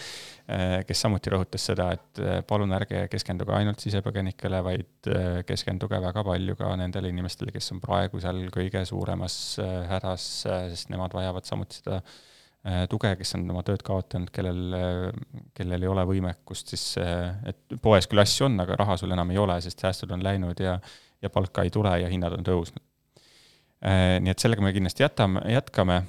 kes 0.46 1.00
samuti 1.02 1.32
rõhutas 1.34 1.64
seda, 1.72 1.88
et 1.96 2.20
palun 2.46 2.74
ärge 2.78 3.08
keskenduge 3.10 3.56
ainult 3.58 3.82
sisepõgenikele, 3.82 4.60
vaid 4.66 5.10
keskenduge 5.50 5.98
väga 6.04 6.22
palju 6.28 6.56
ka 6.60 6.70
nendele 6.78 7.10
inimestele, 7.10 7.54
kes 7.56 7.72
on 7.74 7.82
praegu 7.82 8.22
seal 8.22 8.44
kõige 8.54 8.84
suuremas 8.86 9.40
hädas, 9.90 10.28
sest 10.46 10.94
nemad 10.94 11.18
vajavad 11.18 11.50
samuti 11.50 11.82
seda 11.82 12.02
tuge, 12.90 13.12
kes 13.20 13.36
on 13.38 13.50
oma 13.54 13.62
tööd 13.66 13.84
kaotanud, 13.86 14.32
kellel, 14.34 14.78
kellel 15.58 15.86
ei 15.86 15.90
ole 15.90 16.06
võimekust 16.10 16.74
siis, 16.74 16.86
et 16.98 17.78
poes 17.82 18.10
küll 18.10 18.22
asju 18.24 18.48
on, 18.48 18.58
aga 18.64 18.78
raha 18.82 18.98
sul 19.02 19.14
enam 19.14 19.34
ei 19.34 19.42
ole, 19.42 19.58
sest 19.66 19.82
säästud 19.82 20.14
on 20.14 20.26
läinud 20.26 20.62
ja, 20.62 20.80
ja 21.22 21.34
palka 21.34 21.66
ei 21.66 21.74
tule 21.74 21.94
ja 22.02 22.10
hinnad 22.12 22.38
on 22.38 22.46
tõusnud. 22.46 22.86
Nii 23.86 24.32
et 24.32 24.42
sellega 24.42 24.66
me 24.66 24.72
kindlasti 24.74 25.04
jätame, 25.04 25.44
jätkame, 25.54 26.00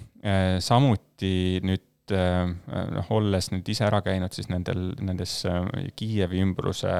samuti 0.64 1.60
nüüd 1.66 1.84
noh, 2.14 3.10
olles 3.16 3.50
nüüd 3.52 3.68
ise 3.72 3.86
ära 3.86 4.00
käinud 4.04 4.34
siis 4.36 4.48
nendel, 4.52 4.92
nendes 5.02 5.40
Kiievi 5.96 6.42
ümbruse 6.44 6.94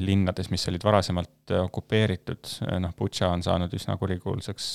linnades, 0.00 0.50
mis 0.50 0.66
olid 0.66 0.82
varasemalt 0.82 1.52
okupeeritud, 1.60 2.48
noh, 2.82 2.92
Butša 2.98 3.28
on 3.30 3.44
saanud 3.46 3.72
üsna 3.78 3.94
kurikuulsaks 4.00 4.66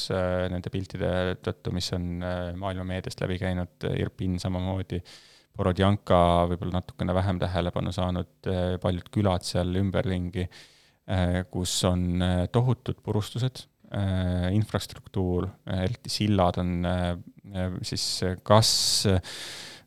nende 0.54 0.72
piltide 0.72 1.10
tõttu, 1.44 1.74
mis 1.76 1.92
on 1.98 2.24
maailmameediast 2.62 3.20
läbi 3.26 3.38
käinud, 3.42 3.90
Irpin 4.00 4.40
samamoodi, 4.42 5.02
Borodjanka 5.56 6.18
võib-olla 6.52 6.80
natukene 6.80 7.14
vähem 7.16 7.38
tähelepanu 7.44 7.92
saanud, 7.96 8.50
paljud 8.84 9.12
külad 9.12 9.44
seal 9.48 9.76
ümberringi, 9.84 10.48
kus 11.52 11.78
on 11.88 12.24
tohutud 12.56 13.04
purustused 13.04 13.66
infrastruktuur, 14.56 15.48
eriti 15.72 16.10
sillad 16.12 16.58
on 16.62 16.72
siis 17.86 18.06
kas 18.44 18.72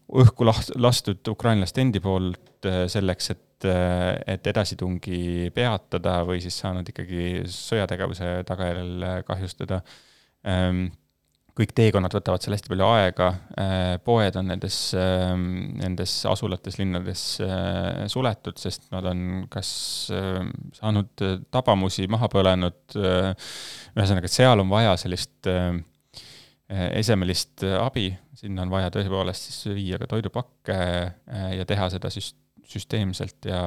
õhku 0.09 0.46
laht-, 0.46 0.72
lastud 0.80 1.32
ukrainlaste 1.32 1.82
endi 1.82 2.01
poolt 2.01 2.68
selleks, 2.90 3.30
et, 3.34 3.66
et 3.68 4.46
edasitungi 4.53 5.51
peatada 5.55 6.20
või 6.28 6.40
siis 6.44 6.57
saanud 6.62 6.88
ikkagi 6.88 7.42
sõjategevuse 7.53 8.30
tagajärjel 8.49 9.05
kahjustada. 9.28 9.82
Kõik 11.59 11.75
teekonnad 11.75 12.15
võtavad 12.15 12.43
seal 12.43 12.55
hästi 12.55 12.71
palju 12.71 12.87
aega, 12.87 13.29
poed 14.07 14.37
on 14.39 14.47
nendes, 14.53 14.77
nendes 14.95 16.15
asulates, 16.31 16.79
linnades 16.79 17.25
suletud, 18.13 18.59
sest 18.63 18.87
nad 18.95 19.09
on 19.11 19.25
kas 19.51 19.71
saanud 20.79 21.25
tabamusi, 21.51 22.07
maha 22.11 22.31
põlenud, 22.31 22.79
ühesõnaga, 22.95 24.31
et 24.31 24.37
seal 24.39 24.63
on 24.63 24.71
vaja 24.71 24.95
sellist 25.03 25.51
esemelist 26.69 27.65
abi, 27.81 28.11
sinna 28.39 28.63
on 28.63 28.71
vaja 28.71 28.93
tõepoolest 28.95 29.51
siis 29.51 29.75
viia 29.75 29.99
ka 29.99 30.07
toidupakke 30.11 30.79
ja 31.59 31.67
teha 31.67 31.91
seda 31.91 32.13
süst-, 32.13 32.39
süsteemselt 32.69 33.49
ja, 33.49 33.63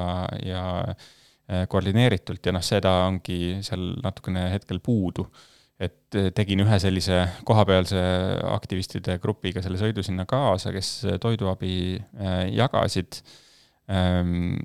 ja 0.45 0.63
äh, 0.85 1.65
koordineeritult 1.69 2.45
ja 2.45 2.53
noh, 2.55 2.63
seda 2.65 2.93
ongi 3.07 3.57
seal 3.65 3.95
natukene 4.03 4.47
hetkel 4.53 4.81
puudu. 4.83 5.25
Et 5.81 6.17
äh, 6.17 6.29
tegin 6.35 6.61
ühe 6.63 6.77
sellise 6.81 7.23
kohapealse 7.47 8.01
aktivistide 8.51 9.17
grupiga 9.23 9.63
selle 9.63 9.79
sõidu 9.81 10.03
sinna 10.05 10.27
kaasa, 10.29 10.73
kes 10.75 10.93
toiduabi 11.23 11.73
äh, 11.97 12.45
jagasid. 12.53 13.21
Ähm, 13.91 14.61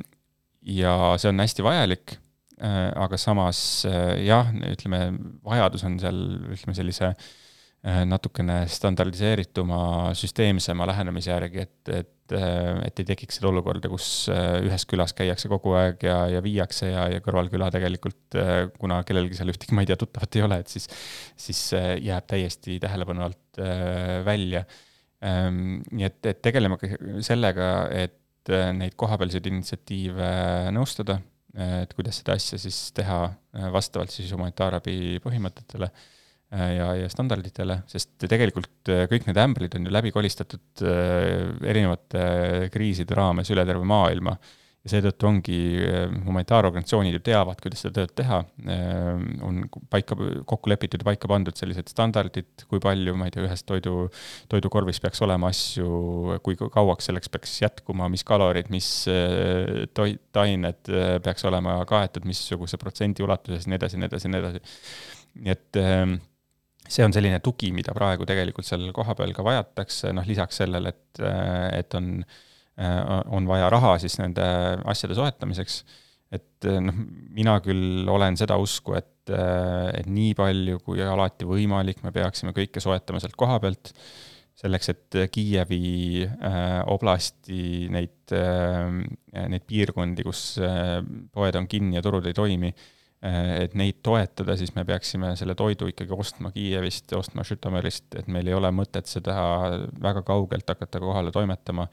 ja 0.67 1.15
see 1.21 1.31
on 1.33 1.43
hästi 1.43 1.65
vajalik, 1.67 2.19
aga 2.57 3.19
samas 3.21 3.59
jah, 3.85 4.49
ütleme, 4.65 4.99
vajadus 5.45 5.83
on 5.85 5.99
seal, 6.01 6.17
ütleme 6.55 6.73
sellise 6.75 7.11
natukene 7.87 8.65
standardiseerituma, 8.71 9.79
süsteemsema 10.19 10.87
lähenemise 10.91 11.31
järgi, 11.31 11.63
et, 11.63 11.91
et 11.95 12.35
äh, 12.35 12.81
et 12.87 13.03
ei 13.03 13.07
tekiks 13.13 13.39
seda 13.39 13.51
olukorda, 13.53 13.91
kus 13.93 14.27
äh, 14.33 14.57
ühes 14.67 14.87
külas 14.91 15.15
käiakse 15.15 15.51
kogu 15.53 15.77
aeg 15.79 16.03
ja, 16.03 16.17
ja 16.33 16.41
viiakse 16.43 16.91
ja, 16.91 17.05
ja 17.13 17.21
kõrvalküla 17.23 17.69
tegelikult, 17.75 18.39
äh, 18.41 18.65
kuna 18.81 18.99
kellelgi 19.07 19.39
seal 19.39 19.53
ühtegi, 19.55 19.77
ma 19.77 19.85
ei 19.85 19.91
tea, 19.91 19.99
tuttavat 20.01 20.39
ei 20.39 20.43
ole, 20.49 20.59
et 20.65 20.73
siis, 20.73 20.89
siis 21.39 21.63
jääb 22.03 22.27
täiesti 22.27 22.81
tähelepanu 22.83 23.27
alt 23.29 23.63
välja. 24.27 24.65
Ähm, 25.25 25.79
nii 25.93 26.09
et, 26.09 26.19
et 26.27 26.43
tegeleme 26.45 26.81
ka 26.81 26.91
sellega, 27.25 27.71
et 27.95 28.51
neid 28.77 28.99
kohapealseid 28.99 29.47
initsiatiive 29.49 30.35
nõustada, 30.75 31.21
et 31.57 31.95
kuidas 31.97 32.21
seda 32.21 32.35
asja 32.37 32.59
siis 32.61 32.91
teha 32.95 33.23
vastavalt 33.75 34.13
siis 34.13 34.35
humanitaarabi 34.35 35.23
põhimõtetele 35.25 35.89
Äh, 35.89 36.16
ja, 36.51 36.91
ja 36.95 37.09
standarditele, 37.11 37.81
sest 37.91 38.15
tegelikult 38.23 38.93
äh, 38.93 39.07
kõik 39.11 39.27
need 39.27 39.41
ämbrid 39.43 39.75
on 39.79 39.89
ju 39.89 39.95
läbi 39.95 40.13
kolistatud 40.15 40.85
äh, 40.87 41.43
erinevate 41.67 42.71
kriiside 42.75 43.19
raames 43.19 43.51
üle 43.51 43.67
terve 43.67 43.87
maailma. 43.89 44.37
ja 44.87 44.93
seetõttu 44.93 45.27
ongi 45.27 45.57
humanitaarorganisatsioonid 46.29 47.17
ju 47.17 47.21
teavad, 47.27 47.59
kuidas 47.59 47.81
seda 47.83 47.97
tööd 47.97 48.13
teha, 48.21 48.37
on 49.43 49.65
paika, 49.91 50.15
kokku 50.47 50.71
lepitud 50.71 51.03
ja 51.03 51.09
paika 51.09 51.27
pandud 51.27 51.59
sellised 51.59 51.91
standardid, 51.91 52.63
kui 52.71 52.79
palju, 52.79 53.17
ma 53.19 53.27
ei 53.27 53.35
tea, 53.35 53.43
ühes 53.49 53.67
toidu, 53.67 54.05
toidukorvis 54.47 55.03
peaks 55.03 55.25
olema 55.27 55.51
asju, 55.51 56.39
kui 56.47 56.55
kauaks 56.55 57.11
selleks 57.11 57.35
peaks 57.35 57.57
jätkuma, 57.65 58.07
mis 58.15 58.23
kalorid, 58.31 58.71
mis 58.71 58.93
toitained 59.99 60.95
peaks 61.27 61.51
olema 61.51 61.81
kaetud, 61.91 62.31
missuguse 62.31 62.79
protsendi 62.79 63.27
ulatuses, 63.27 63.67
nii 63.67 63.81
edasi, 63.83 63.99
nii 63.99 64.13
edasi, 64.13 64.31
nii 64.31 64.45
edasi. 64.45 64.65
nii 65.43 65.57
et 65.59 65.83
see 66.89 67.05
on 67.07 67.15
selline 67.15 67.41
tugi, 67.45 67.73
mida 67.75 67.95
praegu 67.97 68.27
tegelikult 68.29 68.67
seal 68.69 68.89
kohapeal 68.97 69.35
ka 69.37 69.45
vajatakse, 69.47 70.13
noh 70.17 70.27
lisaks 70.29 70.63
sellele, 70.63 70.93
et, 70.95 71.23
et 71.77 71.97
on, 71.99 72.11
on 73.37 73.49
vaja 73.49 73.71
raha 73.73 73.97
siis 74.03 74.19
nende 74.21 74.45
asjade 74.89 75.17
soetamiseks, 75.19 75.81
et 76.37 76.69
noh, 76.83 77.03
mina 77.37 77.59
küll 77.65 78.09
olen 78.11 78.39
seda 78.39 78.59
usku, 78.61 78.97
et, 78.99 79.33
et 79.33 80.09
nii 80.11 80.35
palju 80.39 80.81
kui 80.85 81.03
alati 81.03 81.49
võimalik, 81.49 82.03
me 82.05 82.15
peaksime 82.15 82.55
kõike 82.57 82.83
soetama 82.83 83.23
sealt 83.23 83.39
koha 83.39 83.61
pealt, 83.63 83.93
selleks, 84.57 84.89
et 84.93 85.17
Kiievi 85.33 86.25
äh, 86.25 86.81
oblasti 86.89 87.91
neid 87.93 88.33
äh,, 88.33 88.89
neid 89.53 89.67
piirkondi, 89.69 90.25
kus 90.25 90.55
äh, 90.65 91.03
poed 91.35 91.59
on 91.61 91.69
kinni 91.69 91.99
ja 91.99 92.05
turud 92.05 92.25
ei 92.25 92.37
toimi 92.37 92.73
et 93.27 93.75
neid 93.79 94.01
toetada, 94.05 94.57
siis 94.59 94.73
me 94.77 94.85
peaksime 94.87 95.33
selle 95.39 95.57
toidu 95.59 95.89
ikkagi 95.91 96.15
ostma 96.15 96.53
Kiievist, 96.55 97.13
ostma 97.17 97.45
Žõtomõrist, 97.47 98.09
et 98.21 98.29
meil 98.33 98.49
ei 98.51 98.57
ole 98.57 98.71
mõtet 98.75 99.09
seda 99.11 99.37
väga 100.03 100.23
kaugelt 100.27 100.69
hakata 100.69 101.01
kohale 101.03 101.33
toimetama. 101.35 101.89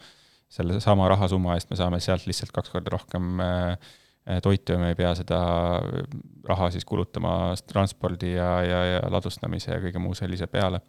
selle 0.53 0.79
sama 0.81 1.07
rahasumma 1.09 1.55
eest 1.55 1.69
me 1.71 1.75
saame 1.75 1.99
sealt 1.99 2.27
lihtsalt 2.29 2.51
kaks 2.53 2.69
korda 2.69 2.91
rohkem 2.93 3.39
äh, 3.41 3.77
toitu 4.43 4.75
ja 4.75 4.79
me 4.79 4.91
ei 4.91 4.95
pea 4.95 5.15
seda 5.15 5.39
raha 6.45 6.69
siis 6.71 6.85
kulutama 6.85 7.55
transpordi 7.67 8.35
ja, 8.35 8.61
ja, 8.61 8.83
ja 8.85 8.99
ladustamise 9.09 9.71
ja 9.71 9.79
kõige 9.81 9.99
muu 9.99 10.13
sellise 10.13 10.47
peale. 10.47 10.81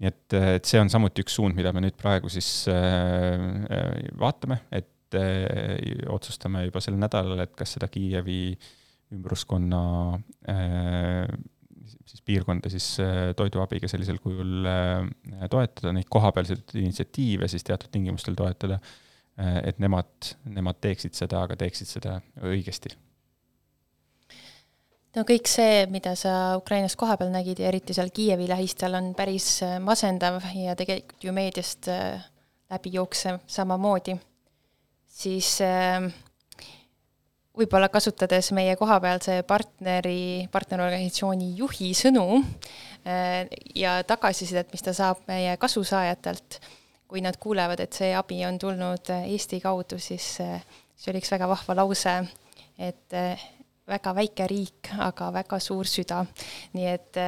nii 0.00 0.08
et, 0.08 0.34
et 0.56 0.64
see 0.64 0.80
on 0.80 0.90
samuti 0.90 1.24
üks 1.24 1.38
suund, 1.38 1.56
mida 1.56 1.72
me 1.72 1.80
nüüd 1.86 1.96
praegu 1.96 2.28
siis 2.28 2.68
äh, 2.68 4.10
vaatame, 4.18 4.64
et 4.72 4.88
otsustame 6.06 6.68
juba 6.68 6.78
sel 6.80 6.94
nädalal, 6.94 7.40
et 7.42 7.56
kas 7.58 7.72
seda 7.74 7.88
Kiievi 7.90 8.42
äh, 8.52 8.68
ümbruskonna 9.14 9.82
äh, 10.48 11.28
siis 12.06 12.22
piirkonda 12.26 12.70
siis 12.72 12.86
äh, 13.02 13.30
toiduabiga 13.36 13.88
sellisel 13.90 14.20
kujul 14.22 14.66
äh, 14.70 15.46
toetada, 15.50 15.94
neid 15.96 16.08
kohapealseid 16.10 16.74
initsiatiive 16.80 17.48
siis 17.50 17.66
teatud 17.66 17.92
tingimustel 17.92 18.38
toetada, 18.38 18.80
et 19.40 19.78
nemad, 19.80 20.34
nemad 20.52 20.76
teeksid 20.84 21.14
seda, 21.16 21.46
aga 21.46 21.54
teeksid 21.56 21.88
seda 21.88 22.18
õigesti. 22.44 22.90
No 25.16 25.22
kõik 25.24 25.48
see, 25.48 25.86
mida 25.88 26.12
sa 26.18 26.58
Ukrainas 26.58 26.92
kohapeal 26.98 27.30
nägid 27.32 27.62
ja 27.62 27.70
eriti 27.70 27.96
seal 27.96 28.12
Kiievi 28.12 28.50
lähistel, 28.50 28.98
on 28.98 29.14
päris 29.16 29.62
masendav 29.80 30.42
ja 30.52 30.76
tegelikult 30.76 31.24
ju 31.24 31.32
meediast 31.32 31.88
läbi 32.70 32.92
jooksev 32.92 33.40
samamoodi, 33.46 34.18
siis 35.06 35.58
äh, 35.64 36.12
võib-olla 37.60 37.90
kasutades 37.92 38.50
meie 38.56 38.76
kohapealse 38.80 39.40
partneri, 39.48 40.48
partnerorganisatsiooni 40.52 41.52
juhi 41.58 41.92
sõnu 41.96 42.24
äh, 42.40 43.46
ja 43.76 43.98
tagasisidet, 44.06 44.70
mis 44.72 44.84
ta 44.86 44.94
saab 44.96 45.22
meie 45.30 45.56
kasusaajatelt, 45.60 46.60
kui 47.10 47.22
nad 47.24 47.36
kuulevad, 47.42 47.82
et 47.82 47.96
see 47.96 48.12
abi 48.16 48.42
on 48.46 48.58
tulnud 48.60 49.12
Eesti 49.20 49.60
kaudu, 49.62 49.98
siis 50.00 50.32
äh, 50.44 50.62
see 50.96 51.12
oli 51.12 51.22
üks 51.22 51.32
väga 51.34 51.48
vahva 51.50 51.76
lause, 51.82 52.20
et 52.80 53.18
väga 53.90 54.12
väike 54.16 54.46
riik, 54.48 54.92
aga 55.02 55.32
väga 55.34 55.58
suur 55.60 55.88
süda. 55.88 56.22
nii 56.76 56.86
et 56.86 57.18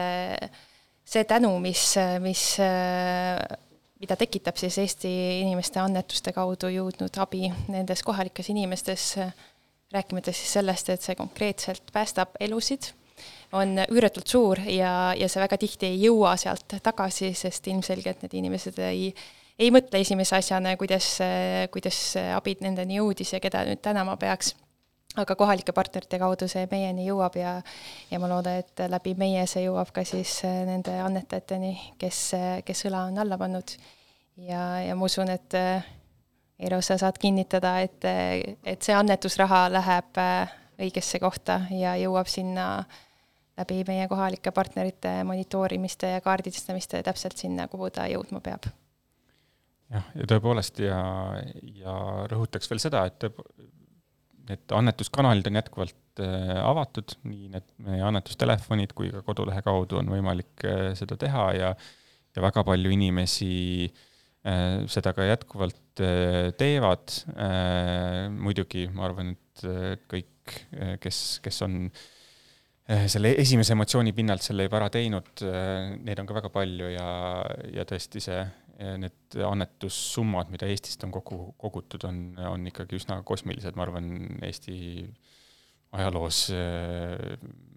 see 1.04 1.24
tänu, 1.28 1.50
mis, 1.60 1.82
mis 2.22 2.44
mida 4.02 4.16
tekitab 4.18 4.58
siis 4.58 4.78
Eesti 4.82 5.10
inimeste 5.42 5.78
annetuste 5.82 6.32
kaudu 6.34 6.70
jõudnud 6.72 7.18
abi 7.22 7.46
nendes 7.70 8.02
kohalikes 8.02 8.50
inimestes, 8.50 9.12
rääkimata 9.92 10.32
siis 10.32 10.52
sellest, 10.58 10.88
et 10.92 11.04
see 11.04 11.16
konkreetselt 11.18 11.92
päästab 11.92 12.36
elusid, 12.40 12.92
on 13.52 13.76
üüratult 13.92 14.30
suur 14.30 14.60
ja, 14.66 15.12
ja 15.18 15.28
see 15.28 15.42
väga 15.42 15.58
tihti 15.60 15.90
ei 15.90 16.00
jõua 16.06 16.34
sealt 16.40 16.78
tagasi, 16.82 17.32
sest 17.36 17.68
ilmselgelt 17.68 18.24
need 18.24 18.34
inimesed 18.40 18.80
ei, 18.88 19.12
ei 19.58 19.70
mõtle 19.74 20.00
esimese 20.02 20.38
asjana, 20.38 20.74
kuidas, 20.80 21.14
kuidas 21.74 22.00
abi 22.36 22.56
nendeni 22.64 22.98
jõudis 23.00 23.34
ja 23.36 23.40
keda 23.42 23.66
nüüd 23.68 23.82
tänama 23.84 24.16
peaks. 24.20 24.54
aga 25.16 25.34
kohalike 25.36 25.72
partnerite 25.76 26.18
kaudu 26.18 26.46
see 26.48 26.64
meieni 26.70 27.04
jõuab 27.04 27.34
ja, 27.36 27.58
ja 28.10 28.18
ma 28.18 28.30
loodan, 28.30 28.62
et 28.62 28.80
läbi 28.88 29.12
meie 29.14 29.46
see 29.46 29.66
jõuab 29.66 29.92
ka 29.92 30.04
siis 30.08 30.38
nende 30.44 30.94
annetajateni, 31.04 31.74
kes, 31.98 32.30
kes 32.64 32.86
õla 32.88 33.08
on 33.10 33.18
alla 33.18 33.38
pannud. 33.38 33.76
ja, 34.36 34.80
ja 34.80 34.96
ma 34.96 35.04
usun, 35.04 35.28
et 35.28 35.60
Eero, 36.58 36.80
sa 36.84 36.98
saad 37.00 37.16
kinnitada, 37.18 37.78
et, 37.82 38.04
et 38.64 38.84
see 38.84 38.94
annetusraha 38.94 39.64
läheb 39.72 40.18
äh, 40.20 40.52
õigesse 40.82 41.18
kohta 41.22 41.62
ja 41.74 41.94
jõuab 42.00 42.28
sinna 42.30 42.66
läbi 43.58 43.82
meie 43.88 44.06
kohalike 44.08 44.52
partnerite 44.54 45.20
monitoorimiste 45.28 46.14
ja 46.14 46.20
kaardistamiste 46.24 47.02
täpselt 47.04 47.40
sinna, 47.40 47.68
kuhu 47.72 47.90
ta 47.90 48.06
jõudma 48.10 48.40
peab. 48.44 48.68
jah, 49.92 50.06
ja 50.14 50.28
tõepoolest 50.28 50.80
ja, 50.84 51.00
ja 51.82 51.96
rõhutaks 52.30 52.70
veel 52.70 52.80
seda, 52.84 53.04
et 53.10 53.26
need 54.48 54.76
annetuskanalid 54.76 55.50
on 55.50 55.58
jätkuvalt 55.60 56.22
äh, 56.22 56.54
avatud, 56.62 57.16
nii 57.26 57.50
need 57.56 57.68
meie 57.82 58.06
annetustelefonid 58.06 58.94
kui 58.96 59.10
ka 59.12 59.24
kodulehe 59.26 59.64
kaudu 59.66 60.00
on 60.00 60.14
võimalik 60.14 60.64
äh, 60.68 60.86
seda 60.98 61.18
teha 61.18 61.50
ja 61.58 61.74
ja 62.32 62.40
väga 62.40 62.62
palju 62.64 62.88
inimesi 62.94 63.52
äh, 63.84 64.08
seda 64.42 65.12
ka 65.14 65.26
jätkuvalt 65.28 66.02
äh, 66.02 66.50
teevad. 66.58 67.14
Äh, 67.36 68.26
muidugi 68.32 68.88
ma 68.94 69.06
arvan, 69.06 69.36
et 69.36 69.62
kõik, 70.10 70.54
kes, 71.02 71.16
kes 71.44 71.58
on 71.62 71.84
selle 73.06 73.30
esimese 73.38 73.76
emotsiooni 73.76 74.10
pinnalt 74.16 74.42
selle 74.42 74.64
juba 74.66 74.80
ära 74.80 74.88
teinud, 74.92 75.42
neid 76.02 76.18
on 76.18 76.26
ka 76.26 76.34
väga 76.34 76.50
palju 76.52 76.88
ja, 76.90 77.06
ja 77.70 77.84
tõesti 77.86 78.20
see, 78.24 78.40
need 78.98 79.36
annetussummad, 79.46 80.50
mida 80.50 80.66
Eestist 80.66 81.04
on 81.06 81.12
kokku 81.14 81.38
kogutud, 81.60 82.02
on, 82.08 82.18
on 82.48 82.66
ikkagi 82.72 82.98
üsna 82.98 83.20
kosmilised, 83.28 83.76
ma 83.78 83.86
arvan, 83.86 84.08
Eesti 84.42 84.74
ajaloos 85.94 86.40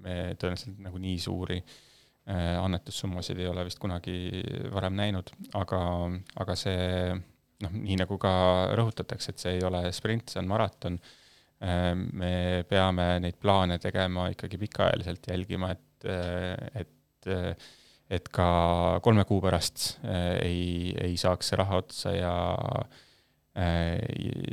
me 0.01 0.17
tõenäoliselt 0.41 0.81
nagu 0.87 1.03
nii 1.05 1.19
suuri 1.21 1.59
annetussummasid 2.25 3.37
ei 3.37 3.47
ole 3.47 3.65
vist 3.67 3.77
kunagi 3.77 4.41
varem 4.73 4.95
näinud, 4.97 5.29
aga, 5.59 5.81
aga 6.41 6.55
see 6.57 7.13
noh, 7.61 7.75
nii 7.75 7.99
nagu 8.01 8.17
ka 8.21 8.31
rõhutatakse, 8.77 9.33
et 9.33 9.43
see 9.43 9.53
ei 9.59 9.63
ole 9.67 9.83
sprint, 9.93 10.33
see 10.33 10.41
on 10.41 10.49
maraton, 10.49 10.97
me 11.61 12.65
peame 12.69 13.05
neid 13.23 13.37
plaane 13.41 13.77
tegema 13.81 14.27
ikkagi 14.33 14.57
pikaajaliselt, 14.65 15.29
jälgima, 15.31 15.71
et, 15.75 16.09
et 16.81 17.63
et 18.05 18.27
ka 18.29 18.47
kolme 19.01 19.23
kuu 19.25 19.39
pärast 19.41 19.95
ei, 20.05 20.91
ei 21.01 21.15
saaks 21.17 21.47
see 21.49 21.57
raha 21.57 21.79
otsa 21.81 22.11
ja 22.13 22.33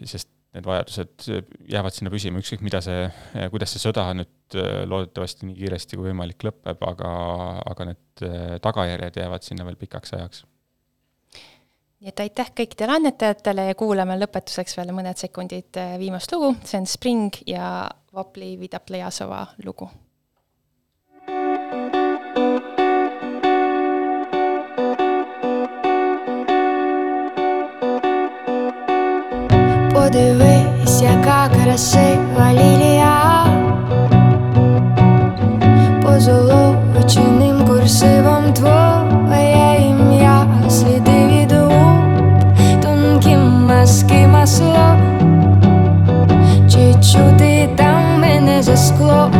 sest 0.09 0.31
need 0.53 0.68
vajadused 0.68 1.26
jäävad 1.72 1.96
sinna 1.96 2.12
püsima, 2.12 2.40
ükskõik 2.42 2.64
mida 2.66 2.82
see, 2.84 3.07
kuidas 3.53 3.72
see 3.72 3.82
sõda 3.82 4.05
nüüd 4.16 4.57
äh, 4.61 4.82
loodetavasti 4.88 5.48
nii 5.48 5.57
kiiresti 5.57 5.98
kui 5.98 6.11
võimalik 6.11 6.44
lõpeb, 6.44 6.84
aga, 6.88 7.12
aga 7.72 7.88
need 7.92 8.24
äh, 8.28 8.55
tagajärjed 8.64 9.20
jäävad 9.22 9.46
sinna 9.46 9.66
veel 9.68 9.80
pikaks 9.80 10.16
ajaks. 10.18 10.44
nii 12.03 12.12
et 12.12 12.24
aitäh 12.26 12.53
kõikidele 12.61 12.98
annetajatele 12.98 13.68
ja 13.70 13.78
kuulame 13.78 14.18
lõpetuseks 14.20 14.76
veel 14.76 14.92
mõned 14.96 15.20
sekundid 15.24 15.80
äh, 15.80 15.96
viimast 16.03 16.32
lugu, 16.36 16.55
see 16.68 16.82
on 16.82 16.88
Spring 16.90 17.42
ja 17.48 17.88
Vapli 18.12 18.55
Vidaplejasova 18.61 19.46
lugu 19.64 19.88
Подивись, 30.03 31.03
яка 31.03 31.48
красива 31.48 32.53
лілія, 32.53 33.46
позолоченим 36.03 37.66
курсивом 37.66 38.53
твоє 38.53 39.80
ім'я, 39.90 40.46
сліди 40.68 41.26
від 41.26 41.53
губ, 41.53 42.03
тонкі 42.82 43.36
маски 43.36 44.26
масло, 44.26 44.96
чи 46.70 46.94
чути 46.94 47.68
там 47.76 48.20
мене 48.20 48.62
за 48.62 48.76
скло? 48.76 49.30